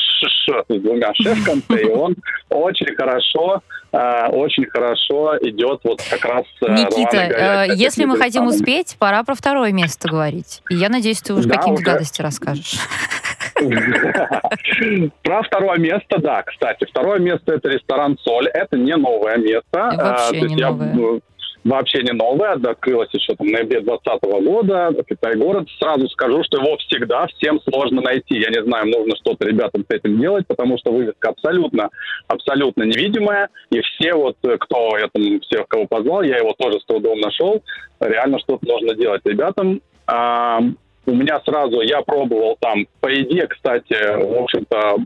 с 0.49 0.65
двумя 0.69 1.15
ш 1.15 1.35
в 1.35 1.45
конце. 1.45 1.83
И 1.83 1.89
он 1.89 2.17
очень 2.49 2.95
хорошо 2.97 3.63
очень 3.93 4.67
хорошо 4.67 5.37
идет 5.41 5.81
вот 5.83 6.01
как 6.09 6.25
раз... 6.25 6.45
Никита, 6.61 7.67
э, 7.67 7.75
если 7.75 8.05
мы 8.05 8.17
хотим 8.17 8.47
успеть, 8.47 8.97
пора 9.01 9.25
про 9.25 9.35
второе 9.35 9.73
место 9.73 10.09
говорить. 10.09 10.63
И 10.71 10.77
я 10.77 10.89
надеюсь, 10.89 11.21
ты 11.21 11.35
уже 11.35 11.49
да, 11.49 11.57
какие-нибудь 11.57 11.85
уже... 11.85 11.93
гадости 11.93 12.23
расскажешь. 12.23 12.79
Про 15.23 15.43
второе 15.43 15.79
место, 15.79 16.19
да, 16.19 16.43
кстати. 16.45 16.87
Второе 16.89 17.19
место 17.19 17.53
это 17.53 17.69
ресторан 17.69 18.17
Соль. 18.23 18.47
Это 18.47 18.79
не 18.79 18.97
новое 18.97 19.37
место. 19.39 19.93
Вообще 19.97 20.43
не 20.43 20.55
новое 20.55 21.21
вообще 21.65 22.03
не 22.03 22.13
новое, 22.13 22.53
открылось 22.53 23.13
еще 23.13 23.35
там 23.35 23.47
в 23.47 23.51
ноябре 23.51 23.81
2020 23.81 24.45
года, 24.45 24.95
Китай-город. 25.09 25.69
Сразу 25.79 26.09
скажу, 26.09 26.43
что 26.45 26.59
его 26.59 26.77
всегда 26.79 27.27
всем 27.27 27.61
сложно 27.63 28.01
найти. 28.01 28.39
Я 28.39 28.51
не 28.51 28.63
знаю, 28.63 28.87
нужно 28.87 29.17
что-то 29.17 29.47
ребятам 29.47 29.85
с 29.89 29.95
этим 29.95 30.21
делать, 30.21 30.47
потому 30.47 30.79
что 30.79 30.93
вывеска 30.93 31.31
абсолютно, 31.31 31.91
абсолютно 32.29 32.85
невидимая. 32.85 33.49
И 33.71 33.81
все 33.81 34.15
вот, 34.15 34.37
кто 34.41 34.99
я 34.99 35.09
там, 35.13 35.41
всех, 35.41 35.69
кого 35.69 35.87
позвал, 35.87 36.23
я 36.23 36.39
его 36.39 36.55
тоже 36.59 36.81
с 36.81 36.85
трудом 36.85 37.21
нашел. 37.21 37.63
Реально 38.01 38.39
что-то 38.39 38.67
нужно 38.67 38.95
делать 38.95 39.23
ребятам. 39.25 39.81
У 41.07 41.12
меня 41.12 41.40
сразу, 41.44 41.80
я 41.80 42.03
пробовал 42.03 42.57
там, 42.61 42.86
по 43.01 43.09
еде, 43.09 43.46
кстати, 43.46 43.94
в 43.94 44.42
общем-то, 44.42 44.96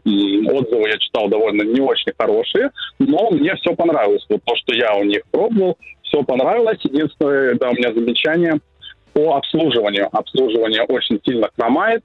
отзывы 0.53 0.88
я 0.88 0.99
читал 0.99 1.28
довольно 1.28 1.62
не 1.62 1.80
очень 1.80 2.12
хорошие, 2.18 2.70
но 2.99 3.30
мне 3.30 3.55
все 3.57 3.74
понравилось. 3.74 4.24
Вот 4.28 4.42
то, 4.45 4.57
что 4.57 4.74
я 4.74 4.95
у 4.97 5.05
них 5.05 5.22
пробовал, 5.30 5.78
все 6.03 6.22
понравилось. 6.22 6.78
Единственное, 6.82 7.55
да, 7.55 7.70
у 7.70 7.74
меня 7.74 7.92
замечание 7.92 8.61
по 9.12 9.36
обслуживанию. 9.36 10.09
Обслуживание 10.12 10.82
очень 10.82 11.20
сильно 11.24 11.49
хромает. 11.57 12.03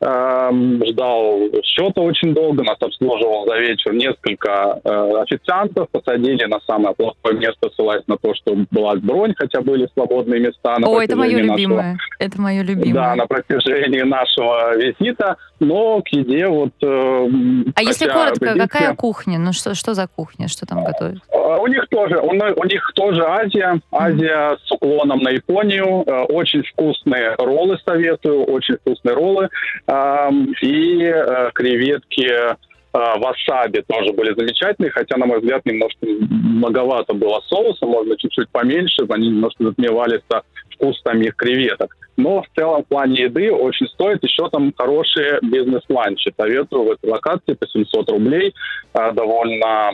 Эм, 0.00 0.84
ждал 0.84 1.38
счета 1.62 2.00
очень 2.00 2.34
долго, 2.34 2.62
нас 2.64 2.76
обслуживал 2.80 3.46
за 3.46 3.58
вечер 3.58 3.94
несколько 3.94 4.80
э, 4.84 5.22
официантов, 5.22 5.88
посадили 5.90 6.44
на 6.44 6.58
самое 6.66 6.94
плохое 6.94 7.38
место, 7.38 7.70
ссылаясь 7.74 8.02
на 8.06 8.16
то, 8.18 8.34
что 8.34 8.54
была 8.70 8.96
бронь, 8.96 9.34
хотя 9.36 9.62
были 9.62 9.88
свободные 9.94 10.40
места. 10.40 10.78
На 10.78 10.88
О, 10.88 11.00
это 11.00 11.16
мое 11.16 11.38
нашего, 11.38 11.52
любимое. 11.52 11.98
Это 12.18 12.40
мое 12.40 12.62
любимое. 12.62 12.92
Да, 12.92 13.14
на 13.14 13.26
протяжении 13.26 14.02
нашего 14.02 14.76
визита, 14.76 15.36
но 15.60 16.02
к 16.02 16.08
еде 16.08 16.48
вот... 16.48 16.72
Э, 16.82 17.28
а 17.76 17.82
если 17.82 18.06
коротко, 18.08 18.46
визите, 18.46 18.60
какая 18.60 18.94
кухня? 18.94 19.38
Ну 19.38 19.52
что, 19.52 19.74
что 19.74 19.94
за 19.94 20.08
кухня? 20.08 20.48
Что 20.48 20.66
там 20.66 20.84
готовят? 20.84 21.18
Э, 21.30 21.56
у 21.60 21.66
них 21.68 21.86
тоже, 21.88 22.18
у, 22.18 22.30
у 22.30 22.64
них 22.64 22.92
тоже 22.94 23.24
Азия, 23.24 23.80
Азия 23.92 24.52
mm. 24.52 24.58
с 24.64 24.72
уклоном 24.72 25.20
на 25.20 25.30
Японию. 25.30 26.02
Э, 26.06 26.24
очень 26.24 26.62
вкусные 26.62 27.36
роллы 27.38 27.78
советую, 27.84 28.44
очень 28.44 28.76
вкусные 28.76 29.14
роллы 29.14 29.48
и 29.86 31.02
э, 31.02 31.50
креветки 31.54 32.26
э, 32.26 32.56
васаби 32.92 33.84
тоже 33.86 34.12
были 34.12 34.34
замечательные, 34.34 34.90
хотя, 34.90 35.16
на 35.16 35.26
мой 35.26 35.40
взгляд, 35.40 35.64
немножко 35.66 36.06
многовато 36.30 37.12
было 37.12 37.40
соуса, 37.46 37.84
можно 37.84 38.16
чуть-чуть 38.16 38.48
поменьше, 38.50 39.04
они 39.08 39.28
немножко 39.28 39.64
затмевали 39.64 40.22
вкус 40.70 41.00
самих 41.02 41.36
креветок. 41.36 41.96
Но 42.16 42.42
в 42.42 42.46
целом 42.54 42.84
в 42.84 42.86
плане 42.86 43.22
еды 43.22 43.52
очень 43.52 43.88
стоит. 43.88 44.22
Еще 44.22 44.48
там 44.48 44.72
хорошие 44.76 45.40
бизнес-ланчи. 45.42 46.32
Советую 46.36 46.84
в 46.84 46.90
этой 46.92 47.10
локации 47.10 47.54
по 47.54 47.66
700 47.66 48.10
рублей. 48.10 48.54
Э, 48.94 49.12
довольно 49.12 49.92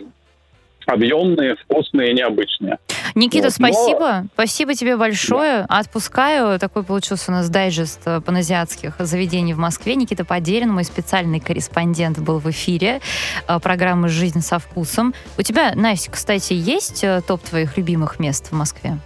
объемные, 0.87 1.57
вкусные 1.57 2.11
и 2.11 2.15
необычные. 2.15 2.79
Никита, 3.15 3.47
вот. 3.47 3.55
спасибо. 3.55 4.21
Но... 4.23 4.27
Спасибо 4.35 4.75
тебе 4.75 4.97
большое. 4.97 5.67
Да. 5.69 5.79
Отпускаю. 5.79 6.59
Такой 6.59 6.83
получился 6.83 7.31
у 7.31 7.35
нас 7.35 7.49
дайджест 7.49 8.01
э, 8.05 8.21
паназиатских 8.21 8.95
заведений 8.99 9.55
в 9.55 9.59
Москве. 9.59 9.95
Никита 9.95 10.25
Подерин, 10.25 10.71
мой 10.71 10.85
специальный 10.85 11.41
корреспондент, 11.41 12.19
был 12.19 12.39
в 12.39 12.51
эфире 12.51 13.01
э, 13.47 13.59
программы 13.61 14.09
«Жизнь 14.09 14.41
со 14.41 14.59
вкусом». 14.59 15.15
У 15.39 15.43
тебя, 15.43 15.73
Настя, 15.75 16.11
кстати, 16.11 16.53
есть 16.53 17.05
э, 17.05 17.21
топ 17.27 17.43
твоих 17.43 17.77
любимых 17.77 18.19
мест 18.19 18.49
в 18.51 18.53
Москве? 18.53 18.99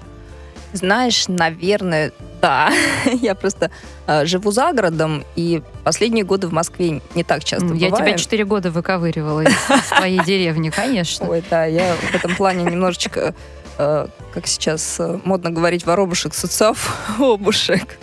Знаешь, 0.74 1.28
наверное, 1.28 2.12
да. 2.42 2.72
Я 3.22 3.34
просто 3.36 3.70
э, 4.06 4.26
живу 4.26 4.50
за 4.50 4.72
городом, 4.72 5.24
и 5.36 5.62
последние 5.84 6.24
годы 6.24 6.48
в 6.48 6.52
Москве 6.52 7.00
не 7.14 7.22
так 7.22 7.44
часто 7.44 7.72
Я 7.74 7.90
бываю. 7.90 8.06
тебя 8.06 8.18
четыре 8.18 8.44
года 8.44 8.70
выковыривала 8.72 9.42
из 9.42 9.54
своей 9.86 10.22
деревни, 10.24 10.70
конечно. 10.70 11.28
Ой, 11.30 11.44
да, 11.48 11.64
я 11.64 11.94
в 11.94 12.14
этом 12.14 12.34
плане 12.34 12.64
немножечко 12.64 13.34
как 13.76 14.46
сейчас 14.46 14.96
э, 14.98 15.18
модно 15.24 15.50
говорить, 15.50 15.86
воробушек, 15.86 16.34
суцов, 16.34 16.96
обушек. 17.18 17.98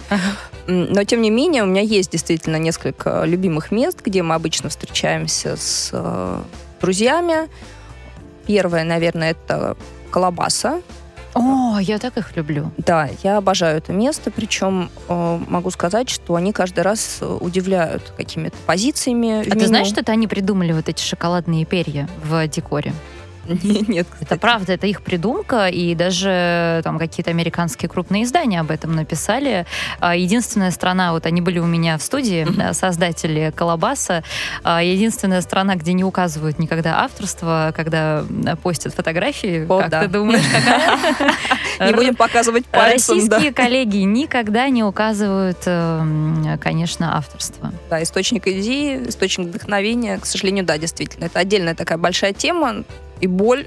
Но, 0.67 1.03
тем 1.03 1.22
не 1.22 1.30
менее, 1.30 1.63
у 1.63 1.65
меня 1.65 1.82
есть 1.82 2.11
действительно 2.11 2.57
несколько 2.57 3.24
любимых 3.26 3.72
мест, 3.72 3.99
где 4.03 4.22
мы 4.22 4.36
обычно 4.36 4.69
встречаемся 4.69 5.55
с 5.57 5.91
друзьями. 6.80 7.49
Первое, 8.45 8.84
наверное, 8.84 9.32
это 9.32 9.78
Колобаса. 10.11 10.82
О, 11.34 11.80
я 11.80 11.97
так 11.97 12.17
их 12.17 12.36
люблю. 12.36 12.72
Да, 12.78 13.09
я 13.24 13.38
обожаю 13.38 13.78
это 13.78 13.93
место, 13.93 14.32
причем 14.32 14.89
э, 15.07 15.39
могу 15.47 15.72
сказать, 15.72 16.09
что 16.09 16.36
они 16.36 16.51
каждый 16.51 16.82
раз 16.82 17.19
э, 17.22 17.26
удивляют 17.26 18.13
какими-то 18.17 18.57
позициями. 18.65 19.47
А 19.47 19.55
ты 19.55 19.67
знаешь, 19.67 19.88
что 19.88 20.01
это 20.01 20.11
они 20.11 20.28
придумали 20.28 20.74
вот 20.74 20.89
эти 20.89 21.01
шоколадные 21.01 21.65
перья 21.65 22.09
в 22.24 22.45
декоре? 22.47 22.93
Нет, 23.88 24.08
Это 24.20 24.38
правда, 24.38 24.74
это 24.74 24.88
их 24.88 25.02
придумка, 25.02 25.68
и 25.68 25.96
даже 25.96 26.82
там 26.84 27.00
какие-то 27.00 27.32
американские 27.32 27.89
крупные 27.89 28.24
издания 28.24 28.60
об 28.60 28.72
этом 28.72 28.96
написали. 28.96 29.66
А, 30.00 30.16
Единственная 30.16 30.72
страна, 30.72 31.12
вот 31.14 31.26
они 31.26 31.42
были 31.42 31.60
у 31.60 31.66
меня 31.66 31.98
в 31.98 32.04
студии, 32.04 32.46
да, 32.50 32.74
создатели 32.74 33.52
Колобаса, 33.56 34.24
А, 34.64 34.84
единственная 34.84 35.42
страна, 35.42 35.76
где 35.76 35.94
не 35.94 36.04
указывают 36.04 36.60
никогда 36.60 37.00
авторство, 37.04 37.74
когда 37.76 38.20
м, 38.30 38.58
постят 38.58 38.94
фотографии, 38.94 39.66
О, 39.68 39.80
как 39.82 39.89
да. 39.89 40.02
ты 40.04 40.08
думаешь, 40.08 40.44
какая? 41.80 41.88
Не 41.89 41.94
будем 41.96 42.16
показывать 42.16 42.66
пальцем. 42.68 43.16
Российские 43.16 43.54
коллеги 43.54 43.98
никогда 43.98 44.70
не 44.70 44.84
указывают, 44.84 45.58
эм, 45.66 46.60
конечно, 46.60 47.18
авторство. 47.18 47.72
Да, 47.89 48.02
источник 48.04 48.48
идеи, 48.48 49.02
источник 49.08 49.48
вдохновения, 49.48 50.18
к 50.20 50.26
сожалению, 50.26 50.64
да, 50.66 50.78
действительно. 50.78 51.26
Это 51.26 51.39
отдельная 51.39 51.74
такая 51.76 51.98
большая 51.98 52.34
тема 52.34 52.84
и 53.22 53.28
боль. 53.28 53.65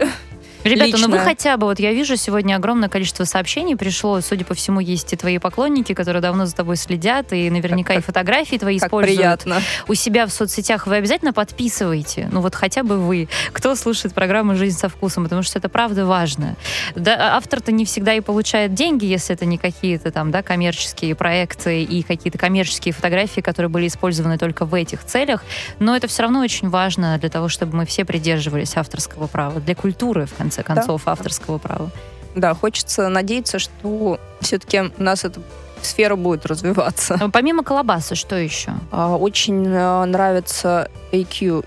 Ребята, 0.65 0.97
ну 0.99 1.09
вы 1.09 1.19
хотя 1.19 1.57
бы, 1.57 1.67
вот 1.67 1.79
я 1.79 1.93
вижу 1.93 2.17
сегодня 2.17 2.57
огромное 2.57 2.89
количество 2.89 3.25
сообщений 3.25 3.77
пришло, 3.77 4.21
судя 4.21 4.45
по 4.45 4.55
всему, 4.55 4.81
есть 4.81 5.13
и 5.13 5.17
твои 5.17 5.39
поклонники, 5.39 5.93
которые 5.93 6.23
давно 6.23 6.47
за 6.47 6.55
тобой 6.55 6.77
следят, 6.77 7.33
и 7.33 7.51
наверняка 7.51 7.95
Как- 7.95 8.03
и 8.03 8.07
фотографии 8.07 8.57
твои 8.57 8.79
Как 8.79 8.89
используют. 8.89 9.19
приятно. 9.19 9.63
У 9.89 9.95
себя 9.95 10.27
в 10.27 10.33
соцсетях 10.33 10.87
вы 10.87 10.97
обязательно 10.97 11.33
подписываете, 11.33 12.29
ну 12.33 12.41
вот 12.41 12.55
хотя 12.55 12.83
бы 12.83 12.99
вы, 12.99 13.29
кто 13.53 13.75
слушает 13.75 14.15
программу 14.15 14.55
«Жизнь 14.55 14.79
со 14.79 14.89
вкусом», 14.89 15.25
потому 15.25 15.43
что 15.43 15.59
это 15.59 15.69
правда 15.69 16.07
важно. 16.07 16.57
Да, 16.95 17.37
автор-то 17.37 17.71
не 17.71 17.85
всегда 17.85 18.15
и 18.15 18.21
получает 18.21 18.75
деньги, 18.75 19.05
если 19.05 19.35
это 19.35 19.45
не 19.45 19.59
какие-то 19.59 20.11
там, 20.11 20.31
да, 20.31 20.43
коммерческие 20.43 21.15
проекты 21.15 21.83
и 21.83 22.03
какие-то 22.03 22.39
коммерческие 22.39 22.95
фотографии, 22.95 23.41
которые 23.41 23.69
были 23.71 23.87
использованы 23.87 24.39
только 24.39 24.65
в 24.65 24.75
этих 24.75 25.05
целях, 25.05 25.45
но 25.79 25.95
это 25.95 26.07
все 26.07 26.23
равно 26.23 26.41
очень 26.41 26.71
важно 26.71 27.19
для 27.19 27.29
того, 27.29 27.49
чтобы 27.49 27.77
мы 27.77 27.87
все 27.87 28.05
придерживались 28.05 28.77
авторского 28.77 29.27
права, 29.27 29.61
для 29.61 29.75
культуры, 29.75 30.27
в 30.27 30.35
конце 30.35 30.54
концов, 30.63 31.03
авторского 31.07 31.59
права. 31.59 31.91
Да, 32.35 32.55
хочется 32.55 33.09
надеяться, 33.09 33.59
что 33.59 34.19
все-таки 34.41 34.81
у 34.99 35.03
нас 35.03 35.25
эта 35.25 35.41
сфера 35.83 36.17
будет 36.17 36.47
развиваться. 36.47 37.17
Но 37.21 37.31
Помимо 37.31 37.63
колобаса, 37.63 38.15
что 38.15 38.37
еще? 38.37 38.73
А, 38.91 39.17
Очень 39.17 39.67
э, 39.69 40.05
нравится 40.07 40.91
AQ 41.13 41.65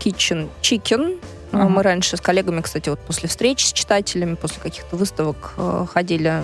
Kitchen 0.00 0.48
Chicken. 0.62 1.18
А, 1.52 1.58
Ага. 1.58 1.68
Мы 1.68 1.82
раньше 1.82 2.16
с 2.16 2.20
коллегами, 2.20 2.60
кстати, 2.60 2.88
вот 2.88 2.98
после 3.00 3.28
встреч 3.28 3.64
с 3.64 3.72
читателями, 3.72 4.34
после 4.34 4.60
каких-то 4.60 4.96
выставок 4.96 5.54
э, 5.56 5.86
ходили 5.92 6.42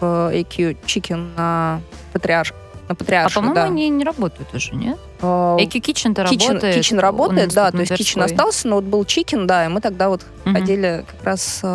в 0.00 0.04
AQ 0.32 0.76
Chicken 0.84 1.34
на 1.36 1.80
Патриарш. 2.12 2.52
На 2.88 2.92
А 2.92 2.94
Патриарших, 2.94 3.34
по-моему, 3.34 3.54
да. 3.54 3.64
они 3.64 3.88
не 3.88 4.04
работают 4.04 4.52
уже, 4.54 4.74
нет? 4.74 4.98
А, 5.22 5.56
Эки 5.58 5.78
Kitchen-то 5.78 6.22
Kitchen, 6.22 6.50
работает. 6.50 6.92
Он 6.92 6.98
работает, 6.98 7.54
да, 7.54 7.70
то 7.70 7.78
есть 7.78 7.94
Тверской. 7.94 8.24
остался, 8.24 8.68
но 8.68 8.76
вот 8.76 8.84
был 8.84 9.02
Chicken, 9.02 9.46
да, 9.46 9.64
и 9.64 9.68
мы 9.68 9.80
тогда 9.80 10.08
вот 10.08 10.22
Мгм. 10.44 10.54
ходили 10.54 11.04
как 11.10 11.24
раз 11.24 11.60
э, 11.62 11.66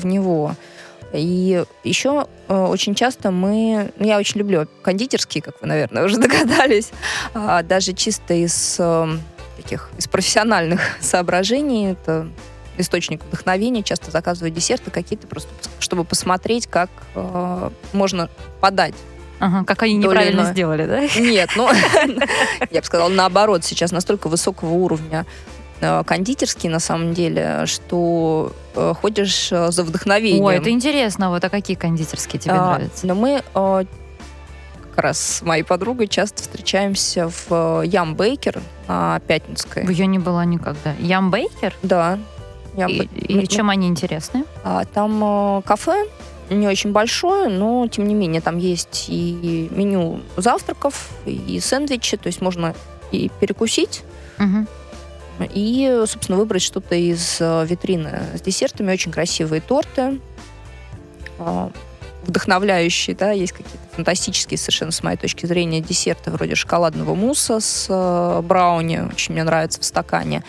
в 0.00 0.06
него. 0.06 0.54
И 1.12 1.64
еще 1.84 2.26
э, 2.48 2.54
очень 2.54 2.94
часто 2.94 3.30
мы... 3.30 3.90
ну, 3.98 4.06
Я 4.06 4.18
очень 4.18 4.38
люблю 4.38 4.66
кондитерские, 4.82 5.42
как 5.42 5.60
вы, 5.60 5.68
наверное, 5.68 6.04
уже 6.04 6.16
догадались. 6.20 6.90
А, 7.34 7.62
даже 7.62 7.92
чисто 7.92 8.34
из 8.34 8.76
э, 8.78 9.08
таких 9.56 9.90
из 9.98 10.06
профессиональных 10.08 10.80
соображений. 11.00 11.92
Это 11.92 12.28
источник 12.78 13.24
вдохновения. 13.24 13.82
Часто 13.82 14.10
заказываю 14.10 14.50
десерты 14.50 14.90
какие-то 14.90 15.26
просто, 15.26 15.48
чтобы 15.80 16.04
посмотреть, 16.04 16.66
как 16.66 16.90
э, 17.14 17.70
можно 17.92 18.28
подать. 18.60 18.94
Ага, 19.38 19.64
как 19.64 19.82
они 19.82 20.00
То 20.00 20.08
неправильно 20.08 20.40
иное. 20.42 20.52
сделали, 20.52 20.86
да? 20.86 21.00
Нет, 21.20 21.50
ну, 21.56 21.68
я 22.70 22.80
бы 22.80 22.86
сказала, 22.86 23.08
наоборот, 23.08 23.64
сейчас 23.64 23.92
настолько 23.92 24.28
высокого 24.28 24.70
уровня 24.72 25.26
э, 25.80 26.02
кондитерский, 26.04 26.68
на 26.70 26.78
самом 26.80 27.12
деле, 27.12 27.64
что 27.66 28.52
э, 28.74 28.94
ходишь 29.00 29.48
э, 29.52 29.70
за 29.70 29.82
вдохновением. 29.84 30.44
Ой, 30.44 30.56
это 30.56 30.70
интересно. 30.70 31.28
Вот 31.30 31.44
а 31.44 31.50
какие 31.50 31.76
кондитерские 31.76 32.40
тебе 32.40 32.54
А, 32.54 32.76
нравятся? 32.76 33.06
Но 33.06 33.14
мы 33.14 33.42
э, 33.54 33.84
как 34.94 35.04
раз 35.04 35.20
с 35.20 35.42
моей 35.42 35.64
подругой 35.64 36.08
часто 36.08 36.42
встречаемся 36.42 37.28
в 37.28 37.82
Ям 37.82 38.14
Бейкер 38.14 38.60
на 38.88 39.20
Пятницкой. 39.26 39.92
Я 39.94 40.06
не 40.06 40.18
была 40.18 40.46
никогда. 40.46 40.94
Ям 40.98 41.30
Бейкер? 41.30 41.74
Да. 41.82 42.18
И, 42.74 43.08
ну, 43.34 43.46
чем 43.46 43.70
они 43.70 43.86
интересны? 43.88 44.44
а, 44.62 44.84
Там 44.84 45.62
кафе 45.62 46.06
не 46.50 46.66
очень 46.68 46.92
большое, 46.92 47.48
но 47.48 47.86
тем 47.88 48.06
не 48.06 48.14
менее 48.14 48.40
там 48.40 48.58
есть 48.58 49.06
и 49.08 49.68
меню 49.70 50.20
завтраков, 50.36 51.10
и 51.24 51.58
сэндвичи, 51.60 52.16
то 52.16 52.28
есть 52.28 52.40
можно 52.40 52.74
и 53.12 53.30
перекусить, 53.40 54.02
Мгм. 54.38 54.66
и, 55.54 56.04
собственно, 56.06 56.38
выбрать 56.38 56.62
что-то 56.62 56.94
из 56.94 57.38
э, 57.40 57.66
витрины 57.66 58.20
с 58.34 58.40
десертами. 58.40 58.92
Очень 58.92 59.12
красивые 59.12 59.60
торты, 59.60 60.20
э, 61.38 61.68
вдохновляющие, 62.24 63.14
да, 63.16 63.30
есть 63.30 63.52
какие-то 63.52 63.78
фантастические 63.94 64.58
совершенно, 64.58 64.92
с 64.92 65.02
моей 65.02 65.16
точки 65.16 65.46
зрения, 65.46 65.80
десерты 65.80 66.30
вроде 66.30 66.54
шоколадного 66.54 67.14
мусса 67.14 67.60
с 67.60 67.86
э, 67.88 68.42
брауни, 68.42 68.98
очень 69.12 69.34
мне 69.34 69.44
нравится 69.44 69.80
в 69.80 69.84
стакане. 69.84 70.42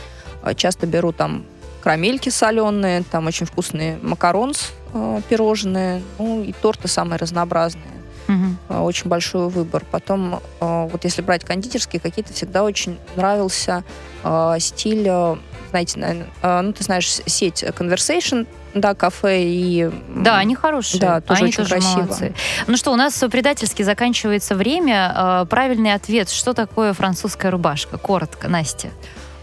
Часто 0.55 0.85
беру 0.87 1.11
там 1.11 1.43
карамельки 1.87 2.27
соленые, 2.27 3.01
там 3.09 3.27
очень 3.27 3.45
вкусные 3.45 3.97
макаронс 4.01 4.73
э, 4.93 5.21
пирожные, 5.29 6.03
ну 6.19 6.43
и 6.43 6.51
торты 6.51 6.89
самые 6.89 7.17
разнообразные 7.17 7.87
э, 8.27 8.77
очень 8.77 9.07
большой 9.09 9.47
выбор. 9.47 9.85
Потом, 9.89 10.41
э, 10.59 10.89
вот 10.91 11.05
если 11.05 11.21
брать 11.21 11.45
кондитерские, 11.45 12.01
какие-то 12.01 12.33
всегда 12.33 12.65
очень 12.65 12.99
нравился 13.15 13.85
э, 14.25 14.55
стиль, 14.59 15.05
э, 15.07 15.37
знаете, 15.69 15.97
наверное, 15.99 16.27
э, 16.41 16.61
ну, 16.61 16.73
ты 16.73 16.83
знаешь, 16.83 17.07
сеть 17.25 17.63
Conversation, 17.63 18.47
да, 18.73 18.93
кафе 18.93 19.43
и... 19.45 19.89
Да, 20.13 20.39
они 20.39 20.55
хорошие. 20.55 20.99
Да, 20.99 21.21
тоже 21.21 21.39
они 21.39 21.47
очень 21.47 21.57
тоже 21.63 21.69
красиво. 21.69 22.01
молодцы. 22.01 22.33
Ну 22.67 22.75
что, 22.75 22.91
у 22.91 22.97
нас 22.97 23.17
предательски 23.31 23.83
заканчивается 23.83 24.55
время. 24.55 25.47
Правильный 25.49 25.93
ответ. 25.93 26.29
Что 26.29 26.53
такое 26.53 26.91
французская 26.91 27.49
рубашка? 27.49 27.97
Коротко, 27.97 28.49
Настя. 28.49 28.89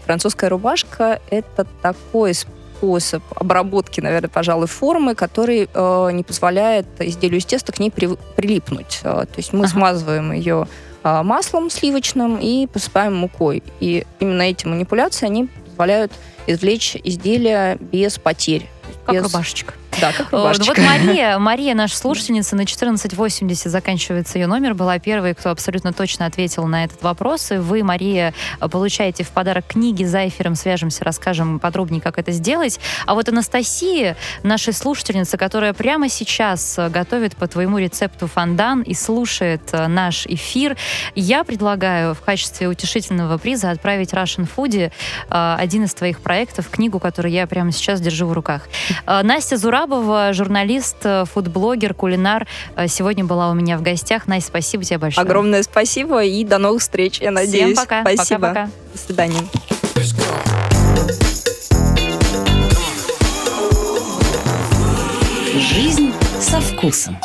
Французская 0.05 0.49
рубашка— 0.49 1.19
это 1.29 1.65
такой 1.81 2.33
способ 2.33 3.23
обработки, 3.35 4.01
наверное, 4.01 4.29
пожалуй, 4.29 4.67
формы, 4.67 5.15
который 5.15 5.67
э, 5.73 6.09
не 6.11 6.23
позволяет 6.23 6.85
изделию 6.99 7.39
из 7.39 7.45
теста 7.45 7.71
к 7.71 7.79
ней 7.79 7.89
при- 7.89 8.15
прилипнуть. 8.35 8.99
Э, 9.03 9.25
то 9.25 9.37
есть 9.37 9.53
мы 9.53 9.61
Ага. 9.61 9.69
смазываем 9.69 10.31
ее 10.31 10.67
э, 11.03 11.21
маслом 11.23 11.69
сливочным 11.69 12.37
и 12.37 12.67
посыпаем 12.67 13.15
мукой. 13.15 13.63
И 13.79 14.05
именно 14.19 14.43
эти 14.43 14.65
манипуляции, 14.67 15.25
они 15.25 15.47
позволяют 15.65 16.11
извлечь 16.47 16.95
изделие 17.03 17.77
без 17.79 18.17
потерь. 18.19 18.69
Как 19.05 19.15
без- 19.15 19.23
рубашечка. 19.23 19.73
Да, 20.01 20.11
как 20.11 20.33
Э, 20.35 20.37
рубашечка. 20.37 20.65
Вот 20.67 20.77
Мария, 20.77 21.39
Мария, 21.39 21.75
наша 21.75 21.97
слушательница, 21.97 22.55
на 22.55 22.63
1480 22.63 23.71
заканчивается 23.71 24.37
ее 24.37 24.47
номер, 24.47 24.73
была 24.73 24.99
первой, 24.99 25.33
кто 25.33 25.49
абсолютно 25.49 25.93
точно 25.93 26.25
ответил 26.25 26.65
на 26.65 26.83
этот 26.83 27.01
вопрос. 27.01 27.51
И 27.51 27.55
вы, 27.55 27.83
Мария, 27.83 28.33
получаете 28.59 29.23
в 29.23 29.29
подарок 29.29 29.65
книги 29.67 30.03
за 30.03 30.27
эфиром, 30.27 30.55
свяжемся, 30.55 31.03
расскажем 31.03 31.59
подробнее, 31.59 32.01
как 32.01 32.19
это 32.19 32.31
сделать. 32.31 32.79
А 33.05 33.13
вот 33.13 33.29
Анастасия, 33.29 34.17
наша 34.43 34.73
слушательница, 34.73 35.37
которая 35.37 35.73
прямо 35.73 36.09
сейчас 36.09 36.77
готовит 36.89 37.35
по 37.35 37.47
твоему 37.47 37.77
рецепту 37.77 38.27
фондан 38.27 38.81
и 38.81 38.93
слушает 38.93 39.61
э, 39.71 39.87
наш 39.87 40.25
эфир, 40.27 40.77
я 41.15 41.43
предлагаю 41.43 42.13
в 42.13 42.21
качестве 42.21 42.67
утешительного 42.67 43.37
приза 43.37 43.71
отправить 43.71 44.13
Russian 44.13 44.47
Foodie 44.53 44.91
э, 45.29 45.55
один 45.57 45.83
из 45.83 45.93
твоих 45.93 46.19
проектов, 46.19 46.69
книгу, 46.69 46.99
которую 46.99 47.31
я 47.31 47.47
прямо 47.47 47.71
сейчас 47.71 48.01
держу 48.01 48.27
в 48.27 48.33
руках. 48.33 48.63
Настя 49.05 49.57
Зурабова, 49.85 50.33
журналист, 50.33 50.97
э, 51.03 51.25
фудблогер, 51.25 51.93
кулинар, 51.93 52.47
э, 52.75 52.87
сегодня 52.87 53.23
была 53.23 53.51
у 53.51 53.53
меня 53.53 53.77
в 53.77 53.83
гостях. 53.83 54.25
Настя, 54.25 54.47
спасибо 54.47 54.83
тебе 54.83 54.97
большое. 54.97 55.23
Огромное 55.23 55.61
спасибо 55.61 56.23
и 56.23 56.43
до 56.43 56.57
новых 56.57 56.81
встреч, 56.81 57.21
я 57.21 57.29
надеюсь. 57.29 57.73
Всем 57.73 57.75
пока. 57.75 58.01
Спасибо. 58.01 58.47
Пока-пока. 58.47 58.69
До 58.93 58.97
свидания. 58.97 59.41
Жизнь 65.55 66.11
со 66.39 66.59
вкусом. 66.59 67.19